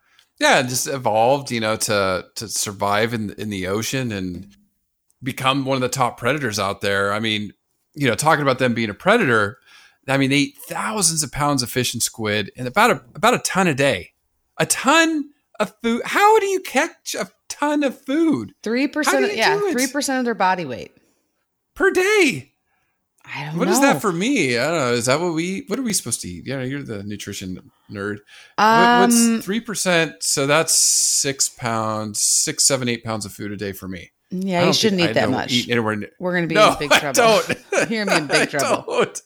yeah. 0.40 0.62
Just 0.62 0.86
evolved, 0.86 1.50
you 1.50 1.60
know, 1.60 1.76
to 1.76 2.24
to 2.36 2.48
survive 2.48 3.12
in 3.12 3.32
in 3.36 3.50
the 3.50 3.66
ocean 3.66 4.10
and 4.12 4.46
become 5.22 5.64
one 5.66 5.74
of 5.76 5.82
the 5.82 5.88
top 5.88 6.16
predators 6.18 6.58
out 6.58 6.80
there. 6.80 7.12
I 7.12 7.20
mean, 7.20 7.52
you 7.94 8.06
know, 8.08 8.14
talking 8.14 8.42
about 8.42 8.58
them 8.58 8.74
being 8.74 8.90
a 8.90 8.94
predator. 8.94 9.58
I 10.06 10.16
mean, 10.16 10.30
they 10.30 10.36
eat 10.38 10.56
thousands 10.68 11.22
of 11.22 11.30
pounds 11.32 11.62
of 11.62 11.70
fish 11.70 11.92
and 11.92 12.02
squid 12.02 12.50
and 12.56 12.66
about 12.66 12.90
a 12.90 13.02
about 13.14 13.34
a 13.34 13.38
ton 13.40 13.66
a 13.68 13.74
day. 13.74 14.12
A 14.58 14.66
ton 14.66 15.30
of 15.60 15.72
food. 15.82 16.02
How 16.04 16.38
do 16.40 16.46
you 16.46 16.60
catch 16.60 17.14
a 17.14 17.28
ton 17.48 17.82
of 17.84 18.00
food 18.00 18.54
3%, 18.62 19.36
Yeah, 19.36 19.58
three 19.72 19.86
percent 19.86 20.18
of 20.20 20.24
their 20.24 20.34
body 20.34 20.64
weight. 20.64 20.92
per 21.74 21.90
day? 21.90 22.52
I 23.30 23.44
don't 23.44 23.58
What 23.58 23.66
know. 23.66 23.72
is 23.72 23.80
that 23.80 24.00
for 24.00 24.10
me? 24.12 24.56
I 24.56 24.68
don't 24.68 24.78
know. 24.78 24.92
Is 24.94 25.04
that 25.06 25.20
what 25.20 25.34
we? 25.34 25.64
What 25.66 25.78
are 25.78 25.82
we 25.82 25.92
supposed 25.92 26.22
to 26.22 26.28
eat? 26.28 26.46
Yeah, 26.46 26.62
you're 26.62 26.82
the 26.82 27.02
nutrition 27.02 27.70
nerd. 27.90 28.18
What- 28.56 28.64
Um, 28.64 29.00
What's 29.10 29.44
three 29.44 29.60
percent? 29.60 30.22
So 30.22 30.46
that's 30.46 30.74
six 30.74 31.48
pounds, 31.48 32.22
six, 32.22 32.64
seven, 32.64 32.88
eight 32.88 33.04
pounds 33.04 33.26
of 33.26 33.32
food 33.32 33.52
a 33.52 33.56
day 33.56 33.72
for 33.72 33.86
me. 33.86 34.12
Yeah, 34.30 34.66
you 34.66 34.72
shouldn't 34.72 35.00
eat 35.00 35.10
I 35.10 35.12
that 35.14 35.30
much. 35.30 35.52
Eat 35.52 35.70
anywhere. 35.70 35.96
near- 35.96 36.10
We're 36.18 36.34
gonna 36.34 36.46
be 36.46 36.54
no, 36.54 36.72
in 36.72 36.78
big 36.78 36.90
trouble. 36.90 37.20
I 37.22 37.42
don't. 37.72 37.90
You're 37.90 38.04
gonna 38.04 38.18
be 38.18 38.22
in 38.22 38.26
big 38.28 38.50
trouble. 38.50 38.84
don't. 38.86 39.22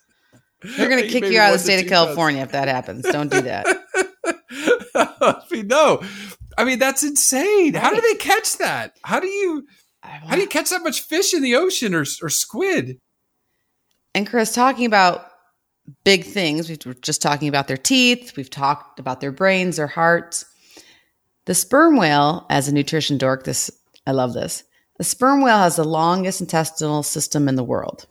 They're 0.76 0.88
gonna 0.88 1.08
kick 1.08 1.24
you 1.24 1.40
out 1.40 1.48
of 1.52 1.54
the 1.54 1.58
state 1.58 1.82
of. 1.84 1.88
California 1.90 2.42
if 2.42 2.52
that 2.52 2.68
happens. 2.68 3.02
Don't 3.02 3.30
do 3.30 3.40
that. 3.42 3.66
I 4.94 5.42
mean, 5.50 5.66
no. 5.66 6.02
I 6.56 6.64
mean, 6.64 6.78
that's 6.78 7.02
insane. 7.02 7.74
How 7.74 7.92
do 7.92 8.00
they 8.00 8.14
catch 8.14 8.58
that? 8.58 8.96
How 9.02 9.18
do 9.18 9.26
you? 9.26 9.66
How 10.02 10.34
do 10.36 10.40
you 10.40 10.48
catch 10.48 10.70
that 10.70 10.82
much 10.82 11.00
fish 11.02 11.32
in 11.34 11.42
the 11.42 11.56
ocean 11.56 11.94
or 11.94 12.04
or 12.22 12.28
squid? 12.28 12.98
And 14.14 14.26
Chris, 14.26 14.54
talking 14.54 14.86
about 14.86 15.26
big 16.04 16.24
things, 16.24 16.68
we 16.68 16.76
were 16.84 16.94
just 16.94 17.22
talking 17.22 17.48
about 17.48 17.66
their 17.66 17.76
teeth. 17.76 18.36
We've 18.36 18.50
talked 18.50 19.00
about 19.00 19.20
their 19.20 19.32
brains, 19.32 19.76
their 19.78 19.86
hearts. 19.86 20.44
The 21.46 21.54
sperm 21.54 21.96
whale, 21.96 22.46
as 22.50 22.68
a 22.68 22.72
nutrition 22.74 23.18
dork, 23.18 23.44
this 23.44 23.70
I 24.06 24.12
love 24.12 24.32
this. 24.34 24.62
The 25.02 25.08
sperm 25.08 25.40
whale 25.40 25.58
has 25.58 25.74
the 25.74 25.82
longest 25.82 26.40
intestinal 26.40 27.02
system 27.02 27.48
in 27.48 27.56
the 27.56 27.64
world, 27.64 28.06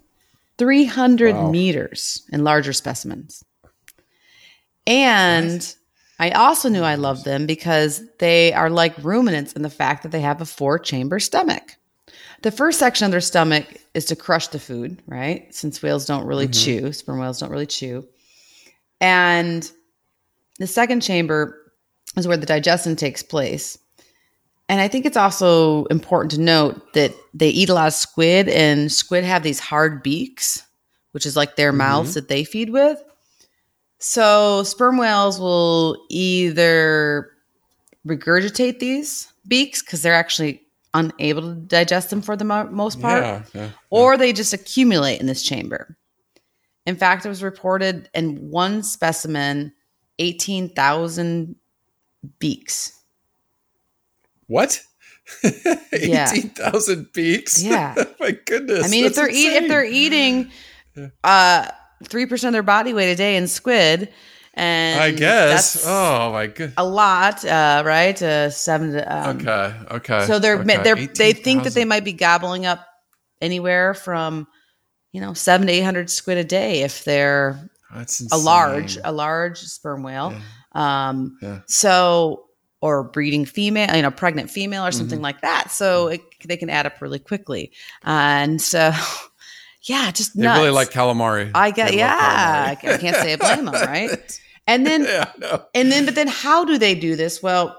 300 0.57 1.33
Wow. 1.33 1.49
meters 1.49 2.23
in 2.33 2.43
larger 2.43 2.73
specimens. 2.73 3.45
And 4.85 5.73
I 6.19 6.31
also 6.31 6.67
knew 6.67 6.81
I 6.81 6.95
loved 6.95 7.23
them 7.23 7.45
because 7.45 8.03
they 8.19 8.51
are 8.51 8.69
like 8.69 8.93
ruminants 9.01 9.53
in 9.53 9.61
the 9.61 9.69
fact 9.69 10.03
that 10.03 10.11
they 10.11 10.19
have 10.19 10.41
a 10.41 10.45
four 10.45 10.77
chamber 10.79 11.21
stomach. 11.21 11.77
The 12.41 12.51
first 12.51 12.77
section 12.77 13.05
of 13.05 13.11
their 13.11 13.21
stomach 13.21 13.73
is 13.93 14.03
to 14.07 14.17
crush 14.17 14.49
the 14.49 14.59
food, 14.59 15.01
right? 15.07 15.47
Since 15.55 15.81
whales 15.81 16.05
don't 16.05 16.27
really 16.27 16.49
mm-hmm. 16.49 16.87
chew, 16.87 16.91
sperm 16.91 17.19
whales 17.19 17.39
don't 17.39 17.51
really 17.51 17.67
chew. 17.67 18.05
And 18.99 19.71
the 20.59 20.67
second 20.67 20.99
chamber 20.99 21.71
is 22.17 22.27
where 22.27 22.35
the 22.35 22.45
digestion 22.45 22.97
takes 22.97 23.23
place. 23.23 23.77
And 24.71 24.79
I 24.79 24.87
think 24.87 25.05
it's 25.05 25.17
also 25.17 25.83
important 25.87 26.31
to 26.31 26.39
note 26.39 26.93
that 26.93 27.13
they 27.33 27.49
eat 27.49 27.67
a 27.67 27.73
lot 27.73 27.87
of 27.87 27.93
squid, 27.93 28.47
and 28.47 28.89
squid 28.89 29.25
have 29.25 29.43
these 29.43 29.59
hard 29.59 30.01
beaks, 30.01 30.65
which 31.11 31.25
is 31.25 31.35
like 31.35 31.57
their 31.57 31.73
mouths 31.73 32.11
mm-hmm. 32.11 32.19
that 32.19 32.29
they 32.29 32.45
feed 32.45 32.69
with. 32.69 33.03
So 33.99 34.63
sperm 34.63 34.97
whales 34.97 35.41
will 35.41 36.05
either 36.09 37.31
regurgitate 38.07 38.79
these 38.79 39.27
beaks 39.45 39.81
because 39.81 40.03
they're 40.03 40.13
actually 40.13 40.61
unable 40.93 41.41
to 41.41 41.55
digest 41.55 42.09
them 42.09 42.21
for 42.21 42.37
the 42.37 42.45
mo- 42.45 42.69
most 42.71 43.01
part, 43.01 43.23
Yeah, 43.23 43.43
yeah. 43.53 43.69
or 43.89 44.15
they 44.15 44.31
just 44.31 44.53
accumulate 44.53 45.19
in 45.19 45.25
this 45.25 45.43
chamber. 45.43 45.97
In 46.85 46.95
fact, 46.95 47.25
it 47.25 47.29
was 47.29 47.43
reported 47.43 48.09
in 48.13 48.49
one 48.49 48.83
specimen, 48.83 49.73
18,000 50.19 51.57
beaks. 52.39 53.00
What? 54.51 54.81
Yeah. 55.93 56.29
Eighteen 56.31 56.49
thousand 56.49 57.11
beaks. 57.13 57.61
Yeah. 57.63 57.95
My 58.19 58.31
goodness. 58.31 58.85
I 58.85 58.89
mean, 58.89 59.05
if 59.05 59.15
they're 59.15 59.29
eat, 59.29 59.53
if 59.53 59.67
they're 59.69 59.85
eating 59.85 60.51
uh 61.23 61.67
three 62.05 62.25
percent 62.25 62.49
of 62.49 62.53
their 62.53 62.63
body 62.63 62.93
weight 62.93 63.11
a 63.11 63.15
day 63.15 63.35
in 63.37 63.47
squid, 63.47 64.09
and 64.53 64.99
I 64.99 65.11
guess. 65.11 65.83
Oh 65.87 66.31
my 66.33 66.47
good. 66.47 66.73
a 66.75 66.83
lot, 66.83 67.45
uh, 67.45 67.83
right? 67.85 68.19
Uh, 68.21 68.49
seven. 68.49 68.91
To, 68.93 69.15
um, 69.29 69.37
Okay. 69.37 69.73
Okay. 69.91 70.25
So 70.25 70.39
they're 70.39 70.59
okay. 70.59 70.83
they're 70.83 70.95
they 71.07 71.33
think 71.33 71.63
that 71.63 71.73
they 71.73 71.85
might 71.85 72.03
be 72.03 72.13
gobbling 72.13 72.65
up 72.65 72.85
anywhere 73.41 73.93
from 73.93 74.47
you 75.13 75.21
know 75.21 75.33
seven 75.33 75.67
to 75.67 75.73
eight 75.73 75.81
hundred 75.83 76.09
squid 76.09 76.37
a 76.37 76.43
day 76.43 76.81
if 76.81 77.03
they're 77.05 77.69
a 78.31 78.37
large 78.37 78.97
a 79.03 79.11
large 79.11 79.59
sperm 79.59 80.03
whale. 80.03 80.33
Um, 80.73 81.37
Yeah. 81.41 81.61
so 81.67 82.45
or 82.81 83.03
breeding 83.03 83.45
female, 83.45 83.95
you 83.95 84.01
know, 84.01 84.11
pregnant 84.11 84.49
female 84.49 84.85
or 84.85 84.91
something 84.91 85.17
Mm-hmm. 85.17 85.23
like 85.23 85.41
that. 85.41 85.71
So 85.71 86.07
it, 86.07 86.21
they 86.45 86.57
can 86.57 86.69
add 86.69 86.85
up 86.85 87.01
really 87.01 87.19
quickly, 87.19 87.71
and 88.03 88.61
so 88.61 88.91
yeah, 89.83 90.11
just 90.11 90.35
They 90.37 90.47
really 90.47 90.69
like 90.71 90.89
calamari. 90.91 91.51
I 91.55 91.71
get 91.71 91.91
They 91.91 91.97
yeah. 91.99 92.65
I 92.69 92.75
can't 92.75 93.15
say 93.15 93.33
I 93.33 93.35
blame 93.37 93.65
them, 93.65 93.73
right? 93.73 94.39
And 94.67 94.85
then 94.85 95.03
yeah. 95.05 95.31
No. 95.39 95.65
and 95.73 95.91
then, 95.91 96.05
but 96.05 96.13
then 96.13 96.27
how 96.27 96.63
do 96.65 96.77
they 96.77 96.93
do 96.93 97.15
this? 97.15 97.41
Well, 97.41 97.75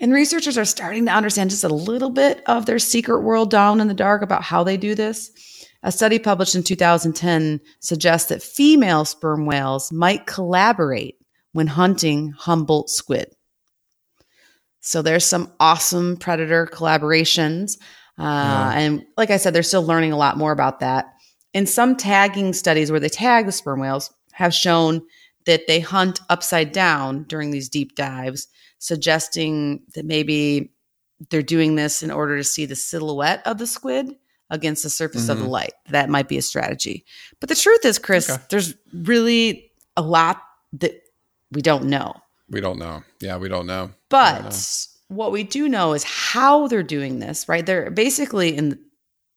and 0.00 0.12
researchers 0.12 0.58
are 0.58 0.66
starting 0.66 1.06
to 1.06 1.12
understand 1.12 1.48
just 1.48 1.64
a 1.64 1.68
little 1.68 2.10
bit 2.10 2.42
of 2.46 2.66
their 2.66 2.78
secret 2.78 3.22
world 3.22 3.50
down 3.50 3.80
in 3.80 3.88
the 3.88 3.94
dark 3.94 4.20
about 4.22 4.42
how 4.42 4.62
they 4.62 4.76
do 4.76 4.94
this. 4.94 5.30
A 5.82 5.90
study 5.90 6.18
published 6.18 6.54
in 6.54 6.62
2010 6.62 7.58
suggests 7.80 8.28
that 8.28 8.42
female 8.42 9.06
sperm 9.06 9.46
whales 9.46 9.90
might 9.90 10.26
collaborate 10.26 11.16
when 11.52 11.66
hunting 11.68 12.32
Humboldt 12.36 12.90
squid. 12.90 13.34
So 14.86 15.00
there's 15.00 15.24
some 15.24 15.50
awesome 15.60 16.16
predator 16.18 16.66
collaborations. 16.70 17.78
Uh, 18.18 18.70
And 18.74 19.04
like 19.16 19.30
I 19.30 19.38
said, 19.38 19.54
they're 19.54 19.62
still 19.62 19.82
learning 19.82 20.12
a 20.12 20.16
lot 20.16 20.36
more 20.36 20.52
about 20.52 20.80
that. 20.80 21.06
And 21.54 21.68
some 21.68 21.96
tagging 21.96 22.52
studies 22.52 22.90
where 22.90 23.00
they 23.00 23.08
tag 23.08 23.46
the 23.46 23.52
sperm 23.52 23.80
whales 23.80 24.12
have 24.32 24.52
shown 24.52 25.02
that 25.46 25.66
they 25.66 25.80
hunt 25.80 26.20
upside 26.28 26.72
down 26.72 27.24
during 27.24 27.50
these 27.50 27.68
deep 27.68 27.94
dives, 27.96 28.46
suggesting 28.78 29.80
that 29.94 30.04
maybe 30.04 30.72
they're 31.30 31.42
doing 31.42 31.76
this 31.76 32.02
in 32.02 32.10
order 32.10 32.36
to 32.36 32.44
see 32.44 32.66
the 32.66 32.76
silhouette 32.76 33.42
of 33.46 33.58
the 33.58 33.66
squid 33.66 34.14
against 34.50 34.82
the 34.82 34.90
surface 34.90 35.28
of 35.28 35.38
the 35.38 35.48
light. 35.48 35.72
That 35.90 36.10
might 36.10 36.28
be 36.28 36.36
a 36.36 36.42
strategy. 36.42 37.04
But 37.40 37.48
the 37.48 37.54
truth 37.54 37.84
is, 37.84 37.98
Chris, 37.98 38.28
Okay. 38.28 38.42
there's 38.50 38.74
really 38.92 39.70
a 39.96 40.02
lot 40.02 40.42
that 40.74 40.92
we 41.50 41.62
don't 41.62 41.86
know. 41.86 42.14
We 42.50 42.60
don't 42.60 42.78
know. 42.78 43.02
Yeah, 43.20 43.38
we 43.38 43.48
don't 43.48 43.66
know. 43.66 43.90
But 44.14 44.86
what 45.08 45.32
we 45.32 45.42
do 45.42 45.68
know 45.68 45.92
is 45.92 46.04
how 46.04 46.68
they're 46.68 46.82
doing 46.82 47.18
this, 47.18 47.48
right? 47.48 47.64
They're 47.66 47.90
basically 47.90 48.56
in 48.56 48.78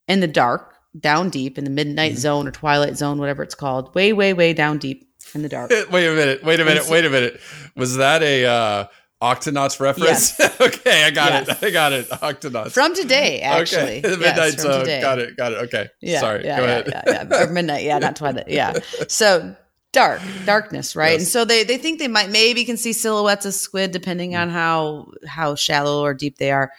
in 0.08 0.20
the 0.20 0.28
dark, 0.28 0.76
down 1.00 1.30
deep 1.30 1.58
in 1.58 1.64
the 1.64 1.70
midnight 1.70 2.12
Mm-hmm. 2.14 2.20
zone 2.20 2.48
or 2.48 2.52
twilight 2.52 2.96
zone, 2.96 3.18
whatever 3.18 3.42
it's 3.44 3.56
called, 3.56 3.94
way, 3.96 4.14
way, 4.14 4.34
way 4.34 4.54
down 4.54 4.78
deep 4.78 5.10
in 5.34 5.42
the 5.42 5.50
dark. 5.50 5.70
Wait 5.92 6.08
a 6.08 6.14
minute. 6.16 6.44
Wait 6.44 6.60
a 6.60 6.66
minute. 6.66 6.84
so- 6.84 6.92
Wait 6.92 7.06
a 7.06 7.10
minute. 7.10 7.42
Was 7.76 7.98
that 7.98 8.22
a 8.24 8.46
uh, 8.46 8.86
Octonauts 9.22 9.80
reference? 9.80 10.40
okay, 10.62 11.04
I 11.06 11.10
got 11.12 11.48
Yes. 11.48 11.50
it. 11.62 11.68
I 11.68 11.72
got 11.72 11.92
it. 11.94 12.08
Octonauts. 12.10 12.72
From 12.72 12.94
today, 12.96 13.42
actually. 13.42 13.98
Okay. 14.00 14.02
The 14.02 14.10
Yes, 14.10 14.20
midnight 14.20 14.54
from 14.54 14.62
zone. 14.72 14.80
today. 14.82 15.02
Got 15.02 15.20
it. 15.20 15.36
Got 15.38 15.52
it. 15.54 15.56
Okay. 15.66 15.90
Yeah, 16.02 16.20
Sorry. 16.20 16.46
yeah, 16.46 16.58
Go 16.60 16.64
yeah, 16.66 16.70
ahead. 16.70 16.88
Yeah, 17.08 17.28
yeah. 17.32 17.44
Or 17.44 17.52
midnight. 17.52 17.84
Yeah, 17.84 17.98
not 18.00 18.16
twilight. 18.16 18.48
Yeah. 18.48 18.78
So 19.10 19.56
dark, 19.94 20.22
darkness, 20.46 20.96
right? 20.96 21.14
Yes. 21.14 21.22
And 21.22 21.28
so 21.28 21.46
they 21.46 21.64
they 21.64 21.78
think 21.78 22.00
they 22.00 22.08
might 22.08 22.30
maybe 22.30 22.66
can 22.66 22.78
see 22.78 22.94
silhouettes 22.94 23.46
of 23.46 23.54
squid 23.54 23.92
depending 23.92 24.32
mm. 24.32 24.42
on 24.42 24.50
how 24.50 25.12
how 25.26 25.56
shallow 25.56 26.04
or 26.04 26.14
deep 26.14 26.38
they 26.38 26.52
are. 26.52 26.72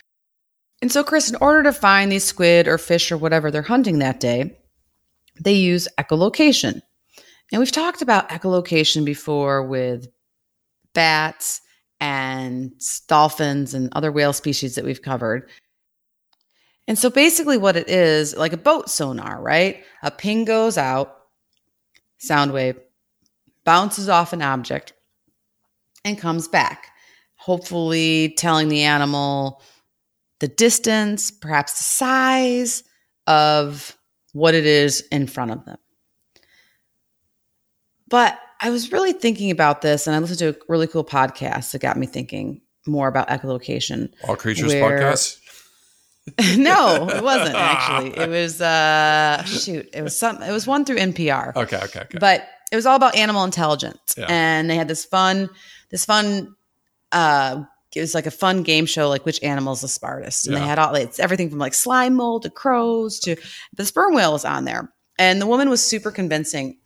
And 0.80 0.92
so, 0.92 1.02
Chris, 1.02 1.28
in 1.28 1.36
order 1.40 1.64
to 1.64 1.72
find 1.72 2.12
these 2.12 2.24
squid 2.24 2.68
or 2.68 2.78
fish 2.78 3.10
or 3.10 3.16
whatever 3.16 3.50
they're 3.50 3.62
hunting 3.62 3.98
that 3.98 4.20
day, 4.20 4.56
they 5.42 5.54
use 5.54 5.88
echolocation. 5.98 6.80
And 7.50 7.58
we've 7.58 7.72
talked 7.72 8.02
about 8.02 8.28
echolocation 8.28 9.04
before 9.04 9.66
with 9.66 10.06
bats 10.94 11.60
and 12.00 12.70
dolphins 13.08 13.74
and 13.74 13.88
other 13.92 14.12
whale 14.12 14.32
species 14.32 14.76
that 14.76 14.84
we've 14.84 15.02
covered. 15.02 15.48
And 16.86 16.96
so 16.98 17.10
basically, 17.10 17.58
what 17.58 17.76
it 17.76 17.88
is 17.88 18.36
like 18.36 18.52
a 18.52 18.58
boat 18.58 18.88
sonar, 18.88 19.42
right? 19.42 19.82
A 20.02 20.10
ping 20.10 20.44
goes 20.44 20.78
out, 20.78 21.16
sound 22.18 22.52
wave 22.52 22.76
bounces 23.68 24.08
off 24.08 24.32
an 24.32 24.40
object, 24.40 24.94
and 26.02 26.16
comes 26.18 26.48
back, 26.48 26.88
hopefully 27.36 28.32
telling 28.38 28.70
the 28.70 28.80
animal 28.80 29.60
the 30.40 30.48
distance, 30.48 31.30
perhaps 31.30 31.76
the 31.76 31.84
size 31.84 32.82
of 33.26 33.94
what 34.32 34.54
it 34.54 34.64
is 34.64 35.02
in 35.12 35.26
front 35.26 35.50
of 35.50 35.66
them. 35.66 35.76
But 38.08 38.38
I 38.58 38.70
was 38.70 38.90
really 38.90 39.12
thinking 39.12 39.50
about 39.50 39.82
this, 39.82 40.06
and 40.06 40.16
I 40.16 40.18
listened 40.18 40.38
to 40.38 40.48
a 40.48 40.54
really 40.70 40.86
cool 40.86 41.04
podcast 41.04 41.72
that 41.72 41.82
got 41.82 41.98
me 41.98 42.06
thinking 42.06 42.62
more 42.86 43.06
about 43.06 43.28
echolocation. 43.28 44.14
All 44.26 44.34
creatures 44.34 44.72
where- 44.72 44.98
podcast. 44.98 45.40
no, 46.56 47.06
it 47.08 47.22
wasn't 47.22 47.54
actually. 47.54 48.18
It 48.18 48.30
was 48.30 48.62
uh 48.62 49.42
shoot, 49.44 49.88
it 49.92 50.02
was 50.02 50.18
some 50.18 50.42
it 50.42 50.52
was 50.52 50.66
one 50.66 50.86
through 50.86 50.96
NPR. 50.96 51.54
Okay, 51.56 51.76
okay, 51.76 52.00
okay. 52.00 52.18
But 52.18 52.46
it 52.70 52.76
was 52.76 52.86
all 52.86 52.96
about 52.96 53.16
animal 53.16 53.44
intelligence. 53.44 54.14
Yeah. 54.16 54.26
And 54.28 54.68
they 54.68 54.76
had 54.76 54.88
this 54.88 55.04
fun 55.04 55.48
this 55.90 56.04
fun 56.04 56.54
uh 57.12 57.62
it 57.96 58.00
was 58.00 58.14
like 58.14 58.26
a 58.26 58.30
fun 58.30 58.62
game 58.62 58.84
show 58.86 59.08
like 59.08 59.24
which 59.24 59.42
animal 59.42 59.72
is 59.72 59.80
the 59.80 59.88
smartest. 59.88 60.46
And 60.46 60.54
Yeah. 60.54 60.60
they 60.60 60.66
had 60.66 60.78
all 60.78 60.94
it's 60.94 61.18
everything 61.18 61.48
from 61.50 61.58
like 61.58 61.74
slime 61.74 62.14
mold 62.14 62.42
to 62.42 62.50
crows 62.50 63.18
to 63.20 63.36
the 63.74 63.84
sperm 63.86 64.14
whale 64.14 64.32
was 64.32 64.44
on 64.44 64.64
there. 64.64 64.92
And 65.18 65.40
the 65.40 65.46
woman 65.46 65.68
was 65.70 65.82
super 65.82 66.10
convincing. 66.10 66.76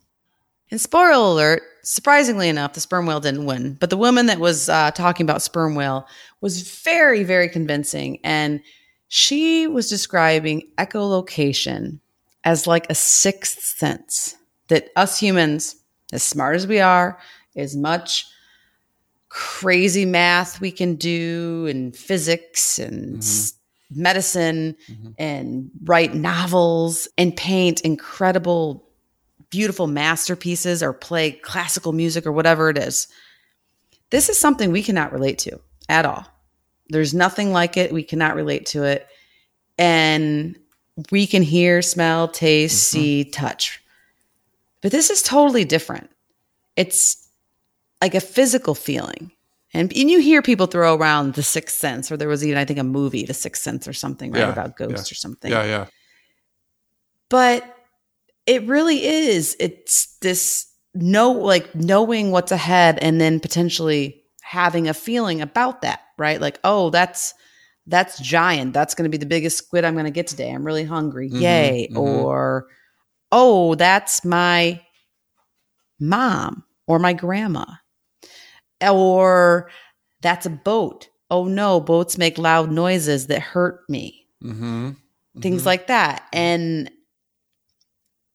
And 0.71 0.81
spoiler 0.81 1.11
alert, 1.11 1.61
surprisingly 1.83 2.49
enough, 2.49 2.73
the 2.73 2.79
sperm 2.79 3.05
whale 3.05 3.19
didn't 3.19 3.45
win. 3.45 3.77
But 3.79 3.91
the 3.91 3.97
woman 3.97 4.25
that 4.27 4.39
was 4.39 4.69
uh, 4.69 4.89
talking 4.91 5.23
about 5.25 5.43
sperm 5.43 5.75
whale 5.75 6.07
was 6.41 6.79
very, 6.83 7.23
very 7.23 7.47
convincing. 7.47 8.19
And 8.23 8.61
she 9.07 9.67
was 9.67 9.87
describing 9.89 10.71
echolocation 10.79 11.99
as 12.43 12.65
like 12.65 12.87
a 12.89 12.95
sixth 12.95 13.61
sense 13.61 14.35
that 14.73 14.89
us 14.95 15.19
humans, 15.19 15.75
as 16.11 16.23
smart 16.23 16.55
as 16.55 16.67
we 16.67 16.79
are, 16.79 17.19
as 17.55 17.75
much 17.75 18.25
crazy 19.29 20.05
math 20.05 20.59
we 20.61 20.71
can 20.71 20.95
do 20.95 21.65
and 21.69 21.95
physics 21.95 22.79
and 22.79 23.03
mm-hmm. 23.03 23.19
s- 23.19 23.53
medicine 23.91 24.75
mm-hmm. 24.87 25.11
and 25.17 25.71
write 25.83 26.13
novels 26.13 27.07
and 27.17 27.35
paint 27.35 27.81
incredible 27.81 28.87
beautiful 29.49 29.87
masterpieces 29.87 30.81
or 30.81 30.93
play 30.93 31.31
classical 31.31 31.93
music 31.93 32.25
or 32.25 32.31
whatever 32.31 32.69
it 32.69 32.77
is 32.77 33.07
this 34.13 34.29
is 34.29 34.37
something 34.37 34.71
we 34.71 34.83
cannot 34.83 35.11
relate 35.11 35.39
to 35.39 35.59
at 35.89 36.05
all. 36.05 36.23
There's 36.89 37.15
nothing 37.15 37.51
like 37.51 37.77
it. 37.77 37.91
We 37.91 38.03
cannot 38.03 38.35
relate 38.35 38.67
to 38.67 38.83
it. 38.83 39.07
And 39.79 40.55
we 41.09 41.25
can 41.25 41.41
hear 41.41 41.81
smell 41.81 42.27
taste 42.27 42.93
mm-hmm. 42.93 43.01
see 43.01 43.23
touch 43.23 43.82
but 44.83 44.91
this 44.91 45.09
is 45.09 45.23
totally 45.23 45.65
different. 45.65 46.11
It's 46.75 47.27
like 48.01 48.13
a 48.13 48.19
physical 48.21 48.75
feeling. 48.75 49.31
And, 49.73 49.91
and 49.97 50.11
you 50.11 50.19
hear 50.19 50.43
people 50.43 50.67
throw 50.67 50.95
around 50.95 51.33
the 51.33 51.41
sixth 51.41 51.75
sense 51.79 52.11
or 52.11 52.17
there 52.17 52.27
was 52.27 52.45
even 52.45 52.59
i 52.59 52.65
think 52.65 52.77
a 52.77 52.83
movie 52.83 53.25
the 53.25 53.33
sixth 53.33 53.63
sense 53.63 53.87
or 53.87 53.93
something 53.93 54.31
right 54.31 54.41
Yeah, 54.41 54.51
about 54.51 54.77
ghosts 54.77 55.09
yeah. 55.09 55.13
or 55.13 55.15
something. 55.15 55.51
Yeah, 55.51 55.63
yeah. 55.65 55.85
but 57.29 57.63
it 58.45 58.63
really 58.67 59.03
is 59.05 59.55
it's 59.59 60.17
this 60.21 60.67
know 60.93 61.31
like 61.31 61.73
knowing 61.73 62.29
what's 62.29 62.51
ahead 62.51 62.99
and 62.99 63.19
then 63.19 63.39
potentially 63.39 64.21
having 64.43 64.87
a 64.87 64.93
feeling 64.93 65.41
about 65.41 65.81
that 65.81 66.01
right? 66.19 66.39
Like 66.39 66.59
oh 66.63 66.89
that's 66.91 67.33
that's 67.87 68.19
giant. 68.19 68.73
That's 68.73 68.93
going 68.95 69.03
to 69.03 69.09
be 69.09 69.17
the 69.17 69.25
biggest 69.25 69.57
squid 69.57 69.83
i'm 69.85 69.93
going 69.93 70.05
to 70.05 70.11
get 70.11 70.27
today. 70.27 70.51
I'm 70.51 70.63
really 70.65 70.83
hungry. 70.85 71.29
Mhm, 71.29 71.41
yay. 71.41 71.89
mhm. 71.91 71.97
or 71.97 72.67
oh 73.33 73.75
that's 73.75 74.23
my 74.23 74.79
mom 75.99 76.63
or 76.87 76.99
my 76.99 77.11
grandma 77.11 77.65
or 78.81 79.69
that's 80.21 80.45
a 80.45 80.49
boat 80.49 81.09
oh 81.29 81.45
no 81.45 81.79
boats 81.81 82.17
make 82.17 82.37
loud 82.37 82.71
noises 82.71 83.27
that 83.27 83.41
hurt 83.41 83.81
me 83.89 84.19
Mm-hmm. 84.43 84.91
things 85.41 85.65
like 85.65 85.87
that. 85.87 86.27
And 86.33 86.91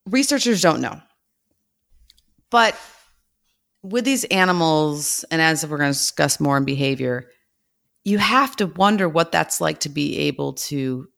researchers 0.06 0.62
don't 0.62 0.80
know. 0.80 1.00
But 2.50 2.74
with 3.82 4.04
these 4.06 4.24
animals, 4.24 5.24
and 5.30 5.42
as 5.42 5.66
we're 5.66 5.76
going 5.76 5.92
to 5.92 5.98
discuss 5.98 6.40
more 6.40 6.56
in 6.56 6.64
behavior, 6.64 7.30
you 8.04 8.16
have 8.18 8.56
to 8.56 8.66
wonder 8.66 9.06
what 9.06 9.32
that's 9.32 9.60
like 9.60 9.80
to 9.80 9.90
be 9.90 10.18
able 10.20 10.54
to 10.54 11.08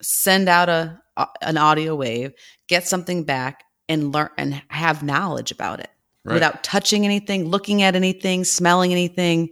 send 0.00 0.48
out 0.48 0.68
a 0.68 1.00
an 1.42 1.56
audio 1.56 1.94
wave, 1.94 2.32
get 2.68 2.86
something 2.86 3.24
back, 3.24 3.64
and 3.88 4.12
learn 4.12 4.30
and 4.38 4.62
have 4.68 5.02
knowledge 5.02 5.50
about 5.50 5.80
it 5.80 5.90
Right. 6.24 6.34
without 6.34 6.62
touching 6.62 7.04
anything, 7.04 7.48
looking 7.48 7.82
at 7.82 7.94
anything, 7.96 8.44
smelling 8.44 8.92
anything. 8.92 9.48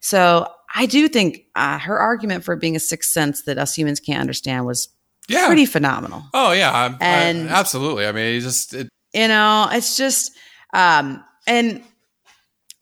So 0.00 0.48
I 0.74 0.86
do 0.86 1.08
think 1.08 1.44
uh, 1.54 1.78
her 1.78 1.98
argument 1.98 2.44
for 2.44 2.56
being 2.56 2.74
a 2.76 2.80
sixth 2.80 3.10
sense 3.12 3.42
that 3.44 3.58
us 3.58 3.74
humans 3.76 4.00
can't 4.00 4.20
understand 4.20 4.66
was 4.66 4.88
Yeah. 5.28 5.46
pretty 5.46 5.66
phenomenal. 5.66 6.24
Oh 6.34 6.52
yeah, 6.52 6.72
I, 6.72 6.96
And- 7.00 7.48
I, 7.48 7.52
absolutely. 7.52 8.06
I 8.06 8.12
mean, 8.12 8.36
it 8.36 8.40
just 8.40 8.74
it, 8.74 8.88
You 9.14 9.28
know, 9.28 9.68
it's 9.72 9.96
just, 9.96 10.32
um, 10.74 11.24
and 11.46 11.82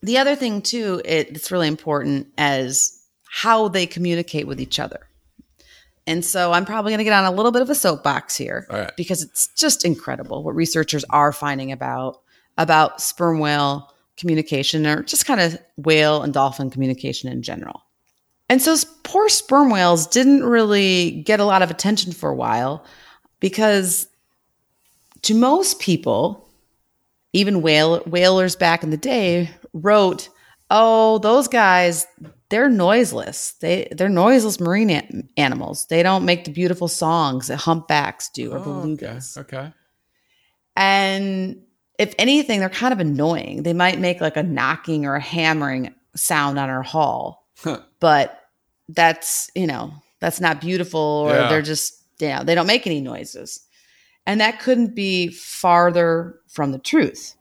the 0.03 0.19
other 0.19 0.35
thing 0.37 0.63
too, 0.63 1.01
it, 1.05 1.29
it's 1.31 1.51
really 1.51 1.69
important 1.69 2.29
as 2.39 2.91
how 3.31 3.69
they 3.69 3.87
communicate 3.87 4.47
with 4.47 4.61
each 4.61 4.79
other. 4.81 5.01
And 6.07 6.25
so 6.25 6.53
I'm 6.53 6.65
probably 6.65 6.91
going 6.91 6.99
to 6.99 7.05
get 7.05 7.15
on 7.15 7.25
a 7.25 7.35
little 7.35 7.53
bit 7.53 7.63
of 7.63 7.71
a 7.71 7.75
soapbox 7.75 8.37
here 8.37 8.67
right. 8.71 8.91
because 8.97 9.23
it's 9.23 9.49
just 9.49 9.85
incredible 9.85 10.43
what 10.43 10.55
researchers 10.55 11.05
are 11.11 11.33
finding 11.33 11.73
about 11.73 12.21
about 12.59 13.01
sperm 13.01 13.39
whale 13.39 13.93
communication 14.17 14.87
or 14.87 15.03
just 15.03 15.27
kind 15.27 15.41
of 15.41 15.59
whale 15.77 16.23
and 16.23 16.33
dolphin 16.33 16.71
communication 16.71 17.31
in 17.31 17.43
general. 17.43 17.83
And 18.49 18.61
so 18.61 18.77
poor 19.03 19.29
sperm 19.29 19.71
whales 19.71 20.07
didn't 20.07 20.45
really 20.45 21.23
get 21.23 21.41
a 21.41 21.45
lot 21.45 21.63
of 21.63 21.71
attention 21.71 22.13
for 22.13 22.31
a 22.31 22.35
while 22.35 22.85
because 23.41 24.07
to 25.23 25.35
most 25.35 25.81
people, 25.81 26.47
even 27.33 27.63
whale, 27.63 28.01
whalers 28.01 28.55
back 28.55 28.83
in 28.83 28.91
the 28.91 28.97
day 28.97 29.51
wrote, 29.73 30.29
"Oh, 30.71 31.19
those 31.19 31.49
guys, 31.49 32.07
they're 32.55 32.69
noiseless. 32.69 33.55
They 33.61 33.89
they're 33.91 34.09
noiseless 34.09 34.61
marine 34.61 34.91
an- 34.91 35.29
animals. 35.37 35.87
They 35.89 36.05
don't 36.05 36.25
make 36.25 36.45
the 36.45 36.53
beautiful 36.53 36.87
songs 36.87 37.49
that 37.49 37.57
humpbacks 37.57 38.29
do 38.29 38.53
or 38.53 38.59
oh, 38.59 38.61
okay, 38.61 39.07
belugas." 39.07 39.37
okay. 39.39 39.73
And 40.77 41.63
if 41.99 42.15
anything, 42.19 42.61
they're 42.61 42.69
kind 42.69 42.93
of 42.93 43.01
annoying. 43.01 43.65
They 43.65 43.73
might 43.73 43.99
make 43.99 44.21
like 44.21 44.37
a 44.37 44.43
knocking 44.45 45.05
or 45.05 45.17
a 45.17 45.21
hammering 45.21 45.95
sound 46.15 46.59
on 46.61 46.71
our 46.71 46.83
hull, 46.83 47.45
Huh. 47.59 47.81
but 47.99 48.41
that's 48.89 49.51
you 49.57 49.67
know 49.67 49.93
that's 50.21 50.41
not 50.41 50.61
beautiful 50.61 51.01
or 51.01 51.31
Yeah. 51.35 51.49
they're 51.49 51.63
just 51.63 52.01
you 52.21 52.29
know 52.29 52.45
they 52.45 52.55
don't 52.55 52.67
make 52.69 52.87
any 52.87 53.01
noises 53.01 53.61
and 54.27 54.41
that 54.41 54.61
couldn't 54.61 54.95
be 54.95 55.29
farther 55.29 56.39
from 56.49 56.71
the 56.73 56.79
truth 56.79 57.35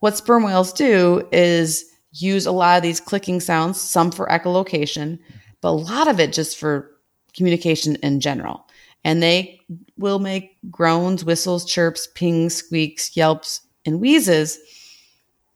what 0.00 0.16
sperm 0.16 0.42
whales 0.42 0.72
do 0.72 1.26
is 1.30 1.84
use 2.12 2.46
a 2.46 2.52
lot 2.52 2.76
of 2.76 2.82
these 2.82 3.00
clicking 3.00 3.40
sounds 3.40 3.80
some 3.80 4.10
for 4.10 4.26
echolocation 4.26 5.18
but 5.60 5.68
a 5.70 5.72
lot 5.72 6.08
of 6.08 6.20
it 6.20 6.32
just 6.32 6.58
for 6.58 6.90
communication 7.34 7.96
in 7.96 8.20
general 8.20 8.66
and 9.04 9.22
they 9.22 9.58
will 9.96 10.18
make 10.18 10.56
groans 10.70 11.24
whistles 11.24 11.64
chirps 11.64 12.06
pings 12.14 12.54
squeaks 12.54 13.16
yelps 13.16 13.60
and 13.86 14.00
wheezes 14.00 14.58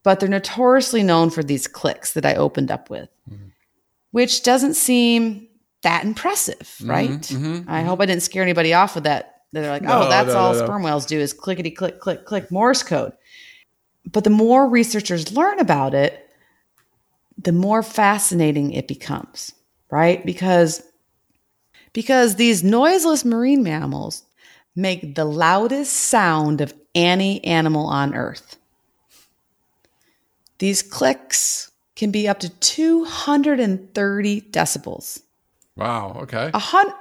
but 0.03 0.21
they're 0.21 0.29
notoriously 0.29 1.03
known 1.03 1.29
for 1.31 1.43
these 1.43 1.67
clicks 1.67 2.13
that 2.15 2.25
i 2.27 2.35
opened 2.35 2.71
up 2.71 2.89
with 2.91 3.09
which 4.13 4.43
doesn't 4.43 4.75
seem 4.75 5.47
that 5.83 6.05
impressive, 6.05 6.77
right? 6.85 7.11
mhm, 7.21 7.65
I 7.69 7.83
hope 7.83 8.01
I 8.01 8.07
didn't 8.07 8.23
scare 8.23 8.43
anybody 8.43 8.73
off 8.73 8.95
with 8.95 9.05
that. 9.05 9.43
They're 9.53 9.71
like, 9.71 9.83
No, 9.83 10.05
oh, 10.05 10.09
that's 10.09 10.33
no, 10.33 10.39
all 10.39 10.53
no. 10.55 10.65
sperm 10.65 10.83
whales 10.83 11.07
do 11.07 11.19
is 11.21 11.33
clickety 11.33 11.71
click, 11.71 12.01
click, 12.01 12.25
click 12.25 12.51
Morse 12.51 12.83
code. 12.83 13.13
But 14.11 14.25
the 14.25 14.31
more 14.31 14.69
researchers 14.69 15.33
learn 15.33 15.61
about 15.61 15.95
it, 15.95 16.26
the 17.39 17.53
more 17.53 17.83
fascinating 17.83 18.73
it 18.73 18.89
becomes, 18.89 19.53
right? 19.91 20.25
Because 20.25 20.83
because 21.93 22.37
these 22.37 22.63
noiseless 22.63 23.25
marine 23.25 23.63
mammals 23.63 24.23
make 24.75 25.15
the 25.15 25.25
loudest 25.25 25.93
sound 25.93 26.61
of 26.61 26.75
any 26.95 27.43
animal 27.45 27.87
on 27.87 28.15
earth. 28.15 28.57
These 30.59 30.83
clicks 30.83 31.71
can 31.95 32.11
be 32.11 32.29
up 32.29 32.41
to 32.41 32.49
230 32.49 34.41
decibels. 34.43 35.21
Wow. 35.77 36.19
Okay. 36.23 36.51
A 36.53 36.59
hun- 36.59 36.93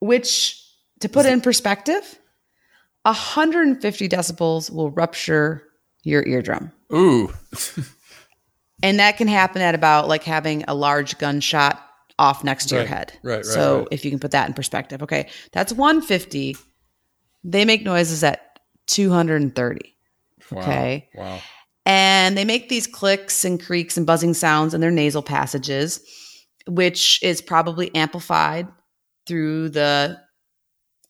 which, 0.00 0.62
to 1.00 1.08
put 1.08 1.26
it 1.26 1.32
in 1.32 1.40
perspective, 1.40 2.18
150 3.02 4.08
decibels 4.08 4.70
will 4.70 4.90
rupture 4.90 5.62
your 6.02 6.26
eardrum. 6.26 6.72
Ooh. 6.92 7.32
And 8.82 8.98
that 8.98 9.16
can 9.16 9.28
happen 9.28 9.62
at 9.62 9.74
about 9.74 10.08
like 10.08 10.24
having 10.24 10.64
a 10.66 10.74
large 10.74 11.18
gunshot 11.18 11.84
off 12.18 12.44
next 12.44 12.66
to 12.66 12.76
your 12.76 12.84
head. 12.84 13.12
right, 13.22 13.36
right, 13.36 13.44
So 13.44 13.78
right. 13.78 13.88
if 13.90 14.04
you 14.04 14.10
can 14.10 14.20
put 14.20 14.32
that 14.32 14.46
in 14.46 14.54
perspective, 14.54 15.02
okay, 15.02 15.28
that's 15.52 15.72
150. 15.72 16.56
They 17.44 17.64
make 17.64 17.82
noises 17.82 18.22
at 18.22 18.58
230. 18.86 19.96
Wow. 20.50 20.60
Okay. 20.60 21.08
Wow. 21.14 21.40
And 21.86 22.36
they 22.36 22.44
make 22.44 22.68
these 22.68 22.86
clicks 22.86 23.44
and 23.44 23.62
creaks 23.62 23.96
and 23.96 24.06
buzzing 24.06 24.34
sounds 24.34 24.74
in 24.74 24.80
their 24.80 24.90
nasal 24.90 25.22
passages, 25.22 26.00
which 26.66 27.22
is 27.22 27.40
probably 27.40 27.94
amplified 27.94 28.68
through 29.26 29.70
the 29.70 30.18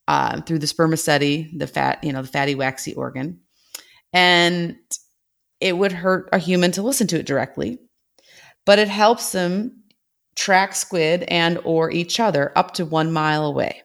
uh, 0.06 0.40
through 0.42 0.58
the 0.58 0.66
spermaceti, 0.66 1.50
the 1.56 1.66
fat, 1.66 2.02
you 2.02 2.12
know, 2.12 2.22
the 2.22 2.28
fatty 2.28 2.54
waxy 2.54 2.94
organ, 2.94 3.40
and 4.12 4.76
it 5.61 5.76
would 5.76 5.92
hurt 5.92 6.28
a 6.32 6.38
human 6.38 6.72
to 6.72 6.82
listen 6.82 7.06
to 7.08 7.18
it 7.18 7.26
directly, 7.26 7.78
but 8.64 8.78
it 8.78 8.88
helps 8.88 9.32
them 9.32 9.82
track 10.36 10.74
squid 10.74 11.24
and 11.24 11.58
or 11.64 11.90
each 11.90 12.18
other 12.18 12.52
up 12.56 12.74
to 12.74 12.84
one 12.84 13.12
mile 13.12 13.44
away. 13.44 13.82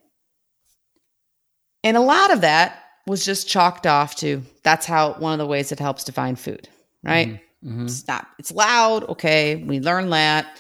And 1.84 1.98
a 1.98 2.02
lot 2.02 2.32
of 2.32 2.42
that 2.42 2.82
was 3.08 3.26
just 3.26 3.48
chalked 3.48 3.86
off 3.86 4.16
to 4.16 4.42
that's 4.64 4.86
how 4.86 5.14
one 5.14 5.34
of 5.34 5.40
the 5.40 5.46
ways 5.46 5.72
it 5.72 5.80
helps 5.80 6.04
to 6.06 6.12
find 6.12 6.40
food, 6.40 6.68
right? 7.04 7.40
Mhm. 7.64 7.84
It's 7.86 8.08
not, 8.08 8.28
it's 8.40 8.52
loud. 8.52 9.04
Okay. 9.10 9.56
We 9.56 9.80
learn 9.80 10.10
that. 10.12 10.58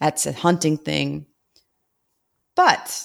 That's 0.00 0.26
a 0.26 0.32
hunting 0.32 0.78
thing. 0.78 1.26
But 2.56 3.04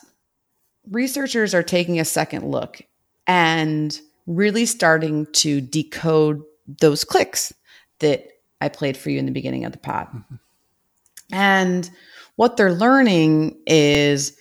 researchers 0.90 1.54
are 1.54 1.64
taking 1.64 2.00
a 2.00 2.06
second 2.06 2.50
look 2.50 2.82
and 3.28 3.98
really 4.28 4.66
starting 4.66 5.28
to 5.34 5.62
decode 5.62 6.42
those 6.68 7.04
clicks 7.04 7.54
that 8.00 8.28
I 8.62 8.70
played 8.70 8.98
for 8.98 9.10
you 9.10 9.20
in 9.20 9.26
the 9.26 9.32
beginning 9.32 9.66
of 9.66 9.72
the 9.72 9.78
pod. 9.78 10.08
Mm-hmm. 10.08 10.36
And 11.32 11.90
what 12.36 12.58
they're 12.58 12.74
learning 12.74 13.58
is 13.66 14.38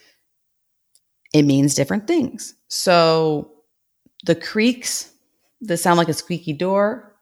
it 1.32 1.42
means 1.42 1.74
different 1.74 2.06
things. 2.06 2.54
So 2.68 3.50
the 4.24 4.34
creaks 4.34 5.12
that 5.62 5.78
sound 5.78 5.98
like 5.98 6.08
a 6.08 6.14
squeaky 6.14 6.52
door 6.52 7.14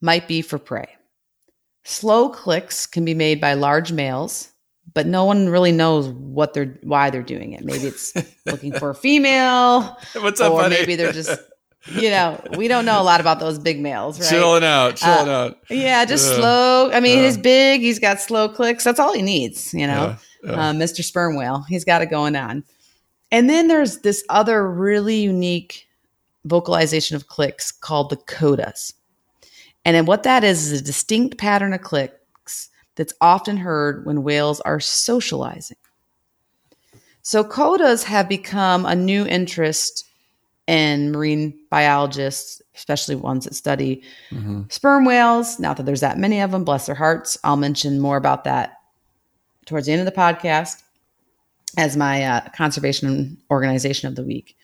might 0.00 0.28
be 0.28 0.42
for 0.42 0.58
prey. 0.58 0.88
Slow 1.84 2.28
clicks 2.28 2.86
can 2.86 3.04
be 3.04 3.14
made 3.14 3.40
by 3.40 3.54
large 3.54 3.92
males, 3.92 4.50
but 4.92 5.06
no 5.06 5.24
one 5.24 5.48
really 5.48 5.72
knows 5.72 6.08
what 6.08 6.52
they're 6.52 6.78
why 6.82 7.10
they're 7.10 7.22
doing 7.22 7.52
it. 7.52 7.64
Maybe 7.64 7.86
it's 7.86 8.12
looking 8.46 8.72
for 8.72 8.90
a 8.90 8.94
female, 8.94 9.96
What's 10.14 10.40
up, 10.40 10.52
or 10.52 10.62
buddy? 10.62 10.74
maybe 10.74 10.96
they're 10.96 11.12
just 11.12 11.38
you 11.94 12.10
know, 12.10 12.40
we 12.56 12.68
don't 12.68 12.84
know 12.84 13.00
a 13.00 13.04
lot 13.04 13.20
about 13.20 13.38
those 13.40 13.58
big 13.58 13.80
males, 13.80 14.18
right? 14.20 14.28
chilling 14.28 14.64
out, 14.64 14.96
chilling 14.96 15.28
Uh, 15.28 15.32
out. 15.32 15.58
Yeah, 15.70 16.04
just 16.04 16.28
Yeah. 16.30 16.36
slow. 16.36 16.90
I 16.92 17.00
mean, 17.00 17.18
Yeah. 17.18 17.24
he's 17.26 17.36
big. 17.36 17.80
He's 17.80 17.98
got 17.98 18.20
slow 18.20 18.48
clicks. 18.48 18.84
That's 18.84 18.98
all 18.98 19.12
he 19.12 19.22
needs, 19.22 19.72
you 19.72 19.86
know. 19.86 20.16
Yeah. 20.44 20.52
Uh, 20.52 20.72
Mr. 20.72 21.02
Sperm 21.02 21.36
Whale. 21.36 21.64
He's 21.68 21.84
got 21.84 22.02
it 22.02 22.10
going 22.10 22.36
on. 22.36 22.64
And 23.32 23.50
then 23.50 23.68
there's 23.68 23.98
this 23.98 24.24
other 24.28 24.70
really 24.70 25.16
unique 25.16 25.86
vocalization 26.44 27.16
of 27.16 27.26
clicks 27.28 27.72
called 27.72 28.10
the 28.10 28.16
codas. 28.16 28.92
And 29.84 29.94
then 29.96 30.06
what 30.06 30.22
that 30.24 30.44
is 30.44 30.70
is 30.70 30.80
a 30.80 30.84
distinct 30.84 31.38
pattern 31.38 31.72
of 31.72 31.80
clicks 31.80 32.68
that's 32.94 33.12
often 33.20 33.56
heard 33.56 34.06
when 34.06 34.22
whales 34.22 34.60
are 34.60 34.80
socializing. 34.80 35.76
So 37.22 37.42
codas 37.42 38.04
have 38.04 38.28
become 38.28 38.86
a 38.86 38.94
new 38.94 39.26
interest 39.26 40.04
in 40.66 41.12
marine 41.12 41.54
biologists, 41.70 42.60
especially 42.74 43.14
ones 43.14 43.44
that 43.44 43.54
study 43.54 44.02
Mhm. 44.32 44.70
sperm 44.72 45.04
whales. 45.04 45.58
Not 45.60 45.76
that 45.76 45.86
there's 45.86 46.00
that 46.00 46.18
many 46.18 46.40
of 46.40 46.50
them, 46.50 46.64
bless 46.64 46.86
their 46.86 46.94
hearts. 46.96 47.38
I'll 47.44 47.56
mention 47.56 48.00
more 48.00 48.16
about 48.16 48.44
that 48.44 48.74
towards 49.66 49.86
the 49.86 49.92
end 49.92 50.00
of 50.00 50.12
the 50.12 50.20
podcast 50.20 50.82
as 51.76 51.96
my 51.96 52.24
uh, 52.24 52.40
conservation 52.56 53.36
organization 53.50 54.08
of 54.08 54.16
the 54.16 54.22
week. 54.24 54.56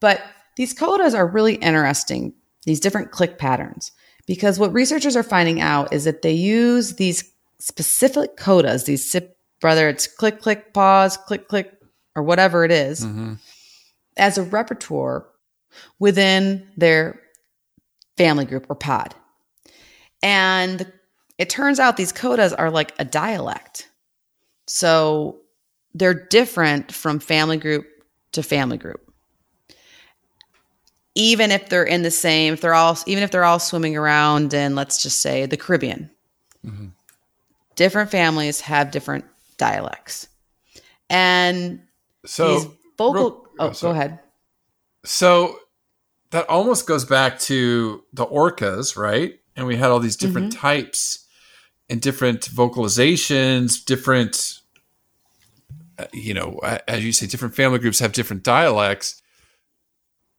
But 0.00 0.20
these 0.56 0.74
codas 0.74 1.14
are 1.16 1.26
really 1.26 1.54
interesting, 1.56 2.32
these 2.64 2.78
different 2.80 3.10
click 3.10 3.38
patterns, 3.38 3.90
because 4.26 4.58
what 4.58 4.72
researchers 4.72 5.16
are 5.16 5.22
finding 5.22 5.60
out 5.60 5.92
is 5.92 6.04
that 6.04 6.22
they 6.22 6.32
use 6.32 6.94
these 6.94 7.24
specific 7.58 8.36
codas, 8.36 8.84
these 8.84 9.10
sip, 9.10 9.36
whether 9.62 9.88
it's 9.88 10.06
click, 10.06 10.40
click, 10.40 10.72
pause, 10.74 11.16
click, 11.16 11.48
click, 11.48 11.72
or 12.14 12.22
whatever 12.22 12.64
it 12.64 12.70
is, 12.70 13.04
Mhm. 13.04 13.38
As 14.16 14.38
a 14.38 14.42
repertoire 14.42 15.26
within 15.98 16.66
their 16.76 17.20
family 18.16 18.44
group 18.44 18.66
or 18.68 18.76
pod. 18.76 19.14
And 20.22 20.90
it 21.38 21.50
turns 21.50 21.80
out 21.80 21.96
these 21.96 22.12
codas 22.12 22.54
are 22.56 22.70
like 22.70 22.94
a 22.98 23.04
dialect. 23.04 23.88
So 24.66 25.40
they're 25.94 26.14
different 26.14 26.92
from 26.92 27.18
family 27.18 27.56
group 27.56 27.86
to 28.32 28.42
family 28.42 28.76
group. 28.78 29.00
Even 31.16 31.50
if 31.52 31.68
they're 31.68 31.84
in 31.84 32.02
the 32.02 32.10
same, 32.10 32.54
if 32.54 32.60
they're 32.60 32.74
all, 32.74 32.98
even 33.06 33.22
if 33.22 33.30
they're 33.30 33.44
all 33.44 33.60
swimming 33.60 33.96
around 33.96 34.52
in, 34.54 34.74
let's 34.74 35.02
just 35.02 35.20
say, 35.20 35.46
the 35.46 35.56
Caribbean, 35.56 36.10
Mhm. 36.64 36.92
different 37.76 38.10
families 38.10 38.60
have 38.60 38.90
different 38.90 39.24
dialects. 39.56 40.26
And 41.08 41.86
So 42.26 42.54
these 42.58 42.68
vocal, 42.98 43.12
real- 43.30 43.43
oh, 43.58 43.68
oh, 43.68 43.72
go 43.80 43.90
ahead. 43.90 44.18
So 45.04 45.58
that 46.30 46.48
almost 46.48 46.86
goes 46.86 47.04
back 47.04 47.38
to 47.40 48.02
the 48.12 48.26
orcas, 48.26 48.96
right? 48.96 49.34
And 49.56 49.66
we 49.66 49.76
had 49.76 49.90
all 49.90 50.00
these 50.00 50.16
different 50.16 50.52
Mm-hmm. 50.52 50.60
types 50.60 51.26
and 51.88 52.00
different 52.00 52.40
vocalizations, 52.50 53.84
different, 53.84 54.58
uh, 55.98 56.06
you 56.12 56.34
know, 56.34 56.58
as 56.88 57.04
you 57.04 57.12
say, 57.12 57.26
different 57.26 57.54
family 57.54 57.78
groups 57.78 57.98
have 58.00 58.12
different 58.12 58.42
dialects. 58.42 59.20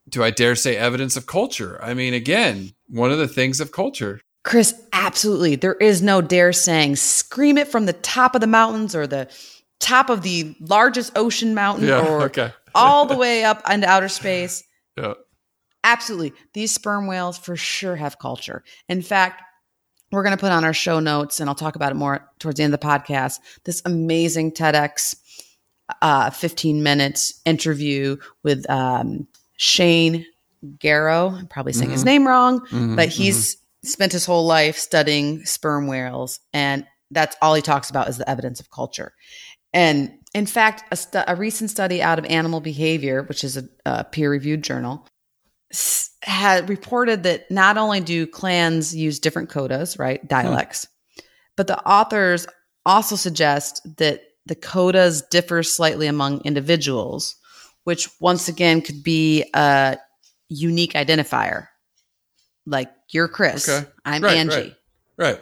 Do 0.08 0.22
I 0.22 0.30
dare 0.30 0.54
say 0.54 0.76
evidence 0.76 1.16
of 1.16 1.26
culture? 1.26 1.78
I 1.82 1.94
mean, 1.94 2.14
again, 2.14 2.72
one 2.88 3.10
of 3.10 3.18
the 3.18 3.28
things 3.28 3.60
of 3.60 3.72
culture. 3.72 4.20
Chris, 4.44 4.74
absolutely. 4.92 5.56
There 5.56 5.74
is 5.74 6.02
no 6.02 6.20
dare 6.20 6.52
saying 6.52 6.96
scream 6.96 7.58
it 7.58 7.66
from 7.68 7.86
the 7.86 7.92
top 7.92 8.34
of 8.34 8.40
the 8.40 8.46
mountains 8.46 8.94
or 8.94 9.06
the 9.06 9.28
top 9.80 10.08
of 10.10 10.22
the 10.22 10.54
largest 10.60 11.12
ocean 11.16 11.54
mountain 11.54 11.88
Yeah. 11.88 12.06
or 12.06 12.22
Okay. 12.26 12.52
All 12.76 13.06
the 13.06 13.16
way 13.16 13.44
up 13.44 13.62
into 13.70 13.86
outer 13.88 14.08
space. 14.08 14.62
Yeah. 14.98 15.12
Absolutely. 15.84 16.32
These 16.54 16.72
sperm 16.72 17.06
whales 17.06 17.36
for 17.36 17.54
sure 17.54 17.96
have 17.96 18.18
culture. 18.18 18.64
In 18.88 19.02
fact, 19.02 19.42
we're 20.10 20.22
going 20.22 20.34
to 20.34 20.40
put 20.40 20.50
on 20.50 20.64
our 20.64 20.72
show 20.72 21.00
notes 21.00 21.38
and 21.38 21.50
I'll 21.50 21.54
talk 21.54 21.76
about 21.76 21.92
it 21.92 21.96
more 21.96 22.26
towards 22.38 22.56
the 22.56 22.62
end 22.64 22.72
of 22.72 22.80
the 22.80 22.86
podcast. 22.86 23.40
This 23.64 23.82
amazing 23.84 24.52
TEDx 24.52 25.16
uh, 26.00 26.30
15 26.30 26.82
minutes 26.82 27.42
interview 27.44 28.16
with 28.42 28.68
um, 28.70 29.28
Shane 29.58 30.24
Gero. 30.80 31.28
I'm 31.36 31.46
probably 31.46 31.74
saying 31.74 31.90
his 31.90 32.04
name 32.06 32.26
wrong, 32.26 32.60
Mhm, 32.68 32.96
but 32.96 33.10
he's 33.10 33.58
spent 33.84 34.12
his 34.12 34.24
whole 34.24 34.46
life 34.46 34.78
studying 34.78 35.44
sperm 35.44 35.86
whales. 35.86 36.40
And 36.54 36.86
that's 37.10 37.36
all 37.42 37.54
he 37.54 37.60
talks 37.62 37.90
about 37.90 38.08
is 38.08 38.16
the 38.16 38.28
evidence 38.28 38.60
of 38.60 38.70
culture. 38.70 39.12
And 39.72 40.10
in 40.36 40.44
fact, 40.44 40.84
a, 40.92 40.96
stu- 40.96 41.24
a 41.26 41.34
recent 41.34 41.70
study 41.70 42.02
out 42.02 42.18
of 42.18 42.26
Animal 42.26 42.60
Behavior, 42.60 43.22
which 43.22 43.42
is 43.42 43.56
a, 43.56 43.64
a 43.86 44.04
peer 44.04 44.30
reviewed 44.30 44.62
journal, 44.62 45.06
s- 45.72 46.10
had 46.22 46.68
reported 46.68 47.22
that 47.22 47.50
not 47.50 47.78
only 47.78 48.00
do 48.00 48.26
clans 48.26 48.94
use 48.94 49.18
different 49.18 49.48
codas, 49.48 49.98
right, 49.98 50.20
hmm. 50.20 50.26
dialects, 50.26 50.86
but 51.56 51.68
the 51.68 51.82
authors 51.88 52.46
also 52.84 53.16
suggest 53.16 53.80
that 53.96 54.20
the 54.44 54.54
codas 54.54 55.26
differ 55.30 55.62
slightly 55.62 56.06
among 56.06 56.42
individuals, 56.42 57.34
which 57.84 58.10
once 58.20 58.46
again 58.46 58.82
could 58.82 59.02
be 59.02 59.42
a 59.54 59.96
unique 60.50 60.92
identifier. 60.92 61.68
Like 62.66 62.90
you're 63.10 63.28
Chris, 63.28 63.68
Okay. 63.70 63.88
I'm 64.04 64.22
Right, 64.22 64.36
Angie, 64.36 64.54
right. 64.54 64.74
Right. 65.16 65.40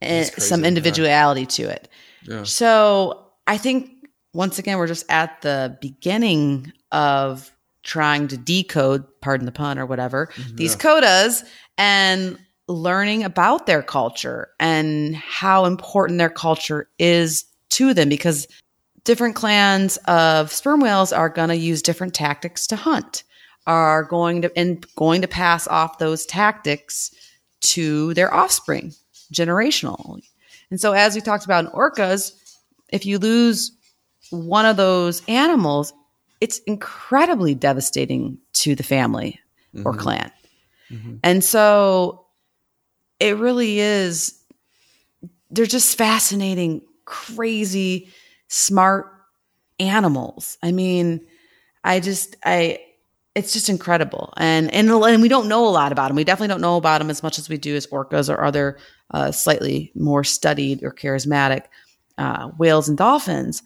and 0.00 0.24
That's 0.24 0.34
crazy, 0.36 0.48
some 0.48 0.62
yeah. 0.62 0.68
individuality 0.68 1.44
to 1.44 1.64
it. 1.64 1.88
Yeah. 2.26 2.44
So 2.44 3.19
I 3.50 3.58
think 3.58 3.90
once 4.32 4.60
again, 4.60 4.78
we're 4.78 4.86
just 4.86 5.04
at 5.08 5.42
the 5.42 5.76
beginning 5.80 6.72
of 6.92 7.50
trying 7.82 8.28
to 8.28 8.36
decode, 8.36 9.04
pardon 9.20 9.44
the 9.44 9.50
pun 9.50 9.76
or 9.76 9.86
whatever, 9.86 10.28
mm-hmm. 10.28 10.54
these 10.54 10.76
codas 10.76 11.42
and 11.76 12.38
learning 12.68 13.24
about 13.24 13.66
their 13.66 13.82
culture 13.82 14.50
and 14.60 15.16
how 15.16 15.64
important 15.64 16.20
their 16.20 16.30
culture 16.30 16.88
is 17.00 17.44
to 17.70 17.92
them 17.92 18.08
because 18.08 18.46
different 19.02 19.34
clans 19.34 19.96
of 20.06 20.52
sperm 20.52 20.78
whales 20.78 21.12
are 21.12 21.28
going 21.28 21.48
to 21.48 21.56
use 21.56 21.82
different 21.82 22.14
tactics 22.14 22.68
to 22.68 22.76
hunt 22.76 23.24
are 23.66 24.04
going 24.04 24.42
to 24.42 24.56
and 24.56 24.86
going 24.94 25.22
to 25.22 25.28
pass 25.28 25.66
off 25.66 25.98
those 25.98 26.24
tactics 26.24 27.12
to 27.62 28.14
their 28.14 28.32
offspring 28.32 28.94
generationally. 29.34 30.22
And 30.70 30.80
so, 30.80 30.92
as 30.92 31.16
we 31.16 31.20
talked 31.20 31.44
about 31.44 31.64
in 31.64 31.70
orcas, 31.72 32.39
if 32.92 33.06
you 33.06 33.18
lose 33.18 33.72
one 34.30 34.66
of 34.66 34.76
those 34.76 35.22
animals, 35.28 35.92
it's 36.40 36.58
incredibly 36.60 37.54
devastating 37.54 38.38
to 38.54 38.74
the 38.74 38.82
family 38.82 39.38
or 39.84 39.92
Mhm. 39.92 39.98
clan. 39.98 40.32
Mhm. 40.90 41.20
And 41.22 41.44
so, 41.44 42.26
it 43.18 43.36
really 43.36 43.80
is, 43.80 44.34
they're 45.50 45.66
just 45.66 45.96
fascinating 45.98 46.82
crazy 47.04 48.08
smart 48.48 49.12
animals. 49.78 50.56
I 50.62 50.72
mean, 50.72 51.20
I 51.84 52.00
just 52.00 52.36
I 52.44 52.80
it's 53.34 53.52
just 53.52 53.68
incredible. 53.68 54.32
And 54.36 54.72
and 54.72 54.90
and 54.90 55.22
we 55.22 55.28
don't 55.28 55.48
know 55.48 55.66
a 55.66 55.70
lot 55.70 55.92
about 55.92 56.08
them. 56.08 56.16
We 56.16 56.24
definitely 56.24 56.48
don't 56.48 56.60
know 56.60 56.76
about 56.76 56.98
them 56.98 57.10
as 57.10 57.22
much 57.22 57.38
as 57.38 57.48
we 57.48 57.58
do 57.58 57.76
as 57.76 57.86
orcas 57.88 58.32
or 58.32 58.42
other 58.42 58.78
uh, 59.12 59.30
slightly 59.32 59.92
more 59.94 60.24
studied 60.24 60.82
or 60.82 60.92
charismatic 60.92 61.64
uh, 62.20 62.48
whales 62.58 62.88
and 62.88 62.98
dolphins. 62.98 63.62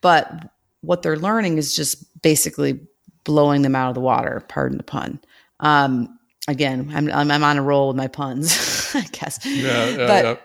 But 0.00 0.50
what 0.80 1.02
they're 1.02 1.16
learning 1.16 1.56
is 1.56 1.74
just 1.74 2.04
basically 2.20 2.80
blowing 3.24 3.62
them 3.62 3.76
out 3.76 3.88
of 3.88 3.94
the 3.94 4.00
water. 4.00 4.44
Pardon 4.48 4.76
the 4.76 4.84
pun. 4.84 5.20
Um, 5.60 6.18
again, 6.48 6.90
I'm, 6.92 7.10
I'm, 7.10 7.30
I'm 7.30 7.44
on 7.44 7.58
a 7.58 7.62
roll 7.62 7.88
with 7.88 7.96
my 7.96 8.08
puns, 8.08 8.90
I 8.94 9.02
guess. 9.12 9.38
Yeah, 9.46 9.88
yeah, 9.88 9.96
but 10.06 10.24
yeah. 10.24 10.36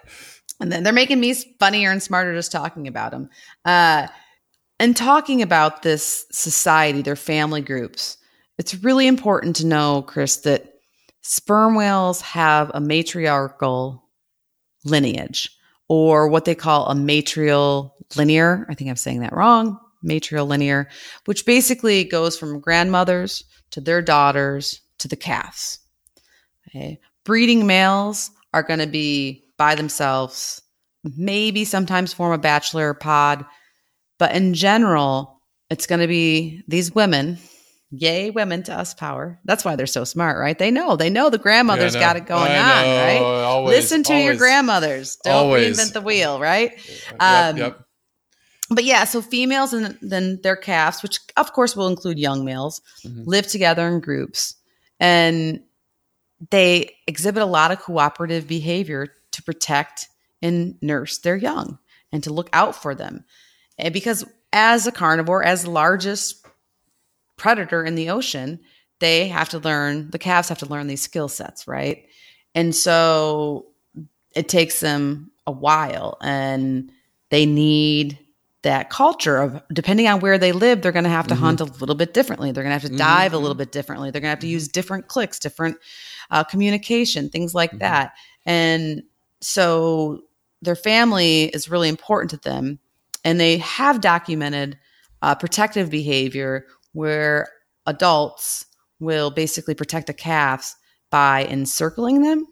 and 0.59 0.71
then 0.71 0.83
they're 0.83 0.93
making 0.93 1.19
me 1.19 1.33
funnier 1.59 1.91
and 1.91 2.01
smarter 2.01 2.33
just 2.35 2.51
talking 2.51 2.87
about 2.87 3.11
them. 3.11 3.29
Uh, 3.65 4.07
and 4.79 4.95
talking 4.95 5.41
about 5.41 5.81
this 5.81 6.25
society, 6.31 7.01
their 7.01 7.15
family 7.15 7.61
groups. 7.61 8.17
It's 8.57 8.75
really 8.75 9.07
important 9.07 9.55
to 9.57 9.65
know, 9.65 10.03
Chris, 10.03 10.37
that 10.37 10.75
sperm 11.23 11.75
whales 11.75 12.21
have 12.21 12.71
a 12.73 12.79
matriarchal 12.79 14.03
lineage 14.85 15.51
or 15.91 16.29
what 16.29 16.45
they 16.45 16.55
call 16.55 16.87
a 16.87 16.95
matrial 16.95 17.97
linear. 18.15 18.65
I 18.69 18.75
think 18.75 18.89
I'm 18.89 18.95
saying 18.95 19.19
that 19.19 19.35
wrong. 19.35 19.77
Matrial 20.01 20.45
linear, 20.45 20.87
which 21.25 21.45
basically 21.45 22.05
goes 22.05 22.39
from 22.39 22.61
grandmothers 22.61 23.43
to 23.71 23.81
their 23.81 24.01
daughters 24.01 24.79
to 24.99 25.09
the 25.09 25.17
calves. 25.17 25.79
Okay. 26.69 26.97
Breeding 27.25 27.67
males 27.67 28.31
are 28.53 28.63
going 28.63 28.79
to 28.79 28.87
be 28.87 29.43
by 29.57 29.75
themselves, 29.75 30.61
maybe 31.03 31.65
sometimes 31.65 32.13
form 32.13 32.31
a 32.31 32.37
bachelor 32.37 32.93
pod, 32.93 33.45
but 34.17 34.33
in 34.33 34.53
general, 34.53 35.41
it's 35.69 35.87
going 35.87 35.99
to 35.99 36.07
be 36.07 36.63
these 36.69 36.95
women. 36.95 37.37
Yay, 37.93 38.29
women 38.29 38.63
to 38.63 38.73
us 38.73 38.93
power. 38.93 39.37
That's 39.43 39.65
why 39.65 39.75
they're 39.75 39.85
so 39.85 40.05
smart, 40.05 40.39
right? 40.39 40.57
They 40.57 40.71
know. 40.71 40.95
They 40.95 41.09
know 41.09 41.29
the 41.29 41.37
grandmother's 41.37 41.93
Yeah, 41.93 41.99
know. 41.99 42.05
got 42.07 42.15
it 42.15 42.25
going 42.25 42.51
I 42.51 42.57
on, 42.57 42.85
know. 42.85 43.03
right? 43.03 43.43
Always, 43.43 43.75
Listen 43.75 44.03
to 44.03 44.15
your 44.17 44.35
grandmothers. 44.35 45.17
Don't 45.23 45.33
Always. 45.33 45.77
reinvent 45.77 45.93
the 45.93 46.01
wheel, 46.01 46.39
right? 46.39 46.71
Yep, 47.11 47.21
Um, 47.21 47.57
yep. 47.57 47.79
But 48.69 48.85
yeah, 48.85 49.03
so 49.03 49.21
females 49.21 49.73
and 49.73 49.97
then 50.01 50.39
their 50.43 50.55
calves, 50.55 51.03
which 51.03 51.19
of 51.35 51.51
course 51.51 51.75
will 51.75 51.87
include 51.89 52.17
young 52.17 52.45
males, 52.45 52.81
Mhm. 53.05 53.23
live 53.27 53.47
together 53.47 53.85
in 53.89 53.99
groups 53.99 54.55
and 54.99 55.61
they 56.49 56.91
exhibit 57.07 57.43
a 57.43 57.45
lot 57.45 57.71
of 57.71 57.79
cooperative 57.81 58.47
behavior 58.47 59.07
to 59.33 59.43
protect 59.43 60.07
and 60.41 60.75
nurse 60.81 61.17
their 61.17 61.35
young 61.35 61.77
and 62.13 62.23
to 62.23 62.31
look 62.33 62.49
out 62.53 62.81
for 62.81 62.95
them. 62.95 63.25
And 63.77 63.93
because 63.93 64.23
as 64.53 64.87
a 64.87 64.91
carnivore, 64.91 65.43
as 65.43 65.63
the 65.63 65.69
largest 65.69 66.40
predator 67.41 67.83
in 67.83 67.95
the 67.95 68.09
ocean, 68.11 68.59
they 68.99 69.27
have 69.27 69.49
to 69.49 69.59
learn, 69.59 70.11
the 70.11 70.19
calves 70.19 70.47
have 70.49 70.59
to 70.59 70.67
learn 70.67 70.87
these 70.87 71.01
skill 71.01 71.27
sets, 71.27 71.67
right? 71.67 72.05
And 72.53 72.75
so 72.75 73.65
it 74.35 74.47
takes 74.47 74.79
them 74.79 75.31
a 75.47 75.51
while 75.51 76.17
and 76.21 76.91
they 77.29 77.45
need 77.47 78.19
that 78.61 78.91
culture 78.91 79.37
of 79.37 79.59
depending 79.73 80.07
on 80.07 80.19
where 80.19 80.37
they 80.37 80.51
live, 80.51 80.81
they're 80.83 80.91
going 80.91 81.03
to 81.03 81.09
have 81.09 81.25
to 81.27 81.33
Mhm. 81.33 81.39
hunt 81.39 81.61
a 81.61 81.65
little 81.65 81.95
bit 81.95 82.13
differently. 82.13 82.51
They're 82.51 82.63
going 82.63 82.77
to 82.77 82.79
have 82.79 82.89
to 82.91 82.93
Mhm, 82.93 82.97
dive 82.97 83.33
a 83.33 83.39
little 83.39 83.55
bit 83.55 83.71
differently. 83.71 84.11
They're 84.11 84.21
going 84.21 84.29
to 84.29 84.35
have 84.35 84.39
to 84.39 84.47
use 84.47 84.67
different 84.67 85.07
clicks, 85.07 85.39
different 85.39 85.77
uh, 86.29 86.43
communication, 86.43 87.29
things 87.29 87.55
like 87.55 87.71
Mhm. 87.71 87.79
that. 87.79 88.13
And 88.45 89.01
so 89.41 90.21
their 90.61 90.75
family 90.75 91.45
is 91.45 91.69
really 91.69 91.89
important 91.89 92.29
to 92.29 92.37
them. 92.37 92.77
And 93.25 93.39
they 93.39 93.57
have 93.57 93.99
documented 93.99 94.77
uh, 95.23 95.35
protective 95.35 95.89
behavior 95.89 96.65
where 96.93 97.47
adults 97.85 98.65
will 98.99 99.31
basically 99.31 99.73
protect 99.73 100.07
the 100.07 100.13
calves 100.13 100.75
by 101.09 101.45
encircling 101.45 102.21
them 102.21 102.47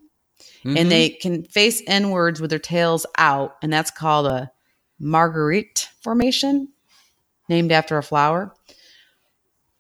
Mhm. 0.64 0.78
and 0.78 0.92
they 0.92 1.10
can 1.10 1.44
face 1.44 1.82
inwards 1.82 2.42
with 2.42 2.50
their 2.50 2.60
tails 2.60 3.06
out, 3.18 3.58
and 3.62 3.72
that's 3.72 3.92
called 3.92 4.26
a 4.28 4.52
marguerite 5.00 5.90
formation, 6.02 6.70
named 7.48 7.72
after 7.72 7.98
a 7.98 8.04
flower. 8.04 8.54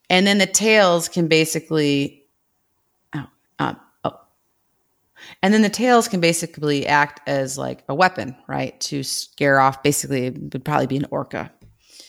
And 0.09 0.25
then 0.25 0.37
the 0.37 0.47
tails 0.47 1.07
can 1.07 1.27
basically, 1.27 2.25
oh, 3.13 3.27
um, 3.59 3.79
oh, 4.03 4.19
and 5.43 5.53
then 5.53 5.61
the 5.61 5.69
tails 5.69 6.07
can 6.07 6.19
basically 6.19 6.87
act 6.87 7.21
as 7.27 7.57
like 7.57 7.83
a 7.89 7.95
weapon, 7.95 8.35
right, 8.47 8.79
to 8.81 9.03
scare 9.03 9.59
off. 9.59 9.83
Basically, 9.83 10.27
it 10.27 10.53
would 10.53 10.65
probably 10.65 10.87
be 10.87 10.97
an 10.97 11.07
orca, 11.11 11.51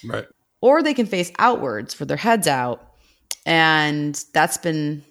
right. 0.05 0.25
Or 0.61 0.81
they 0.81 0.93
can 0.93 1.05
face 1.05 1.31
outwards 1.39 1.99
with 1.99 2.07
their 2.07 2.17
heads 2.17 2.47
out, 2.47 2.87
and 3.45 4.23
that's 4.33 4.57
been 4.57 5.03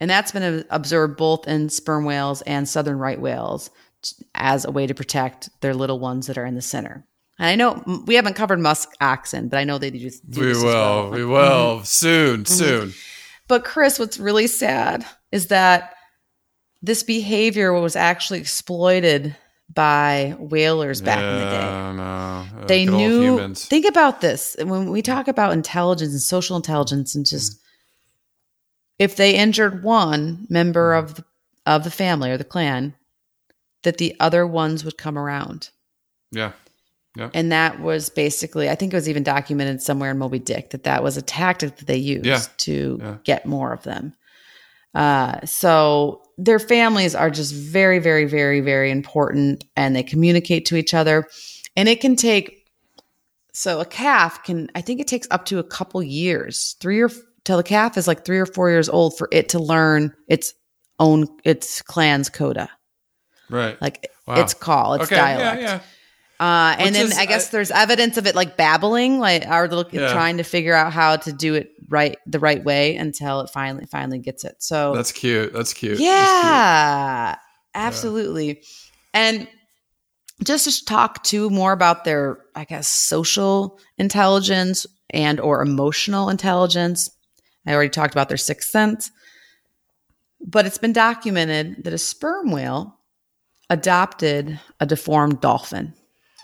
and 0.00 0.08
that's 0.08 0.30
been 0.32 0.64
observed 0.70 1.16
both 1.16 1.48
in 1.48 1.68
sperm 1.68 2.04
whales 2.04 2.42
and 2.42 2.68
southern 2.68 2.98
right 2.98 3.20
whales 3.20 3.70
as 4.34 4.64
a 4.64 4.70
way 4.70 4.86
to 4.86 4.94
protect 4.94 5.48
their 5.60 5.74
little 5.74 5.98
ones 5.98 6.28
that 6.28 6.38
are 6.38 6.46
in 6.46 6.54
the 6.54 6.62
center. 6.62 7.04
And 7.40 7.48
I 7.48 7.56
know 7.56 8.02
we 8.06 8.14
haven't 8.14 8.34
covered 8.34 8.60
musk 8.60 8.90
oxen, 9.00 9.48
but 9.48 9.58
I 9.58 9.64
know 9.64 9.78
they 9.78 9.90
do, 9.90 9.98
do 9.98 10.40
We 10.40 10.46
this 10.46 10.58
as 10.58 10.62
will. 10.64 10.72
well. 10.72 11.04
Mm-hmm. 11.04 11.14
We 11.14 11.24
will 11.24 11.84
soon. 11.84 12.44
Soon. 12.44 12.92
But 13.48 13.64
Chris, 13.64 13.98
what's 13.98 14.18
really 14.18 14.46
sad 14.46 15.04
is 15.32 15.48
that 15.48 15.94
this 16.80 17.02
behavior 17.02 17.72
was 17.72 17.96
actually 17.96 18.38
exploited 18.38 19.34
by 19.78 20.34
whalers 20.40 21.00
back 21.00 21.20
in 21.20 21.38
the 21.38 21.50
day. 21.50 21.96
No. 21.96 22.02
Uh, 22.62 22.66
they 22.66 22.84
knew 22.84 23.22
humans. 23.22 23.64
think 23.64 23.86
about 23.86 24.20
this 24.20 24.56
when 24.58 24.90
we 24.90 25.02
talk 25.02 25.28
about 25.28 25.52
intelligence 25.52 26.10
and 26.10 26.20
social 26.20 26.56
intelligence 26.56 27.14
and 27.14 27.24
just 27.24 27.52
Mm-hmm. 27.52 29.04
if 29.04 29.14
they 29.14 29.36
injured 29.36 29.84
one 29.84 30.46
member 30.50 30.94
of 30.94 31.14
the, 31.14 31.24
of 31.64 31.84
the 31.84 31.92
family 31.92 32.28
or 32.32 32.36
the 32.36 32.42
clan 32.42 32.94
that 33.84 33.98
the 33.98 34.16
other 34.18 34.44
ones 34.44 34.84
would 34.84 34.98
come 34.98 35.16
around 35.16 35.70
yeah. 36.32 36.50
and 37.32 37.52
that 37.52 37.80
was 37.80 38.10
basically 38.10 38.68
i 38.68 38.74
think 38.74 38.92
it 38.92 38.96
was 38.96 39.08
even 39.08 39.22
documented 39.22 39.80
somewhere 39.80 40.10
in 40.10 40.18
moby 40.18 40.40
dick 40.40 40.70
that 40.70 40.82
that 40.82 41.04
was 41.04 41.16
a 41.16 41.22
tactic 41.22 41.76
that 41.76 41.86
they 41.86 41.96
used 41.96 42.26
Yeah. 42.26 42.40
to 42.66 42.98
Yeah. 43.00 43.16
get 43.22 43.46
more 43.46 43.72
of 43.72 43.84
them 43.84 44.14
uh, 44.94 45.44
so 45.44 46.22
their 46.38 46.58
families 46.58 47.14
are 47.14 47.30
just 47.30 47.52
very 47.54 47.98
very 47.98 48.24
very 48.24 48.60
very 48.60 48.90
important 48.90 49.64
and 49.76 49.94
they 49.94 50.02
communicate 50.02 50.64
to 50.66 50.76
each 50.76 50.94
other 50.94 51.26
and 51.76 51.88
it 51.88 52.00
can 52.00 52.16
take 52.16 52.64
so 53.52 53.80
a 53.80 53.84
calf 53.84 54.42
can 54.44 54.68
i 54.74 54.80
think 54.80 55.00
it 55.00 55.08
takes 55.08 55.26
up 55.30 55.44
to 55.44 55.58
a 55.58 55.64
couple 55.64 56.02
years 56.02 56.76
three 56.80 57.00
or 57.00 57.10
till 57.44 57.56
the 57.56 57.62
calf 57.62 57.96
is 57.96 58.06
like 58.06 58.24
three 58.24 58.38
or 58.38 58.46
four 58.46 58.70
years 58.70 58.88
old 58.88 59.16
for 59.18 59.28
it 59.32 59.48
to 59.48 59.58
learn 59.58 60.14
its 60.28 60.54
own 61.00 61.26
its 61.44 61.82
clan's 61.82 62.28
coda 62.28 62.68
Right. 63.50 63.80
like 63.80 64.10
Wow. 64.26 64.42
its 64.42 64.52
call 64.52 64.94
its 64.94 65.04
okay. 65.04 65.16
dialect 65.16 65.62
Yeah. 65.62 65.68
Yeah. 65.76 65.80
Uh, 66.40 66.76
and 66.78 66.86
Which 66.86 66.92
then 66.94 67.06
is- 67.06 67.18
I 67.18 67.26
guess 67.26 67.48
I- 67.48 67.50
there's 67.52 67.70
evidence 67.70 68.16
of 68.16 68.26
it 68.26 68.34
like 68.34 68.56
babbling, 68.56 69.18
like 69.18 69.46
are 69.46 69.68
look, 69.68 69.92
Yeah. 69.92 70.12
trying 70.12 70.36
to 70.38 70.42
figure 70.44 70.74
out 70.74 70.92
how 70.92 71.16
to 71.16 71.32
do 71.32 71.54
it 71.54 71.70
right 71.88 72.16
the 72.26 72.38
right 72.38 72.62
way 72.62 72.96
until 72.96 73.40
it 73.40 73.50
finally 73.50 73.86
finally 73.86 74.18
gets 74.18 74.44
it. 74.44 74.56
So 74.58 74.94
That's 74.94 75.10
cute. 75.12 75.52
That's 75.52 75.72
cute. 75.74 75.98
That's 75.98 76.02
yeah, 76.02 77.36
absolutely. 77.74 78.62
And 79.14 79.48
just 80.44 80.64
to 80.70 80.84
talk 80.84 81.24
too 81.24 81.50
more 81.50 81.72
about 81.72 82.04
their, 82.04 82.38
I 82.54 82.64
guess, 82.64 82.88
social 82.88 83.80
intelligence 83.96 84.86
and 85.10 85.40
or 85.40 85.62
emotional 85.62 86.28
intelligence. 86.28 87.10
I 87.66 87.74
already 87.74 87.90
talked 87.90 88.14
about 88.14 88.28
their 88.28 88.36
sixth 88.38 88.70
sense, 88.70 89.10
but 90.40 90.64
it's 90.66 90.78
been 90.78 90.92
documented 90.92 91.82
that 91.84 91.92
a 91.92 91.98
sperm 91.98 92.50
whale 92.52 92.98
adopted 93.68 94.60
a 94.80 94.86
deformed 94.86 95.40
dolphin. 95.40 95.92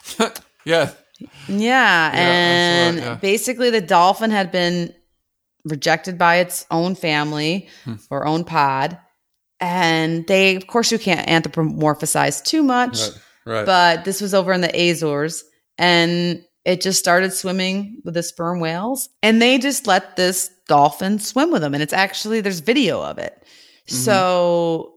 Cute. 0.04 0.40
yeah. 0.64 0.90
Yeah, 1.48 2.10
and 2.12 2.96
right, 2.96 3.04
yeah. 3.04 3.14
basically 3.16 3.70
the 3.70 3.80
dolphin 3.80 4.30
had 4.30 4.50
been 4.50 4.92
rejected 5.64 6.18
by 6.18 6.36
its 6.36 6.66
own 6.70 6.94
family 6.94 7.68
Hmm. 7.84 7.94
or 8.10 8.26
own 8.26 8.44
pod, 8.44 8.98
and 9.60 10.26
they, 10.26 10.56
of 10.56 10.66
course, 10.66 10.90
you 10.92 10.98
can't 10.98 11.26
anthropomorphize 11.28 12.42
too 12.44 12.62
much, 12.62 12.98
Right. 13.00 13.12
Right. 13.46 13.66
but 13.66 14.04
this 14.04 14.20
was 14.20 14.34
over 14.34 14.52
in 14.52 14.60
the 14.60 14.90
Azores, 14.90 15.44
and 15.78 16.44
it 16.64 16.80
just 16.80 16.98
started 16.98 17.32
swimming 17.32 18.00
with 18.04 18.14
the 18.14 18.22
sperm 18.22 18.58
whales, 18.60 19.08
and 19.22 19.40
they 19.40 19.58
just 19.58 19.86
let 19.86 20.16
this 20.16 20.50
dolphin 20.66 21.18
swim 21.18 21.50
with 21.52 21.62
them, 21.62 21.74
and 21.74 21.82
it's 21.82 21.92
actually 21.92 22.40
there's 22.40 22.60
video 22.60 23.00
of 23.02 23.18
it. 23.18 23.34
Mm-hmm. 23.86 23.94
So, 23.96 24.94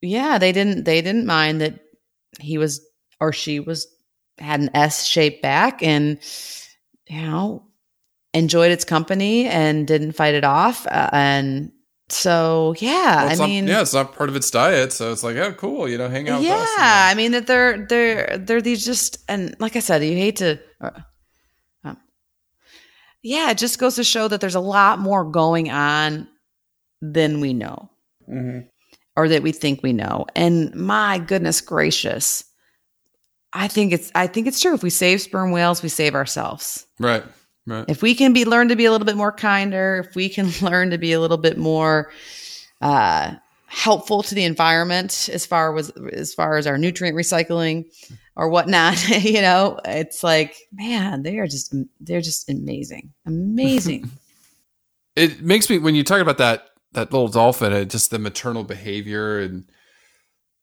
yeah, 0.00 0.38
they 0.38 0.52
didn't 0.52 0.84
they 0.84 1.02
didn't 1.02 1.26
mind 1.26 1.60
that 1.60 1.80
he 2.38 2.56
was 2.58 2.80
or 3.20 3.32
she 3.32 3.60
was 3.60 3.86
had 4.38 4.60
an 4.60 4.70
S 4.74 5.04
shaped 5.04 5.42
back 5.42 5.82
and 5.82 6.18
you 7.06 7.22
know 7.22 7.64
enjoyed 8.34 8.70
its 8.70 8.84
company 8.84 9.46
and 9.46 9.86
didn't 9.86 10.12
fight 10.12 10.34
it 10.34 10.44
off 10.44 10.86
uh, 10.88 11.08
and 11.12 11.72
So 12.08 12.74
yeah, 12.78 13.16
Well, 13.16 13.28
I 13.28 13.30
it's 13.30 13.38
not- 13.40 13.48
mean, 13.48 13.66
yeah, 13.66 13.80
it's 13.80 13.94
not 13.94 14.14
part 14.14 14.28
of 14.28 14.36
its 14.36 14.48
diet, 14.50 14.92
so 14.92 15.10
it's 15.10 15.24
like, 15.24 15.36
oh, 15.36 15.52
cool, 15.54 15.88
you 15.88 15.98
know, 15.98 16.08
hang 16.08 16.28
out. 16.28 16.40
yeah, 16.42 16.54
with 16.60 16.62
us. 16.62 16.76
I 16.78 17.14
mean 17.16 17.32
that 17.32 17.46
they're 17.48 17.86
they're 17.88 18.38
they're 18.38 18.62
these 18.62 18.84
just 18.84 19.18
and 19.28 19.56
like 19.58 19.74
I 19.74 19.80
said, 19.80 20.04
you 20.04 20.16
hate 20.16 20.36
to. 20.36 20.60
Uh, 20.80 20.90
um, 21.84 21.96
yeah, 23.22 23.50
it 23.50 23.58
just 23.58 23.78
goes 23.80 23.96
to 23.96 24.04
show 24.04 24.28
that 24.28 24.40
there's 24.40 24.54
a 24.54 24.60
lot 24.60 24.98
more 25.00 25.24
going 25.24 25.70
on 25.70 26.28
than 27.02 27.40
we 27.40 27.52
know 27.54 27.90
Mhm. 28.30 28.68
or 29.16 29.28
that 29.28 29.42
we 29.42 29.52
think 29.52 29.82
we 29.82 29.92
know. 29.92 30.26
And 30.36 30.74
my 30.74 31.18
goodness 31.18 31.60
gracious, 31.60 32.44
I 33.56 33.68
think 33.68 33.92
it's 33.92 34.12
I 34.14 34.26
think 34.26 34.46
it's 34.46 34.60
true. 34.60 34.74
If 34.74 34.82
we 34.82 34.90
save 34.90 35.22
sperm 35.22 35.50
whales, 35.50 35.82
we 35.82 35.88
save 35.88 36.14
ourselves. 36.14 36.86
Right, 37.00 37.24
right. 37.66 37.86
If 37.88 38.02
we 38.02 38.14
can 38.14 38.34
be 38.34 38.44
learn 38.44 38.68
to 38.68 38.76
be 38.76 38.84
a 38.84 38.92
little 38.92 39.06
bit 39.06 39.16
more 39.16 39.32
kinder, 39.32 40.04
if 40.06 40.14
we 40.14 40.28
can 40.28 40.50
learn 40.60 40.90
to 40.90 40.98
be 40.98 41.12
a 41.12 41.20
little 41.20 41.38
bit 41.38 41.56
more 41.56 42.12
uh, 42.82 43.34
helpful 43.64 44.22
to 44.24 44.34
the 44.34 44.44
environment 44.44 45.30
as 45.32 45.46
far 45.46 45.74
as 45.78 45.90
as 46.12 46.34
far 46.34 46.58
as 46.58 46.66
our 46.66 46.76
nutrient 46.76 47.16
recycling 47.16 47.86
or 48.36 48.50
whatnot, 48.50 49.08
you 49.24 49.40
know, 49.40 49.80
it's 49.86 50.22
like 50.22 50.54
man, 50.72 51.22
they 51.22 51.38
are 51.38 51.46
just 51.46 51.74
they're 52.00 52.20
just 52.20 52.50
amazing, 52.50 53.14
amazing. 53.24 54.10
it 55.16 55.40
makes 55.40 55.70
me 55.70 55.78
when 55.78 55.94
you 55.94 56.04
talk 56.04 56.20
about 56.20 56.38
that 56.38 56.68
that 56.92 57.10
little 57.10 57.28
dolphin, 57.28 57.72
it 57.72 57.88
just 57.88 58.10
the 58.10 58.18
maternal 58.18 58.64
behavior 58.64 59.38
and 59.38 59.64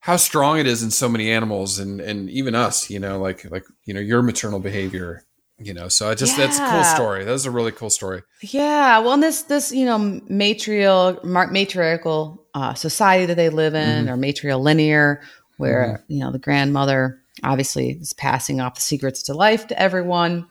how 0.04 0.16
strong 0.16 0.58
it 0.58 0.66
is 0.66 0.82
in 0.82 0.90
so 0.90 1.08
many 1.08 1.30
animals 1.30 1.78
and 1.78 1.98
and 1.98 2.28
even 2.28 2.54
us, 2.54 2.90
you 2.90 3.00
know, 3.00 3.18
like 3.18 3.50
like 3.50 3.64
you 3.86 3.94
know 3.94 4.00
your 4.00 4.20
maternal 4.20 4.60
behavior, 4.60 5.22
you 5.58 5.72
know. 5.72 5.88
So 5.88 6.10
I 6.10 6.14
just 6.14 6.36
that's 6.36 6.58
a 6.58 6.60
cool 6.68 6.78
Yeah. 6.78 6.82
story. 6.82 7.24
That's 7.24 7.46
a 7.46 7.50
really 7.50 7.72
cool 7.72 7.88
story. 7.88 8.22
Yeah, 8.42 8.98
well, 8.98 9.14
and 9.14 9.22
this 9.22 9.42
this 9.42 9.72
you 9.72 9.86
know 9.86 10.20
matrial 10.28 11.18
mar- 11.24 11.50
matriarchal 11.50 12.44
uh, 12.52 12.74
society 12.74 13.24
that 13.24 13.36
they 13.36 13.48
live 13.48 13.74
in, 13.74 14.10
or 14.10 14.18
matrilinear, 14.18 15.22
where 15.56 16.04
you 16.08 16.20
know 16.20 16.30
the 16.30 16.38
grandmother 16.38 17.18
obviously 17.42 17.92
is 17.92 18.12
passing 18.12 18.60
off 18.60 18.74
the 18.74 18.82
secrets 18.82 19.22
to 19.24 19.32
life 19.32 19.66
to 19.68 19.80
everyone. 19.80 20.46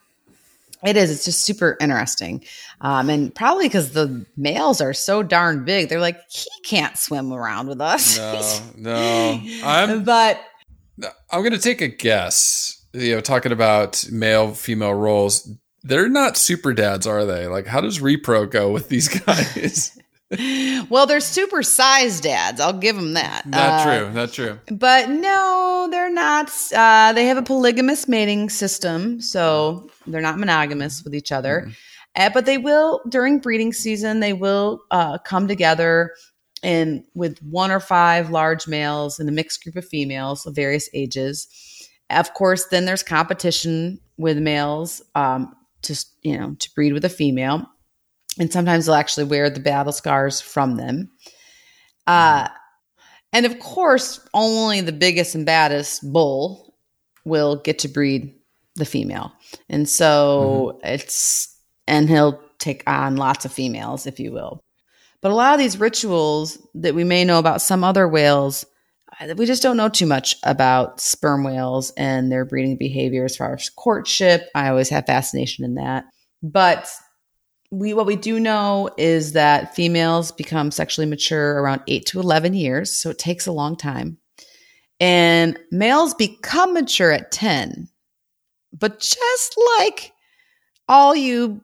It 0.85 0.97
is. 0.97 1.11
It's 1.11 1.25
just 1.25 1.41
super 1.45 1.77
interesting, 1.79 2.43
um, 2.81 3.09
and 3.09 3.33
probably 3.33 3.65
because 3.67 3.91
the 3.91 4.25
males 4.35 4.81
are 4.81 4.93
so 4.93 5.23
darn 5.23 5.63
big, 5.65 5.89
they're 5.89 5.99
like 5.99 6.19
he 6.29 6.49
can't 6.65 6.97
swim 6.97 7.31
around 7.31 7.67
with 7.67 7.79
us. 7.81 8.17
No, 8.17 8.59
no. 8.77 9.41
I'm 9.63 10.03
but 10.03 10.41
I'm 11.31 11.43
gonna 11.43 11.57
take 11.57 11.81
a 11.81 11.87
guess. 11.87 12.79
You 12.93 13.15
know, 13.15 13.21
talking 13.21 13.51
about 13.51 14.05
male 14.11 14.53
female 14.53 14.93
roles. 14.93 15.49
They're 15.85 16.07
not 16.09 16.37
super 16.37 16.73
dads, 16.73 17.07
are 17.07 17.25
they? 17.25 17.47
Like, 17.47 17.65
how 17.67 17.81
does 17.81 17.99
repro 17.99 18.49
go 18.49 18.71
with 18.71 18.87
these 18.89 19.07
guys? 19.25 19.97
well, 20.89 21.05
they're 21.05 21.19
super 21.19 21.61
sized 21.63 22.23
dads. 22.23 22.59
I'll 22.61 22.73
give 22.77 22.95
them 22.95 23.13
that. 23.13 23.45
not 23.45 23.81
Uh, 23.81 23.83
true. 23.99 24.11
Not 24.13 24.31
true. 24.31 24.59
But 24.71 25.09
no, 25.09 25.87
they're 25.91 26.11
not. 26.11 26.51
Uh, 26.73 27.13
they 27.13 27.25
have 27.25 27.37
a 27.37 27.41
polygamous 27.43 28.07
mating 28.07 28.49
system, 28.49 29.21
so 29.21 29.89
they're 30.07 30.21
not 30.21 30.39
monogamous 30.39 31.03
with 31.03 31.15
each 31.15 31.31
other. 31.31 31.71
Uh, 32.15 32.29
but 32.33 32.45
they 32.45 32.57
will 32.57 33.01
during 33.09 33.39
breeding 33.39 33.73
season. 33.73 34.19
They 34.19 34.33
will 34.33 34.81
uh, 34.91 35.17
come 35.19 35.47
together 35.47 36.13
and 36.61 37.03
with 37.13 37.39
one 37.39 37.71
or 37.71 37.79
five 37.79 38.29
large 38.29 38.67
males 38.67 39.19
and 39.19 39.27
a 39.27 39.31
mixed 39.31 39.63
group 39.63 39.75
of 39.75 39.85
females 39.85 40.45
of 40.45 40.55
various 40.55 40.89
ages. 40.93 41.47
Of 42.09 42.33
course, 42.33 42.67
then 42.67 42.85
there's 42.85 43.03
competition 43.03 43.99
with 44.17 44.37
males 44.37 45.01
um, 45.15 45.53
to 45.83 46.05
you 46.21 46.37
know 46.37 46.55
to 46.59 46.69
breed 46.75 46.93
with 46.93 47.05
a 47.05 47.09
female, 47.09 47.67
and 48.39 48.51
sometimes 48.51 48.85
they'll 48.85 48.95
actually 48.95 49.25
wear 49.25 49.49
the 49.49 49.59
battle 49.59 49.91
scars 49.91 50.39
from 50.39 50.77
them. 50.77 51.11
Uh, 52.05 52.47
and 53.31 53.45
of 53.45 53.59
course, 53.59 54.19
only 54.33 54.81
the 54.81 54.91
biggest 54.91 55.33
and 55.35 55.45
baddest 55.45 56.01
bull 56.13 56.75
will 57.25 57.55
get 57.55 57.79
to 57.79 57.87
breed 57.87 58.35
the 58.75 58.85
female. 58.85 59.33
And 59.69 59.87
so 59.87 60.77
mm-hmm. 60.77 60.93
it's, 60.93 61.55
and 61.87 62.09
he'll 62.09 62.41
take 62.59 62.83
on 62.87 63.17
lots 63.17 63.45
of 63.45 63.53
females, 63.53 64.07
if 64.07 64.19
you 64.19 64.31
will. 64.31 64.63
But 65.21 65.31
a 65.31 65.35
lot 65.35 65.53
of 65.53 65.59
these 65.59 65.79
rituals 65.79 66.57
that 66.75 66.95
we 66.95 67.03
may 67.03 67.23
know 67.23 67.39
about 67.39 67.61
some 67.61 67.83
other 67.83 68.07
whales, 68.07 68.65
we 69.37 69.45
just 69.45 69.63
don't 69.63 69.77
know 69.77 69.89
too 69.89 70.05
much 70.05 70.35
about 70.43 70.99
sperm 70.99 71.43
whales 71.43 71.91
and 71.91 72.31
their 72.31 72.45
breeding 72.45 72.77
behavior 72.77 73.23
as 73.23 73.37
far 73.37 73.53
as 73.53 73.69
courtship. 73.69 74.49
I 74.53 74.69
always 74.69 74.89
have 74.89 75.05
fascination 75.05 75.63
in 75.63 75.75
that. 75.75 76.05
But 76.41 76.89
we 77.73 77.93
what 77.93 78.05
we 78.05 78.15
do 78.15 78.39
know 78.39 78.89
is 78.97 79.33
that 79.33 79.75
females 79.75 80.31
become 80.31 80.69
sexually 80.69 81.07
mature 81.07 81.59
around 81.59 81.81
8 81.87 82.05
to 82.07 82.19
11 82.19 82.53
years 82.53 82.95
so 82.95 83.09
it 83.09 83.17
takes 83.17 83.47
a 83.47 83.51
long 83.51 83.75
time 83.75 84.17
and 84.99 85.57
males 85.71 86.13
become 86.13 86.73
mature 86.73 87.11
at 87.11 87.31
10 87.31 87.89
but 88.77 88.99
just 88.99 89.55
like 89.79 90.11
all 90.87 91.15
you 91.15 91.61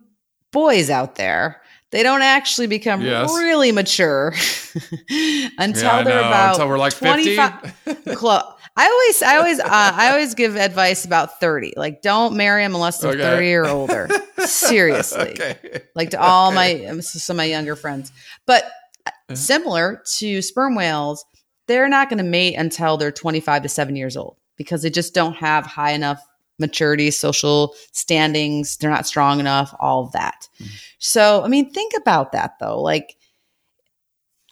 boys 0.51 0.89
out 0.89 1.16
there 1.16 1.62
they 1.91 2.03
don't 2.03 2.22
actually 2.22 2.68
become 2.68 3.01
Yes. 3.01 3.30
really 3.36 3.72
mature 3.72 4.34
until 5.57 5.84
Yeah, 5.84 6.03
they're 6.03 6.22
know. 6.22 6.28
about 6.28 6.51
Until 6.55 6.68
we're 6.70 6.78
like 6.78 6.93
50. 6.93 7.36
25 7.36 8.16
Clo- 8.16 8.53
I 8.78 8.86
always, 8.86 9.22
I 9.24 9.38
always, 9.38 9.60
uh, 9.60 9.66
I 9.68 10.12
always 10.12 10.36
give 10.36 10.55
advice 10.55 11.03
about 11.03 11.41
thirty. 11.41 11.74
Like, 11.76 12.01
don't 12.01 12.38
marry 12.38 12.64
them 12.64 12.76
unless 12.76 12.99
they're 12.99 13.12
Okay. 13.12 13.22
thirty 13.22 13.53
or 13.53 13.68
older. 13.68 14.07
Seriously, 14.45 15.32
okay. 15.32 15.82
like 15.95 16.12
to 16.12 16.22
all 16.22 16.53
my 16.53 16.86
um, 16.86 17.01
some 17.01 17.34
of 17.34 17.38
my 17.39 17.43
younger 17.45 17.76
friends. 17.76 18.14
But 18.45 18.72
uh, 19.05 19.36
similar 19.36 20.01
to 20.20 20.41
sperm 20.41 20.76
whales, 20.76 21.26
they're 21.68 21.89
not 21.89 22.07
going 22.10 22.20
to 22.20 22.24
mate 22.24 22.55
until 22.55 22.95
they're 22.95 23.12
25 23.12 23.64
to 23.64 23.70
7 23.70 23.97
years 23.97 24.16
old 24.16 24.38
because 24.55 24.82
they 24.82 24.89
just 24.89 25.14
don't 25.14 25.36
have 25.36 25.66
high 25.66 25.91
enough 25.91 26.22
maturity, 26.60 27.12
social 27.12 27.74
standings, 27.91 28.78
they're 28.78 28.89
not 28.89 29.07
strong 29.07 29.39
enough, 29.39 29.74
all 29.80 30.05
of 30.05 30.12
that. 30.12 30.47
Mm-hmm. 30.60 30.76
So, 30.99 31.43
I 31.43 31.47
mean, 31.47 31.72
think 31.72 31.93
about 31.97 32.32
that 32.34 32.53
though. 32.60 32.82
Like 32.82 33.16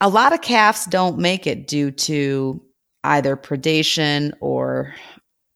a 0.02 0.10
lot 0.10 0.34
of 0.34 0.42
calves 0.42 0.86
don't 0.86 1.18
make 1.18 1.48
it 1.48 1.68
due 1.68 1.92
to 1.92 2.62
either 3.04 3.36
predation 3.36 4.34
or 4.42 4.94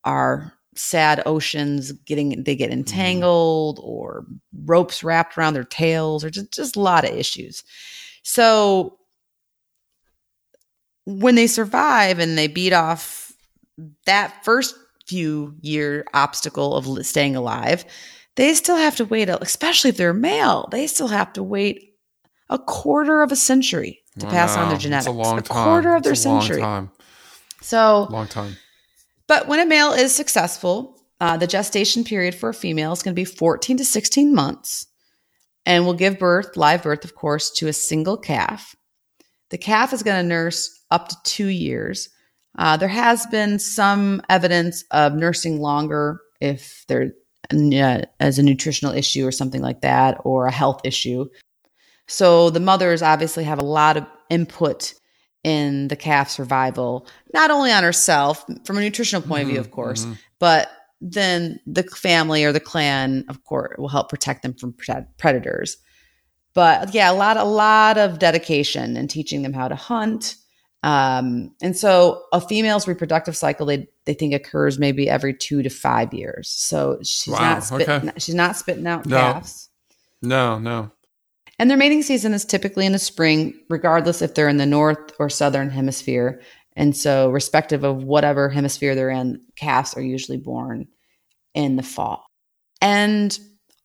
our 0.03 0.53
sad 0.75 1.21
oceans 1.25 1.91
getting 1.91 2.43
they 2.43 2.55
get 2.55 2.69
mm-hmm. 2.69 2.79
entangled 2.79 3.79
or 3.83 4.25
ropes 4.65 5.03
wrapped 5.03 5.37
around 5.37 5.53
their 5.53 5.65
tails 5.65 6.23
or 6.23 6.29
just, 6.29 6.51
just 6.51 6.75
a 6.77 6.79
lot 6.79 7.03
of 7.03 7.13
issues 7.15 7.63
so 8.23 8.97
when 11.05 11.35
they 11.35 11.47
survive 11.47 12.19
and 12.19 12.37
they 12.37 12.47
beat 12.47 12.71
off 12.71 13.33
that 14.05 14.43
first 14.45 14.75
few 15.11 15.33
year 15.71 16.05
obstacle 16.13 16.69
of 16.77 16.83
staying 17.05 17.35
alive 17.35 17.79
they 18.37 18.53
still 18.53 18.77
have 18.85 18.95
to 18.95 19.05
wait 19.13 19.27
especially 19.29 19.89
if 19.91 19.97
they're 19.97 20.13
male 20.31 20.67
they 20.71 20.87
still 20.87 21.09
have 21.19 21.31
to 21.33 21.43
wait 21.43 21.77
a 22.49 22.57
quarter 22.57 23.21
of 23.25 23.31
a 23.31 23.35
century 23.51 23.93
to 24.19 24.25
pass 24.27 24.55
on 24.57 24.63
Wow, 24.63 24.69
their 24.71 24.77
genetics 24.85 25.07
a 25.07 25.11
long 25.23 25.41
time. 25.41 25.63
quarter 25.65 25.95
of 25.97 26.03
their 26.03 26.13
a 26.13 26.27
long 26.27 26.41
century 26.41 26.61
time. 26.61 26.91
so 27.61 28.07
Long 28.09 28.27
time. 28.27 28.53
but 29.27 29.47
when 29.49 29.59
a 29.59 29.65
male 29.65 29.93
is 30.03 30.11
successful, 30.15 30.97
uh, 31.21 31.37
the 31.37 31.47
gestation 31.47 32.03
period 32.03 32.33
for 32.35 32.49
a 32.49 32.53
female 32.53 32.91
is 32.93 33.03
going 33.03 33.13
to 33.15 33.21
be 33.25 33.25
14 33.25 33.77
to 33.77 33.85
16 33.85 34.33
months 34.35 34.85
and 35.65 35.85
will 35.85 35.93
give 36.03 36.17
birth, 36.17 36.57
live 36.57 36.81
birth, 36.83 37.03
of 37.05 37.13
course, 37.15 37.51
to 37.57 37.67
a 37.67 37.73
single 37.73 38.17
calf. 38.17 38.75
The 39.51 39.57
calf 39.59 39.93
is 39.93 40.03
going 40.03 40.19
to 40.21 40.27
nurse 40.27 40.61
up 40.89 41.07
to 41.09 41.15
two 41.23 41.47
years. 41.47 42.09
Uh, 42.57 42.77
there 42.77 42.89
has 42.89 43.25
been 43.27 43.59
some 43.59 44.21
evidence 44.29 44.83
of 44.91 45.13
nursing 45.15 45.61
longer 45.61 46.21
if 46.39 46.85
there 46.87 47.13
uh, 47.53 48.01
as 48.19 48.39
a 48.39 48.43
nutritional 48.43 48.93
issue 48.93 49.25
or 49.25 49.31
something 49.31 49.61
like 49.61 49.81
that, 49.81 50.17
or 50.23 50.45
a 50.47 50.51
health 50.51 50.81
issue. 50.83 51.25
So 52.07 52.49
the 52.49 52.59
mothers 52.59 53.01
obviously 53.01 53.43
have 53.45 53.59
a 53.59 53.65
lot 53.65 53.97
of 53.97 54.05
input 54.29 54.93
in 55.43 55.87
the 55.87 55.95
calf 55.95 56.29
survival, 56.29 57.07
not 57.33 57.51
only 57.51 57.71
on 57.71 57.83
herself 57.83 58.45
from 58.65 58.77
a 58.77 58.81
nutritional 58.81 59.21
point 59.21 59.43
of 59.43 59.47
view, 59.49 59.59
of 59.59 59.71
course, 59.71 60.05
but 60.39 60.69
then 61.01 61.59
the 61.65 61.83
family 61.83 62.43
or 62.43 62.51
the 62.51 62.59
clan, 62.59 63.25
of 63.27 63.43
course, 63.43 63.75
will 63.77 63.87
help 63.87 64.09
protect 64.09 64.43
them 64.43 64.53
from 64.53 64.73
pred- 64.73 65.07
predators. 65.17 65.77
But 66.53 66.93
yeah, 66.93 67.09
a 67.11 67.13
lot, 67.13 67.37
a 67.37 67.43
lot 67.43 67.97
of 67.97 68.19
dedication 68.19 68.97
and 68.97 69.09
teaching 69.09 69.41
them 69.41 69.53
how 69.53 69.67
to 69.67 69.75
hunt. 69.75 70.35
Um, 70.83 71.53
and 71.61 71.77
so 71.77 72.23
a 72.33 72.41
female's 72.41 72.87
reproductive 72.87 73.37
cycle, 73.37 73.65
they 73.67 73.87
they 74.05 74.13
think 74.15 74.33
occurs 74.33 74.79
maybe 74.79 75.07
every 75.09 75.33
two 75.33 75.61
to 75.61 75.69
five 75.69 76.13
years. 76.13 76.49
So 76.49 76.97
she's 77.03 77.33
Wow, 77.33 77.39
not 77.39 77.63
spitting, 77.63 77.89
okay. 78.09 78.11
she's 78.17 78.35
not 78.35 78.55
spitting 78.55 78.87
out 78.87 79.05
No. 79.05 79.17
calves. 79.17 79.69
No, 80.23 80.57
no. 80.57 80.91
And 81.59 81.69
their 81.69 81.77
mating 81.77 82.01
season 82.01 82.33
is 82.33 82.43
typically 82.45 82.87
in 82.87 82.91
the 82.93 82.99
spring, 82.99 83.53
regardless 83.69 84.23
if 84.23 84.33
they're 84.33 84.49
in 84.49 84.57
the 84.57 84.65
north 84.65 85.11
or 85.19 85.29
southern 85.29 85.69
hemisphere. 85.69 86.41
And 86.75 86.95
so, 86.97 87.29
respective 87.29 87.83
of 87.83 88.03
whatever 88.03 88.49
hemisphere 88.49 88.95
they're 88.95 89.09
in, 89.11 89.39
calves 89.55 89.93
are 89.93 90.01
usually 90.01 90.37
born 90.37 90.87
in 91.53 91.75
the 91.75 91.83
fall. 91.83 92.25
And 92.81 93.37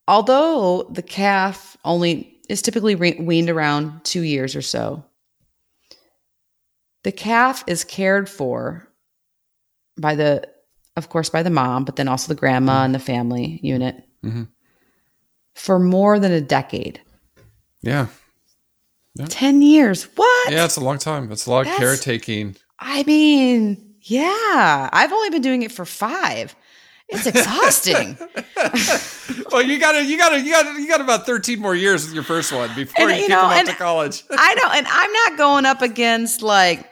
although 0.09 0.84
the 0.84 1.03
calf 1.03 1.76
only 1.84 2.38
is 2.49 2.62
typically 2.62 2.94
re- 2.94 3.18
weaned 3.20 3.51
around 3.51 4.05
two 4.05 4.22
years 4.22 4.57
or 4.57 4.62
so, 4.62 5.05
The 7.07 7.12
calf 7.12 7.62
is 7.68 7.84
cared 7.84 8.28
for 8.28 8.88
by 9.96 10.16
the, 10.16 10.42
of 10.96 11.09
course, 11.09 11.30
by 11.30 11.44
the 11.44 11.50
mom, 11.50 11.84
but 11.84 11.94
then 11.94 12.09
also 12.09 12.26
the 12.26 12.34
grandma 12.34 12.82
and 12.82 12.92
the 12.92 12.98
family 12.98 13.61
unit 13.62 14.02
Mhm. 14.24 14.48
for 15.54 15.78
more 15.78 16.18
than 16.18 16.32
a 16.32 16.40
decade. 16.40 17.00
Yeah. 17.80 18.09
10 19.28 19.62
years. 19.62 20.09
What? 20.16 20.50
Yeah, 20.52 20.64
it's 20.64 20.74
a 20.74 20.80
long 20.80 20.98
time. 20.98 21.30
It's 21.30 21.46
a 21.46 21.50
lot 21.52 21.68
of 21.68 21.72
caretaking. 21.76 22.57
I 22.80 23.04
mean, 23.04 23.94
yeah. 24.02 24.90
I've 24.92 25.12
only 25.12 25.30
been 25.30 25.42
doing 25.42 25.62
it 25.62 25.70
for 25.70 25.84
five. 25.84 26.57
It's 27.09 27.24
exhausting. 27.24 28.18
well, 29.52 29.62
you 29.62 29.78
gotta, 29.78 30.02
you 30.04 30.18
gotta, 30.18 30.40
you 30.40 30.50
gotta, 30.50 30.80
you 30.82 30.88
got 30.88 31.00
about 31.00 31.24
thirteen 31.24 31.61
more 31.61 31.76
years 31.76 32.04
with 32.04 32.14
your 32.14 32.24
first 32.24 32.50
one 32.52 32.68
before 32.74 33.09
And, 33.09 33.11
you, 33.11 33.16
you 33.18 33.22
kick 33.22 33.30
know, 33.30 33.48
them 33.48 33.61
off 33.61 33.64
to 33.66 33.74
college. 33.76 34.24
I 34.32 34.54
know. 34.57 34.70
And 34.72 34.86
I'm 34.90 35.12
not 35.12 35.38
going 35.38 35.66
up 35.66 35.82
against 35.82 36.42
like 36.42 36.84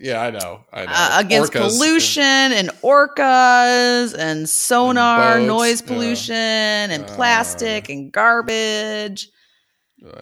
yeah, 0.00 0.20
I 0.22 0.30
know. 0.30 0.64
I 0.72 0.86
know. 0.86 0.92
uh, 0.94 1.16
against 1.20 1.52
Orcas. 1.52 1.76
pollution 1.78 2.22
and 2.24 2.68
orcas 2.82 4.14
and 4.16 4.48
sonar, 4.48 5.38
boats, 5.38 5.46
noise 5.46 5.80
yeah. 5.82 5.86
pollution 5.86 6.34
and 6.34 7.04
Uh, 7.04 7.14
plastic 7.16 7.88
and 7.88 8.12
garbage, 8.12 9.28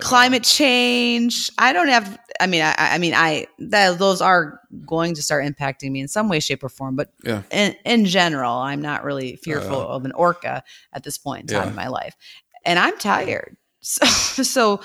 climate 0.01 0.43
change. 0.45 1.51
I 1.59 1.73
don't 1.73 1.89
have. 1.89 2.19
I 2.41 2.47
mean, 2.47 2.63
I, 2.63 2.75
I 2.79 2.99
mean, 2.99 3.15
I 3.15 3.47
that 3.59 3.99
those 3.99 4.21
are 4.21 4.61
going 4.87 5.15
to 5.15 5.23
start 5.23 5.45
impacting 5.45 5.91
me 5.91 6.01
in 6.01 6.09
some 6.09 6.29
way, 6.29 6.41
shape, 6.41 6.63
or 6.65 6.69
form. 6.69 6.97
But 6.97 7.11
Yeah. 7.25 7.43
in 7.51 7.75
in 7.85 8.05
general, 8.05 8.55
I'm 8.55 8.81
not 8.83 9.05
really 9.05 9.37
fearful 9.37 9.81
Uh, 9.81 9.87
of 9.97 10.05
an 10.05 10.13
orca 10.13 10.63
at 10.93 11.03
this 11.05 11.19
point 11.19 11.43
in 11.43 11.47
time 11.57 11.65
Yeah. 11.65 11.71
in 11.71 11.77
my 11.77 11.89
life, 11.89 12.15
and 12.65 12.79
I'm 12.79 12.97
tired. 12.99 13.57
So, 13.81 14.05
so 14.43 14.81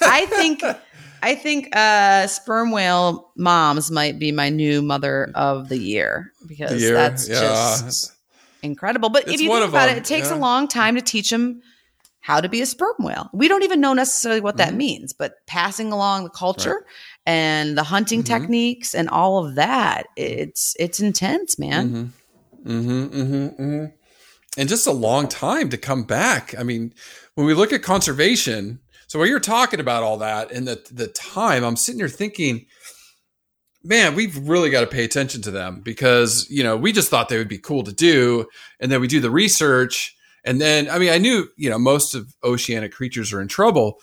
I 0.00 0.24
think. 0.26 0.62
I 1.22 1.34
think 1.34 1.74
uh, 1.74 2.26
sperm 2.26 2.70
whale 2.70 3.32
moms 3.36 3.90
might 3.90 4.18
be 4.18 4.32
my 4.32 4.48
new 4.50 4.82
mother 4.82 5.30
of 5.34 5.68
the 5.68 5.78
year 5.78 6.32
because 6.46 6.80
Year, 6.80 6.94
that's 6.94 7.28
yeah. 7.28 7.40
just 7.40 8.12
incredible. 8.62 9.08
But 9.08 9.28
if 9.28 9.40
you 9.40 9.48
think 9.48 9.68
about 9.68 9.86
them, 9.86 9.96
it, 9.96 9.98
it 9.98 10.04
takes 10.04 10.30
yeah. 10.30 10.36
a 10.36 10.38
long 10.38 10.68
time 10.68 10.94
to 10.96 11.00
teach 11.00 11.30
them 11.30 11.62
how 12.20 12.40
to 12.40 12.48
be 12.48 12.60
a 12.60 12.66
sperm 12.66 12.94
whale. 12.98 13.30
We 13.32 13.48
don't 13.48 13.62
even 13.62 13.80
know 13.80 13.94
necessarily 13.94 14.40
what 14.40 14.58
that 14.58 14.74
Mhm. 14.74 14.76
means, 14.76 15.12
but 15.12 15.46
passing 15.46 15.92
along 15.92 16.24
the 16.24 16.30
culture 16.30 16.84
and 17.24 17.76
the 17.78 17.84
hunting 17.84 18.22
Mhm. 18.22 18.26
techniques 18.26 18.94
and 18.94 19.08
all 19.08 19.44
of 19.46 19.54
that, 19.54 20.08
it's 20.16 20.76
it's 20.78 21.00
intense, 21.00 21.58
man. 21.58 22.12
Mm-hmm. 22.66 22.70
Mm-hmm. 22.70 23.20
Mm-hmm. 23.20 23.46
hmm 23.62 23.84
And 24.56 24.68
just 24.68 24.86
a 24.86 24.92
long 24.92 25.28
time 25.28 25.70
to 25.70 25.78
come 25.78 26.02
back. 26.02 26.54
I 26.58 26.64
mean, 26.64 26.92
when 27.34 27.46
we 27.46 27.54
look 27.54 27.72
at 27.72 27.82
conservation, 27.82 28.80
so 29.08 29.18
while 29.18 29.26
you're 29.26 29.40
talking 29.40 29.80
about 29.80 30.04
all 30.04 30.18
that 30.18 30.52
and 30.52 30.68
the 30.68 30.80
the 30.92 31.08
time, 31.08 31.64
I'm 31.64 31.76
sitting 31.76 31.98
here 31.98 32.08
thinking, 32.08 32.66
man, 33.82 34.14
we've 34.14 34.36
really 34.48 34.70
got 34.70 34.82
to 34.82 34.86
pay 34.86 35.04
attention 35.04 35.42
to 35.42 35.50
them 35.50 35.80
because 35.80 36.48
you 36.48 36.62
know 36.62 36.76
we 36.76 36.92
just 36.92 37.10
thought 37.10 37.28
they 37.28 37.38
would 37.38 37.48
be 37.48 37.58
cool 37.58 37.82
to 37.82 37.92
do, 37.92 38.46
and 38.78 38.92
then 38.92 39.00
we 39.00 39.08
do 39.08 39.20
the 39.20 39.30
research, 39.30 40.16
and 40.44 40.60
then 40.60 40.88
I 40.88 40.98
mean, 40.98 41.10
I 41.10 41.18
knew 41.18 41.48
you 41.56 41.68
know 41.68 41.78
most 41.78 42.14
of 42.14 42.32
oceanic 42.44 42.92
creatures 42.92 43.32
are 43.32 43.40
in 43.40 43.48
trouble, 43.48 43.98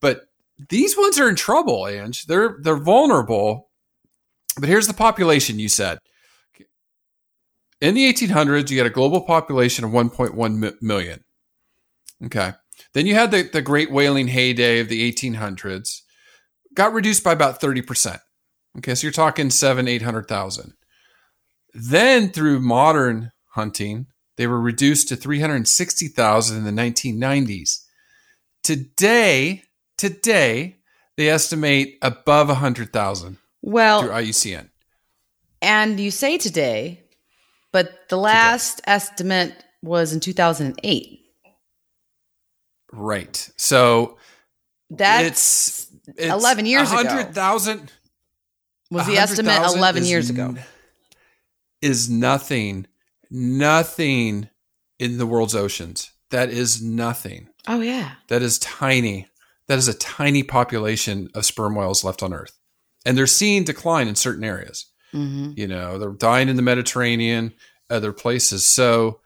but 0.00 0.26
these 0.68 0.96
ones 0.98 1.18
are 1.18 1.28
in 1.28 1.36
trouble, 1.36 1.86
Ange. 1.86 2.26
They're 2.26 2.58
they're 2.60 2.76
vulnerable. 2.76 3.68
But 4.58 4.68
here's 4.68 4.88
the 4.88 4.94
population 4.94 5.58
you 5.58 5.68
said 5.68 6.00
in 7.80 7.94
the 7.94 8.12
1800s, 8.12 8.70
you 8.70 8.78
had 8.78 8.86
a 8.86 8.90
global 8.90 9.22
population 9.22 9.84
of 9.84 9.90
1.1 9.90 10.82
million. 10.82 11.24
Okay. 12.26 12.52
Then 12.92 13.06
you 13.06 13.14
had 13.14 13.30
the, 13.30 13.42
the 13.42 13.62
great 13.62 13.90
whaling 13.90 14.28
heyday 14.28 14.80
of 14.80 14.88
the 14.88 15.10
1800s, 15.12 16.00
got 16.74 16.92
reduced 16.92 17.22
by 17.22 17.32
about 17.32 17.60
30%. 17.60 18.18
Okay. 18.78 18.94
So 18.94 19.06
you're 19.06 19.12
talking 19.12 19.50
seven, 19.50 19.88
800,000. 19.88 20.74
Then 21.72 22.30
through 22.30 22.60
modern 22.60 23.30
hunting, 23.50 24.06
they 24.36 24.46
were 24.46 24.60
reduced 24.60 25.08
to 25.08 25.16
360,000 25.16 26.56
in 26.56 26.64
the 26.64 26.82
1990s. 26.82 27.84
Today, 28.62 29.62
today, 29.96 30.76
they 31.16 31.28
estimate 31.28 31.98
above 32.02 32.48
100,000 32.48 33.38
Well, 33.62 34.02
through 34.02 34.10
IUCN. 34.10 34.70
and 35.62 36.00
you 36.00 36.10
say 36.10 36.38
today, 36.38 37.02
but 37.72 38.08
the 38.08 38.16
last 38.16 38.80
estimate 38.86 39.64
was 39.82 40.12
in 40.12 40.20
2008. 40.20 41.19
Right. 42.92 43.48
So 43.56 44.18
That's 44.90 45.26
it's, 45.28 45.86
it's 46.16 46.32
11 46.32 46.66
years 46.66 46.90
ago. 46.90 47.02
100,000 47.04 47.92
was 48.90 49.06
the 49.06 49.16
estimate 49.16 49.60
11 49.62 50.04
years 50.04 50.30
ago. 50.30 50.46
n- 50.48 50.62
Is 51.82 52.10
nothing, 52.10 52.86
nothing 53.30 54.48
in 54.98 55.18
the 55.18 55.26
world's 55.26 55.54
oceans. 55.54 56.10
That 56.30 56.50
is 56.50 56.82
nothing. 56.82 57.48
Oh 57.66 57.80
yeah. 57.80 58.12
That 58.28 58.42
is 58.42 58.58
tiny. 58.58 59.28
That 59.68 59.78
is 59.78 59.88
a 59.88 59.94
tiny 59.94 60.42
population 60.42 61.28
of 61.34 61.44
sperm 61.46 61.74
whales 61.74 62.02
left 62.04 62.22
on 62.22 62.32
Earth. 62.32 62.58
And 63.06 63.16
they're 63.16 63.26
seeing 63.26 63.64
decline 63.64 64.08
in 64.08 64.14
certain 64.16 64.44
areas. 64.44 64.86
hmm 65.12 65.52
You 65.56 65.68
know, 65.68 65.98
they're 65.98 66.10
dying 66.10 66.48
in 66.48 66.56
the 66.56 66.62
Mediterranean, 66.62 67.54
other 67.88 68.12
places. 68.12 68.66
So, 68.66 69.19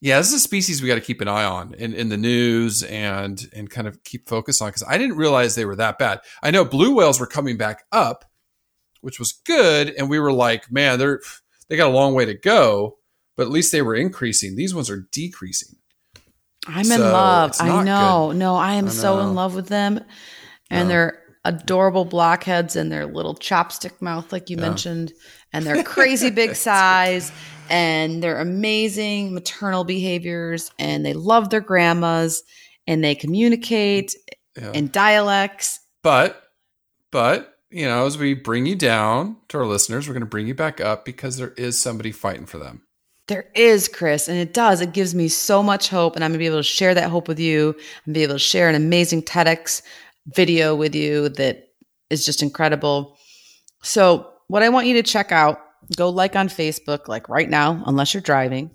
yeah, 0.00 0.18
this 0.18 0.28
is 0.28 0.34
a 0.34 0.40
species 0.40 0.82
we 0.82 0.88
got 0.88 0.96
to 0.96 1.00
keep 1.00 1.20
an 1.20 1.28
eye 1.28 1.44
on 1.44 1.72
in, 1.74 1.94
in 1.94 2.08
the 2.10 2.16
news 2.16 2.82
and 2.82 3.40
and 3.54 3.70
kind 3.70 3.86
of 3.88 4.02
keep 4.04 4.28
focus 4.28 4.60
on 4.60 4.68
because 4.68 4.84
I 4.86 4.98
didn't 4.98 5.16
realize 5.16 5.54
they 5.54 5.64
were 5.64 5.76
that 5.76 5.98
bad. 5.98 6.20
I 6.42 6.50
know 6.50 6.64
blue 6.64 6.94
whales 6.94 7.18
were 7.18 7.26
coming 7.26 7.56
back 7.56 7.84
up, 7.92 8.24
which 9.00 9.18
was 9.18 9.32
good, 9.32 9.94
and 9.96 10.10
we 10.10 10.18
were 10.18 10.32
like, 10.32 10.70
man, 10.70 10.98
they're 10.98 11.20
they 11.68 11.76
got 11.76 11.88
a 11.88 11.94
long 11.94 12.14
way 12.14 12.24
to 12.26 12.34
go, 12.34 12.98
but 13.36 13.44
at 13.44 13.50
least 13.50 13.72
they 13.72 13.82
were 13.82 13.94
increasing. 13.94 14.54
These 14.54 14.74
ones 14.74 14.90
are 14.90 15.06
decreasing. 15.12 15.76
I'm 16.68 16.90
in 16.90 17.00
love. 17.00 17.52
I 17.60 17.82
know. 17.84 18.32
No, 18.32 18.56
I 18.56 18.74
am 18.74 18.86
I 18.86 18.90
so 18.90 19.20
in 19.20 19.34
love 19.34 19.54
with 19.54 19.68
them. 19.68 19.98
And 20.68 20.88
Yeah. 20.88 20.88
they're 20.88 21.22
adorable 21.44 22.04
blockheads 22.04 22.74
and 22.74 22.90
their 22.90 23.06
little 23.06 23.36
chopstick 23.36 24.02
mouth, 24.02 24.32
like 24.32 24.50
you 24.50 24.56
Yeah. 24.56 24.62
mentioned, 24.68 25.12
and 25.52 25.64
their 25.64 25.84
crazy 25.84 26.30
big 26.30 26.54
size 26.56 27.30
and 27.70 28.22
they're 28.22 28.40
amazing 28.40 29.34
maternal 29.34 29.84
behaviors. 29.84 30.70
And 30.78 31.04
they 31.04 31.12
love 31.12 31.50
their 31.50 31.60
grandmas 31.60 32.42
and 32.86 33.02
they 33.02 33.14
communicate 33.14 34.14
Yeah. 34.56 34.72
in 34.72 34.88
dialects. 34.88 35.80
But, 36.02 36.42
but, 37.10 37.58
you 37.70 37.84
know, 37.86 38.06
as 38.06 38.16
we 38.16 38.34
bring 38.34 38.66
you 38.66 38.76
down 38.76 39.36
to 39.48 39.58
our 39.58 39.66
listeners, 39.66 40.06
we're 40.06 40.14
going 40.14 40.20
to 40.20 40.26
bring 40.26 40.46
you 40.46 40.54
back 40.54 40.80
up 40.80 41.04
because 41.04 41.36
there 41.36 41.52
is 41.56 41.78
somebody 41.80 42.12
fighting 42.12 42.46
for 42.46 42.58
them. 42.58 42.82
There 43.28 43.46
is, 43.56 43.88
Chris, 43.88 44.28
and 44.28 44.38
it 44.38 44.54
does. 44.54 44.80
It 44.80 44.92
gives 44.92 45.12
me 45.12 45.26
so 45.26 45.60
much 45.60 45.88
hope, 45.88 46.14
and 46.14 46.24
I'm 46.24 46.30
gonna 46.30 46.38
be 46.38 46.46
able 46.46 46.58
to 46.58 46.62
share 46.62 46.94
that 46.94 47.10
hope 47.10 47.26
with 47.26 47.40
you 47.40 47.74
and 48.04 48.14
be 48.14 48.22
able 48.22 48.36
to 48.36 48.38
share 48.38 48.68
an 48.68 48.76
amazing 48.76 49.22
TEDx 49.24 49.82
video 50.28 50.76
with 50.76 50.94
you 50.94 51.28
that 51.30 51.70
is 52.08 52.24
just 52.24 52.40
incredible. 52.40 53.18
So, 53.82 54.30
what 54.46 54.62
I 54.62 54.68
want 54.68 54.86
you 54.86 54.94
to 54.94 55.02
check 55.02 55.32
out, 55.32 55.60
go 55.94 56.08
like 56.08 56.36
on 56.36 56.48
Facebook, 56.48 57.08
like 57.08 57.28
right 57.28 57.48
now, 57.48 57.82
unless 57.86 58.14
you're 58.14 58.20
driving, 58.20 58.70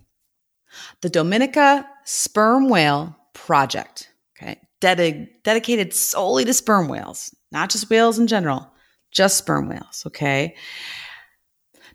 the 1.01 1.09
Dominica 1.09 1.86
Sperm 2.05 2.70
Whale 2.70 3.18
Project. 3.34 4.09
Okay, 4.38 4.57
Dedi- 4.80 5.28
dedicated 5.43 5.93
solely 5.93 6.45
to 6.45 6.53
sperm 6.53 6.88
whales, 6.88 7.36
not 7.51 7.70
just 7.70 7.89
whales 7.89 8.18
in 8.20 8.28
general, 8.28 8.72
just 9.12 9.38
sperm 9.38 9.68
whales. 9.70 10.03
Okay. 10.07 10.55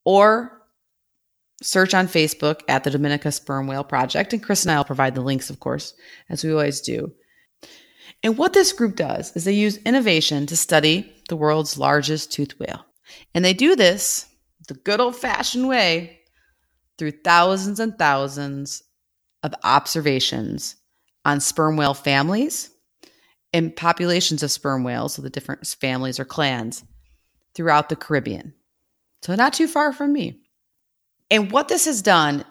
or 0.03 0.60
search 1.61 1.93
on 1.93 2.07
Facebook 2.07 2.61
at 2.67 2.83
the 2.83 2.91
Dominica 2.91 3.31
Sperm 3.31 3.67
Whale 3.67 3.83
Project. 3.83 4.33
And 4.33 4.43
Chris 4.43 4.63
and 4.63 4.71
I 4.71 4.77
will 4.77 4.83
provide 4.83 5.15
the 5.15 5.21
links, 5.21 5.49
of 5.49 5.59
course, 5.59 5.93
as 6.29 6.43
we 6.43 6.51
always 6.51 6.81
do. 6.81 7.13
And 8.23 8.37
what 8.37 8.53
this 8.53 8.73
group 8.73 8.95
does 8.95 9.35
is 9.35 9.45
they 9.45 9.53
use 9.53 9.77
innovation 9.77 10.45
to 10.47 10.57
study 10.57 11.13
the 11.29 11.35
world's 11.35 11.77
largest 11.77 12.31
toothed 12.31 12.59
whale. 12.59 12.85
And 13.33 13.43
they 13.43 13.53
do 13.53 13.75
this 13.75 14.27
the 14.67 14.73
good 14.75 14.99
old 14.99 15.15
fashioned 15.15 15.67
way 15.67 16.19
through 16.97 17.11
thousands 17.11 17.79
and 17.79 17.97
thousands 17.97 18.83
of 19.43 19.53
observations 19.63 20.75
on 21.25 21.39
sperm 21.39 21.77
whale 21.77 21.93
families 21.93 22.69
and 23.53 23.75
populations 23.75 24.43
of 24.43 24.51
sperm 24.51 24.83
whales, 24.83 25.15
so 25.15 25.21
the 25.21 25.29
different 25.29 25.65
families 25.67 26.19
or 26.19 26.25
clans 26.25 26.83
throughout 27.53 27.89
the 27.89 27.95
Caribbean. 27.95 28.53
So, 29.23 29.35
not 29.35 29.53
too 29.53 29.67
far 29.67 29.93
from 29.93 30.13
me. 30.13 30.40
And 31.31 31.51
what 31.51 31.69
this 31.69 31.85
has 31.85 32.01
done 32.01 32.45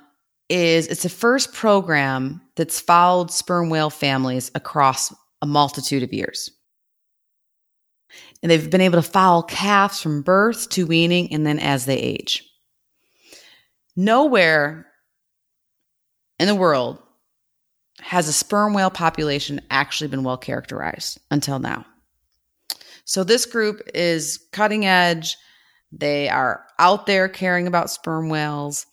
is 0.49 0.89
it's 0.89 1.05
the 1.05 1.09
first 1.09 1.53
program 1.53 2.41
that's 2.57 2.81
followed 2.81 3.31
sperm 3.31 3.70
whale 3.70 3.91
families 3.91 4.51
across 4.55 5.14
a 5.43 5.47
multitude 5.47 6.03
of 6.03 6.12
years. 6.12 6.51
And 8.43 8.51
they've 8.51 8.70
been 8.70 8.81
able 8.81 9.01
to 9.01 9.09
follow 9.09 9.43
calves 9.43 10.01
from 10.01 10.22
birth 10.22 10.70
to 10.70 10.87
weaning 10.87 11.33
and 11.33 11.47
then 11.47 11.59
as 11.59 11.85
they 11.85 11.99
age. 11.99 12.43
Nowhere 13.95 14.87
in 16.39 16.47
the 16.47 16.55
world 16.55 16.99
has 18.01 18.28
a 18.28 18.33
sperm 18.33 18.72
whale 18.72 18.91
population 18.91 19.61
actually 19.70 20.09
been 20.09 20.24
well 20.24 20.39
characterized 20.39 21.20
until 21.31 21.59
now. 21.59 21.85
So 23.05 23.24
this 23.24 23.45
group 23.45 23.83
is 23.93 24.39
cutting 24.53 24.87
edge. 24.87 25.37
They 25.93 26.28
are 26.28 26.64
out 26.78 27.07
there 27.07 27.28
caring 27.28 27.66
about 27.66 27.91
sperm 27.91 28.28
whales. 28.28 28.86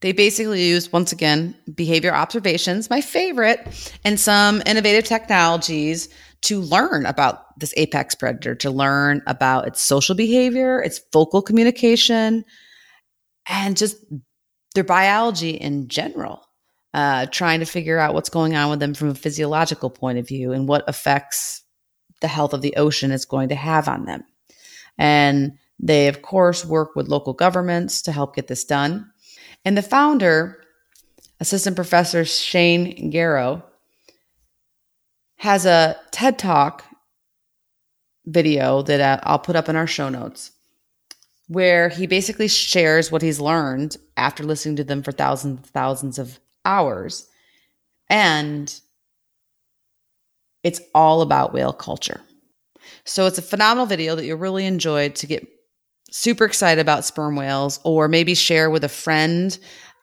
They 0.00 0.12
basically 0.12 0.64
use, 0.68 0.92
once 0.92 1.12
again, 1.12 1.56
behavior 1.74 2.14
observations, 2.14 2.88
my 2.88 3.00
favorite, 3.00 3.92
and 4.04 4.18
some 4.18 4.62
innovative 4.64 5.04
technologies 5.04 6.08
to 6.42 6.60
learn 6.60 7.04
about 7.04 7.58
this 7.58 7.74
apex 7.76 8.14
predator, 8.14 8.54
to 8.54 8.70
learn 8.70 9.22
about 9.26 9.66
its 9.66 9.80
social 9.80 10.14
behavior, 10.14 10.80
its 10.80 11.00
vocal 11.12 11.42
communication, 11.42 12.44
and 13.48 13.76
just 13.76 13.96
their 14.74 14.84
biology 14.84 15.50
in 15.50 15.88
general. 15.88 16.44
Uh, 16.94 17.26
trying 17.26 17.60
to 17.60 17.66
figure 17.66 17.98
out 17.98 18.14
what's 18.14 18.30
going 18.30 18.56
on 18.56 18.70
with 18.70 18.80
them 18.80 18.94
from 18.94 19.08
a 19.08 19.14
physiological 19.14 19.90
point 19.90 20.18
of 20.18 20.26
view 20.26 20.52
and 20.52 20.66
what 20.66 20.88
effects 20.88 21.62
the 22.22 22.28
health 22.28 22.54
of 22.54 22.62
the 22.62 22.74
ocean 22.76 23.10
is 23.10 23.26
going 23.26 23.50
to 23.50 23.54
have 23.54 23.88
on 23.88 24.06
them. 24.06 24.24
And 24.96 25.58
they, 25.78 26.08
of 26.08 26.22
course, 26.22 26.64
work 26.64 26.96
with 26.96 27.08
local 27.08 27.32
governments 27.32 28.02
to 28.02 28.12
help 28.12 28.34
get 28.34 28.48
this 28.48 28.64
done. 28.64 29.10
And 29.64 29.76
the 29.76 29.82
founder, 29.82 30.62
Assistant 31.40 31.76
Professor 31.76 32.24
Shane 32.24 33.10
Gero, 33.10 33.62
has 35.36 35.66
a 35.66 35.96
TED 36.10 36.38
Talk 36.38 36.84
video 38.26 38.82
that 38.82 39.00
uh, 39.00 39.20
I'll 39.22 39.38
put 39.38 39.56
up 39.56 39.68
in 39.68 39.76
our 39.76 39.86
show 39.86 40.08
notes 40.08 40.52
where 41.46 41.88
he 41.88 42.06
basically 42.06 42.48
shares 42.48 43.10
what 43.10 43.22
he's 43.22 43.40
learned 43.40 43.96
after 44.16 44.44
listening 44.44 44.76
to 44.76 44.84
them 44.84 45.02
for 45.02 45.12
thousands 45.12 45.56
and 45.58 45.66
thousands 45.66 46.18
of 46.18 46.38
hours. 46.64 47.26
And 48.10 48.78
it's 50.62 50.80
all 50.94 51.22
about 51.22 51.54
whale 51.54 51.72
culture. 51.72 52.20
So 53.04 53.26
it's 53.26 53.38
a 53.38 53.42
phenomenal 53.42 53.86
video 53.86 54.14
that 54.14 54.26
you'll 54.26 54.38
really 54.38 54.66
enjoy 54.66 55.08
to 55.10 55.26
get 55.26 55.48
super 56.10 56.44
excited 56.44 56.80
about 56.80 57.04
sperm 57.04 57.36
whales 57.36 57.80
or 57.84 58.08
maybe 58.08 58.34
share 58.34 58.70
with 58.70 58.84
a 58.84 58.88
friend 58.88 59.58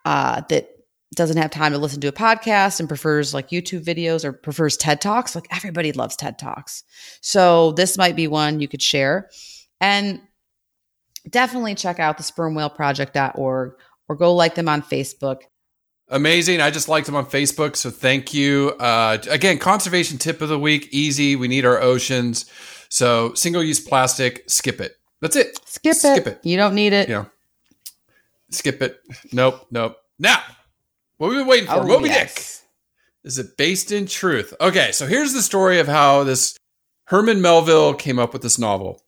uh, 0.05 0.41
that 0.49 0.69
doesn't 1.15 1.37
have 1.37 1.51
time 1.51 1.71
to 1.71 1.77
listen 1.77 2.01
to 2.01 2.07
a 2.07 2.11
podcast 2.11 2.79
and 2.79 2.89
prefers 2.89 3.33
like 3.33 3.49
YouTube 3.49 3.83
videos 3.83 4.23
or 4.23 4.33
prefers 4.33 4.77
TED 4.77 5.01
Talks. 5.01 5.35
Like 5.35 5.47
everybody 5.51 5.91
loves 5.91 6.15
TED 6.15 6.37
Talks. 6.37 6.83
So 7.21 7.71
this 7.73 7.97
might 7.97 8.15
be 8.15 8.27
one 8.27 8.59
you 8.59 8.67
could 8.67 8.81
share. 8.81 9.29
And 9.79 10.21
definitely 11.29 11.75
check 11.75 11.99
out 11.99 12.17
the 12.17 12.23
spermwhaleproject.org 12.23 13.73
or 14.07 14.15
go 14.15 14.35
like 14.35 14.55
them 14.55 14.69
on 14.69 14.81
Facebook. 14.81 15.41
Amazing. 16.09 16.61
I 16.61 16.69
just 16.69 16.87
liked 16.87 17.07
them 17.07 17.15
on 17.15 17.25
Facebook. 17.25 17.75
So 17.75 17.89
thank 17.89 18.33
you. 18.33 18.73
Uh, 18.79 19.17
again, 19.29 19.57
conservation 19.57 20.17
tip 20.19 20.41
of 20.41 20.49
the 20.49 20.59
week 20.59 20.89
easy. 20.91 21.35
We 21.35 21.47
need 21.47 21.65
our 21.65 21.81
oceans. 21.81 22.45
So 22.89 23.33
single 23.33 23.63
use 23.63 23.79
plastic, 23.79 24.43
skip 24.47 24.79
it. 24.79 24.95
That's 25.33 25.35
it. 25.35 25.59
Skip 25.65 25.91
it. 25.91 25.97
Skip 25.97 26.27
it. 26.27 26.39
You 26.43 26.57
don't 26.57 26.75
need 26.75 26.93
it. 26.93 27.09
Yeah. 27.09 27.25
skip 28.51 28.81
it. 28.81 28.99
Nope. 29.33 29.65
Nope. 29.71 29.97
Now, 30.19 30.41
what 31.17 31.29
we've 31.29 31.39
been 31.39 31.47
waiting 31.47 31.67
for 31.67 31.75
Oh, 31.75 31.87
Moby 31.87 32.09
yes. 32.09 32.33
Dick. 32.35 32.51
Is 33.25 33.39
it 33.39 33.57
based 33.57 33.91
in 33.91 34.05
truth? 34.05 34.53
Okay. 34.61 34.91
So 34.91 35.07
here's 35.07 35.33
the 35.33 35.41
story 35.41 35.79
of 35.79 35.87
how 35.87 36.23
this 36.23 36.55
Herman 37.05 37.41
Melville 37.41 37.93
came 37.95 38.19
up 38.19 38.33
with 38.33 38.41
this 38.43 38.59
novel. 38.59 39.01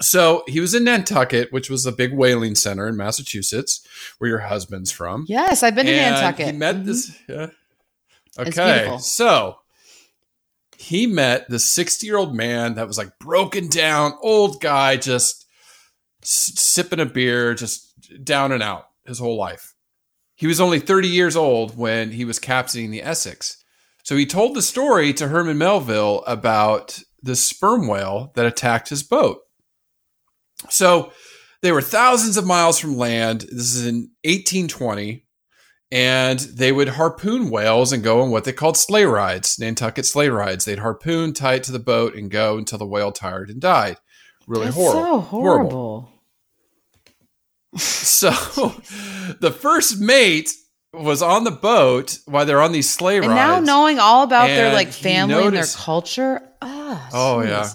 So 0.00 0.44
he 0.46 0.60
was 0.60 0.74
in 0.74 0.84
Nantucket, 0.84 1.52
which 1.52 1.68
was 1.70 1.84
a 1.86 1.92
big 1.92 2.12
whaling 2.12 2.54
center 2.54 2.88
in 2.88 2.96
Massachusetts, 2.96 3.86
where 4.18 4.30
your 4.30 4.38
husband's 4.40 4.90
from. 4.90 5.26
Yes, 5.28 5.62
I've 5.62 5.74
been 5.74 5.86
to 5.86 5.92
Nantucket. 5.92 6.46
He 6.46 6.52
met 6.52 6.76
Mhm. 6.76 6.84
this. 6.86 7.12
Yeah. 7.28 7.46
Okay. 8.38 8.96
So 9.00 9.58
he 10.80 11.06
met 11.06 11.46
this 11.50 11.68
60 11.68 12.06
year 12.06 12.16
old 12.16 12.34
man 12.34 12.74
that 12.74 12.86
was 12.86 12.96
like 12.96 13.18
broken 13.18 13.68
down, 13.68 14.14
old 14.22 14.62
guy, 14.62 14.96
just 14.96 15.44
s- 16.22 16.58
sipping 16.58 17.00
a 17.00 17.04
beer, 17.04 17.52
just 17.52 17.92
down 18.24 18.50
and 18.50 18.62
out 18.62 18.86
his 19.04 19.18
whole 19.18 19.36
life. 19.36 19.74
He 20.36 20.46
was 20.46 20.58
only 20.58 20.80
30 20.80 21.06
years 21.06 21.36
old 21.36 21.76
when 21.76 22.12
he 22.12 22.24
was 22.24 22.38
captaining 22.38 22.90
the 22.90 23.02
Essex. 23.02 23.62
So 24.04 24.16
he 24.16 24.24
told 24.24 24.54
the 24.56 24.62
story 24.62 25.12
to 25.14 25.28
Herman 25.28 25.58
Melville 25.58 26.24
about 26.26 26.98
the 27.22 27.36
sperm 27.36 27.86
whale 27.86 28.32
that 28.34 28.46
attacked 28.46 28.88
his 28.88 29.02
boat. 29.02 29.40
So 30.70 31.12
they 31.60 31.72
were 31.72 31.82
thousands 31.82 32.38
of 32.38 32.46
miles 32.46 32.78
from 32.78 32.96
land. 32.96 33.42
This 33.42 33.74
is 33.74 33.86
in 33.86 34.10
1820. 34.24 35.26
And 35.92 36.38
they 36.38 36.70
would 36.70 36.90
harpoon 36.90 37.50
whales 37.50 37.92
and 37.92 38.02
go 38.04 38.20
on 38.22 38.30
what 38.30 38.44
they 38.44 38.52
called 38.52 38.76
sleigh 38.76 39.04
rides, 39.04 39.58
Nantucket 39.58 40.06
sleigh 40.06 40.28
rides. 40.28 40.64
They'd 40.64 40.78
harpoon, 40.78 41.32
tie 41.32 41.54
it 41.54 41.64
to 41.64 41.72
the 41.72 41.80
boat, 41.80 42.14
and 42.14 42.30
go 42.30 42.58
until 42.58 42.78
the 42.78 42.86
whale 42.86 43.10
tired 43.10 43.50
and 43.50 43.60
died. 43.60 43.96
Really 44.46 44.66
That's 44.66 44.76
horrible. 44.76 45.02
so 45.02 45.20
horrible. 45.20 46.12
So 47.78 48.30
the 49.40 49.50
first 49.56 50.00
mate 50.00 50.52
was 50.92 51.22
on 51.22 51.44
the 51.44 51.50
boat 51.52 52.18
while 52.26 52.44
they're 52.44 52.60
on 52.60 52.72
these 52.72 52.90
sleigh 52.90 53.18
And 53.18 53.28
rides. 53.28 53.36
now 53.36 53.60
knowing 53.60 53.98
all 54.00 54.24
about 54.24 54.48
their 54.48 54.72
like 54.72 54.88
family 54.88 55.44
and 55.44 55.54
their 55.56 55.66
culture. 55.66 56.42
Ah, 56.60 57.08
Oh 57.12 57.36
jeez. 57.44 57.48
yeah. 57.48 57.68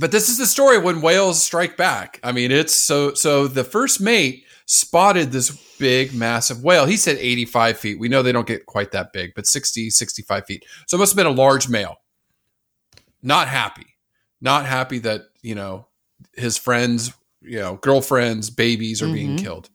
But 0.00 0.10
this 0.10 0.28
is 0.28 0.38
the 0.38 0.46
story 0.46 0.78
when 0.78 1.00
whales 1.00 1.40
strike 1.42 1.76
back. 1.76 2.18
I 2.24 2.32
mean, 2.32 2.50
it's 2.50 2.74
so 2.74 3.14
so 3.14 3.46
the 3.46 3.62
first 3.64 4.00
mate 4.00 4.44
spotted 4.66 5.32
this 5.32 5.50
big 5.78 6.12
massive 6.12 6.62
whale. 6.62 6.86
He 6.86 6.96
said 6.96 7.16
85 7.18 7.78
feet. 7.78 7.98
We 7.98 8.08
know 8.08 8.22
they 8.22 8.32
don't 8.32 8.46
get 8.46 8.66
quite 8.66 8.90
that 8.92 9.12
big, 9.12 9.32
but 9.34 9.46
60, 9.46 9.90
65 9.90 10.44
feet. 10.44 10.64
So 10.86 10.96
it 10.96 11.00
must 11.00 11.12
have 11.12 11.16
been 11.16 11.26
a 11.26 11.30
large 11.30 11.68
male. 11.68 11.96
Not 13.22 13.48
happy. 13.48 13.86
Not 14.40 14.66
happy 14.66 14.98
that, 15.00 15.22
you 15.40 15.54
know, 15.54 15.86
his 16.34 16.58
friends, 16.58 17.12
you 17.40 17.58
know, 17.58 17.76
girlfriends, 17.76 18.50
babies 18.50 19.00
are 19.02 19.12
being 19.12 19.36
Mhm. 19.36 19.42
killed. 19.42 19.70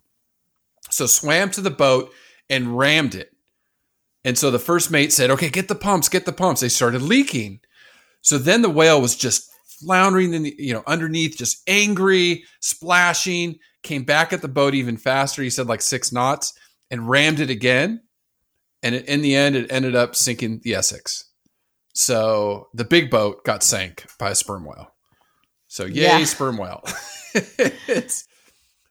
So 0.89 1.05
swam 1.05 1.51
to 1.51 1.61
the 1.61 1.71
boat 1.71 2.13
and 2.49 2.77
rammed 2.77 3.15
it. 3.15 3.31
And 4.23 4.37
so 4.37 4.51
the 4.51 4.59
first 4.59 4.91
mate 4.91 5.13
said, 5.13 5.31
"Okay, 5.31 5.49
get 5.49 5.67
the 5.67 5.75
pumps, 5.75 6.09
get 6.09 6.25
the 6.25 6.33
pumps." 6.33 6.61
They 6.61 6.69
started 6.69 7.01
leaking. 7.01 7.61
So 8.21 8.37
then 8.37 8.61
the 8.61 8.69
whale 8.69 9.01
was 9.01 9.15
just 9.15 9.49
floundering 9.65 10.33
in 10.33 10.43
the, 10.43 10.55
you 10.59 10.73
know, 10.73 10.83
underneath, 10.85 11.37
just 11.37 11.61
angry, 11.65 12.45
splashing, 12.59 13.57
came 13.83 14.03
back 14.03 14.31
at 14.33 14.41
the 14.41 14.47
boat 14.47 14.73
even 14.75 14.97
faster. 14.97 15.41
He 15.41 15.49
said 15.49 15.67
like 15.67 15.81
six 15.81 16.11
knots 16.11 16.53
and 16.89 17.09
rammed 17.09 17.39
it 17.39 17.49
again. 17.49 18.01
And 18.83 18.95
it, 18.95 19.05
in 19.05 19.21
the 19.21 19.35
end, 19.35 19.55
it 19.55 19.71
ended 19.71 19.95
up 19.95 20.15
sinking 20.15 20.61
the 20.63 20.73
Essex. 20.75 21.25
So 21.93 22.69
the 22.73 22.85
big 22.85 23.09
boat 23.11 23.43
got 23.43 23.63
sank 23.63 24.05
by 24.17 24.31
a 24.31 24.35
sperm 24.35 24.65
whale. 24.65 24.93
So 25.67 25.85
yay, 25.85 26.03
Yeah. 26.03 26.23
sperm 26.25 26.57
whale. 26.57 26.83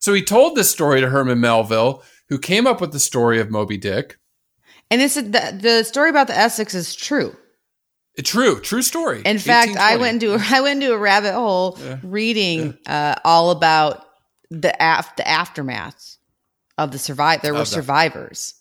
So 0.03 0.15
he 0.15 0.23
told 0.23 0.57
this 0.57 0.71
story 0.71 1.03
to 1.03 1.11
Herman 1.11 1.41
Melville, 1.41 2.03
who 2.31 2.39
came 2.39 2.67
up 2.67 2.81
with 2.81 2.93
the 2.93 2.99
story 2.99 3.39
of 3.39 3.51
Moby 3.51 3.77
Dick. 3.77 4.17
And 4.91 4.99
this 4.99 5.15
is 5.17 5.25
the, 5.25 5.59
the 5.61 5.85
story 5.85 6.09
about 6.09 6.27
the 6.27 6.35
Essex 6.37 6.75
is 6.75 6.95
true. 6.95 7.37
True, 8.25 8.61
true 8.61 8.81
story. 8.83 9.21
In 9.27 9.39
fact, 9.39 9.77
I 9.77 9.97
went 9.97 10.23
into 10.23 10.37
I 10.55 10.63
went 10.63 10.83
into 10.83 10.95
a 10.95 10.99
rabbit 10.99 11.35
hole 11.35 11.79
reading 12.03 12.77
uh, 12.87 13.15
all 13.25 13.51
about 13.51 14.05
the 14.51 14.75
af- 14.81 15.15
the 15.17 15.27
aftermath 15.29 16.17
of 16.79 16.91
the 16.93 16.99
survive. 16.99 17.43
There 17.43 17.55
were 17.55 17.65
survivors, 17.65 18.55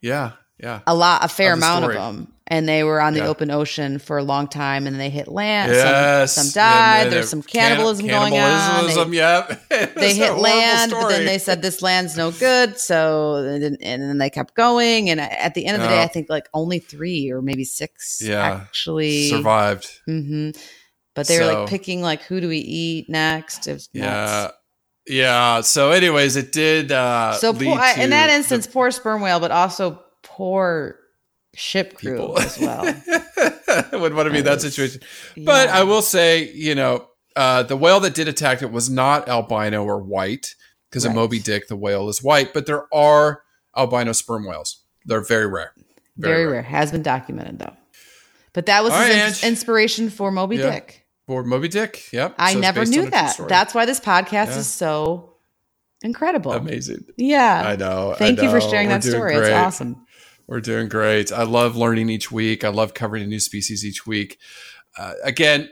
Yeah, 0.00 0.32
yeah. 0.58 0.80
a 0.86 0.94
lot, 0.94 1.24
a 1.24 1.28
fair 1.28 1.52
Of 1.52 1.58
amount 1.58 1.84
of 1.84 1.92
them, 1.92 2.32
and 2.48 2.68
they 2.68 2.82
were 2.84 3.00
on 3.00 3.12
the 3.12 3.20
Yeah. 3.20 3.26
open 3.28 3.50
ocean 3.50 3.98
for 3.98 4.18
a 4.18 4.22
long 4.22 4.48
time, 4.48 4.86
and 4.86 4.98
they 4.98 5.10
hit 5.10 5.28
land. 5.28 5.72
Yes. 5.72 6.32
Some, 6.34 6.46
some 6.46 6.52
died. 6.62 7.10
There's 7.10 7.26
the 7.26 7.30
some 7.30 7.42
canni- 7.42 7.52
cannibalism 7.52 8.06
going 8.06 8.32
on. 8.34 8.38
Cannibalism, 8.38 9.10
They, 9.10 9.16
yep. 9.16 9.60
They 9.96 10.14
hit 10.14 10.34
land, 10.38 10.92
but 10.92 11.08
then 11.08 11.26
they 11.26 11.38
said 11.38 11.60
this 11.62 11.82
land's 11.82 12.16
no 12.16 12.30
good. 12.30 12.78
So 12.78 13.36
and 13.36 13.76
then 13.80 14.18
they 14.18 14.30
kept 14.30 14.54
going. 14.54 15.10
And 15.10 15.20
at 15.20 15.54
the 15.54 15.66
end 15.66 15.76
of 15.76 15.82
the 15.82 15.88
day, 15.88 16.02
I 16.02 16.06
think 16.06 16.28
like 16.30 16.48
only 16.54 16.78
three 16.78 17.30
or 17.30 17.42
maybe 17.42 17.64
six 17.64 18.20
Yeah. 18.24 18.42
actually 18.62 19.28
survived. 19.28 19.88
hmm 20.06 20.50
But 21.14 21.26
they 21.28 21.38
were 21.40 21.46
like 21.52 21.68
picking 21.68 22.00
like 22.02 22.22
who 22.22 22.40
do 22.40 22.48
we 22.48 22.58
eat 22.58 23.08
next? 23.10 23.66
Yeah. 23.92 24.02
nuts. 24.04 24.54
Yeah. 25.06 25.60
So, 25.60 25.90
anyways, 25.92 26.36
it 26.36 26.52
did. 26.52 26.92
Uh, 26.92 27.32
So 27.34 27.52
poor, 27.52 27.78
I- 27.78 27.94
in 27.94 28.10
that 28.10 28.28
the 28.28 28.34
instance, 28.34 28.66
poor 28.66 28.90
sperm 28.90 29.20
whale, 29.20 29.40
but 29.40 29.50
also 29.50 30.02
poor 30.22 30.98
ship 31.54 31.94
crew 31.96 32.12
people 32.12 32.38
as 32.38 32.58
well. 32.58 32.82
would 33.92 34.14
want 34.14 34.26
to 34.26 34.30
be 34.30 34.38
in 34.38 34.44
that 34.44 34.60
situation. 34.60 35.00
But 35.38 35.68
I 35.68 35.84
will 35.84 36.02
say, 36.02 36.50
you 36.52 36.74
know, 36.74 37.08
uh, 37.34 37.62
the 37.62 37.76
whale 37.76 38.00
that 38.00 38.14
did 38.14 38.28
attack 38.28 38.62
it 38.62 38.70
was 38.72 38.90
not 38.90 39.28
albino 39.28 39.84
or 39.84 40.02
white 40.02 40.54
because 40.90 41.04
in 41.04 41.10
Right. 41.10 41.16
Moby 41.16 41.38
Dick, 41.38 41.68
the 41.68 41.76
whale 41.76 42.08
is 42.08 42.22
white, 42.22 42.52
but 42.52 42.66
there 42.66 42.92
are 42.94 43.42
albino 43.76 44.12
sperm 44.12 44.46
whales. 44.46 44.82
They're 45.04 45.20
very 45.24 45.46
rare. 45.46 45.72
Very, 46.16 46.46
rare. 46.46 46.62
Has 46.62 46.90
been 46.92 47.02
documented 47.02 47.58
though. 47.58 47.74
But 48.54 48.66
that 48.66 48.82
was 48.82 48.92
right, 48.92 49.10
in- 49.12 49.18
Ange. 49.18 49.44
inspiration 49.44 50.08
for 50.10 50.30
Moby 50.32 50.56
Yeah. 50.56 50.70
Dick. 50.70 51.05
For 51.26 51.42
Moby 51.42 51.68
Dick. 51.68 52.12
Yep. 52.12 52.36
I 52.38 52.52
So 52.54 52.60
never 52.60 52.84
knew 52.84 53.00
on 53.02 53.06
a 53.08 53.10
true 53.10 53.10
that. 53.10 53.48
That's 53.48 53.74
why 53.74 53.84
this 53.84 53.98
podcast 54.00 54.48
Yeah. 54.50 54.58
is 54.58 54.66
so 54.68 55.34
incredible. 56.02 56.52
amazing. 56.52 57.04
Yeah. 57.16 57.62
I 57.66 57.74
know. 57.76 58.12
I 58.12 58.16
Thank 58.16 58.40
you 58.42 58.48
for 58.50 58.60
sharing 58.60 58.88
We're 58.88 58.94
that 58.98 59.04
story. 59.04 59.34
great. 59.34 59.48
It's 59.48 59.56
awesome. 59.56 60.06
We're 60.46 60.60
doing 60.60 60.88
great. 60.88 61.32
I 61.32 61.42
love 61.42 61.74
learning 61.76 62.08
each 62.10 62.30
week. 62.30 62.62
I 62.62 62.68
love 62.68 62.94
covering 62.94 63.24
a 63.24 63.26
new 63.26 63.40
species 63.40 63.84
each 63.84 64.06
week. 64.06 64.38
Uh, 64.96 65.14
again, 65.24 65.68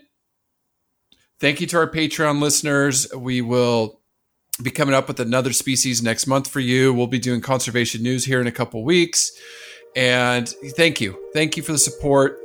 thank 1.38 1.60
you 1.60 1.66
to 1.68 1.76
our 1.78 1.88
Patreon 1.88 2.40
listeners. 2.40 3.06
We 3.14 3.40
will 3.40 4.00
be 4.62 4.70
coming 4.72 4.94
up 4.94 5.06
with 5.06 5.20
another 5.20 5.52
species 5.52 6.02
next 6.02 6.26
month 6.26 6.48
for 6.48 6.58
you. 6.60 6.92
We'll 6.92 7.06
be 7.06 7.20
doing 7.20 7.40
conservation 7.40 8.02
news 8.02 8.24
here 8.24 8.40
in 8.40 8.48
a 8.48 8.52
couple 8.52 8.82
weeks. 8.84 9.30
And 9.94 10.48
thank 10.76 11.00
you. 11.00 11.16
Thank 11.32 11.56
you 11.56 11.62
for 11.62 11.70
the 11.72 11.78
support. 11.78 12.38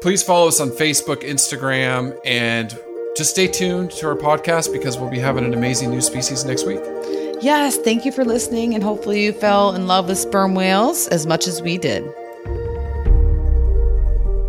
Please 0.00 0.22
follow 0.22 0.46
us 0.46 0.60
on 0.60 0.70
Facebook, 0.70 1.22
Instagram, 1.22 2.16
and 2.24 2.78
just 3.16 3.30
stay 3.30 3.48
tuned 3.48 3.90
to 3.92 4.06
our 4.06 4.14
podcast 4.14 4.72
because 4.72 4.96
we'll 4.96 5.10
be 5.10 5.18
having 5.18 5.44
an 5.44 5.54
amazing 5.54 5.90
new 5.90 6.00
species 6.00 6.44
next 6.44 6.66
week. 6.66 6.80
Yes, 7.40 7.76
thank 7.76 8.04
you 8.04 8.12
for 8.12 8.24
listening, 8.24 8.74
and 8.74 8.82
hopefully 8.82 9.24
you 9.24 9.32
fell 9.32 9.74
in 9.74 9.86
love 9.88 10.08
with 10.08 10.18
sperm 10.18 10.54
whales 10.54 11.08
as 11.08 11.26
much 11.26 11.48
as 11.48 11.60
we 11.62 11.78
did. 11.78 12.04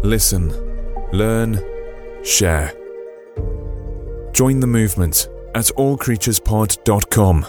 Listen, 0.04 0.54
learn, 1.12 1.60
share. 2.24 2.74
Join 4.34 4.60
the 4.60 4.68
movement 4.68 5.28
at 5.56 5.66
allcreaturespod.com. 5.66 7.46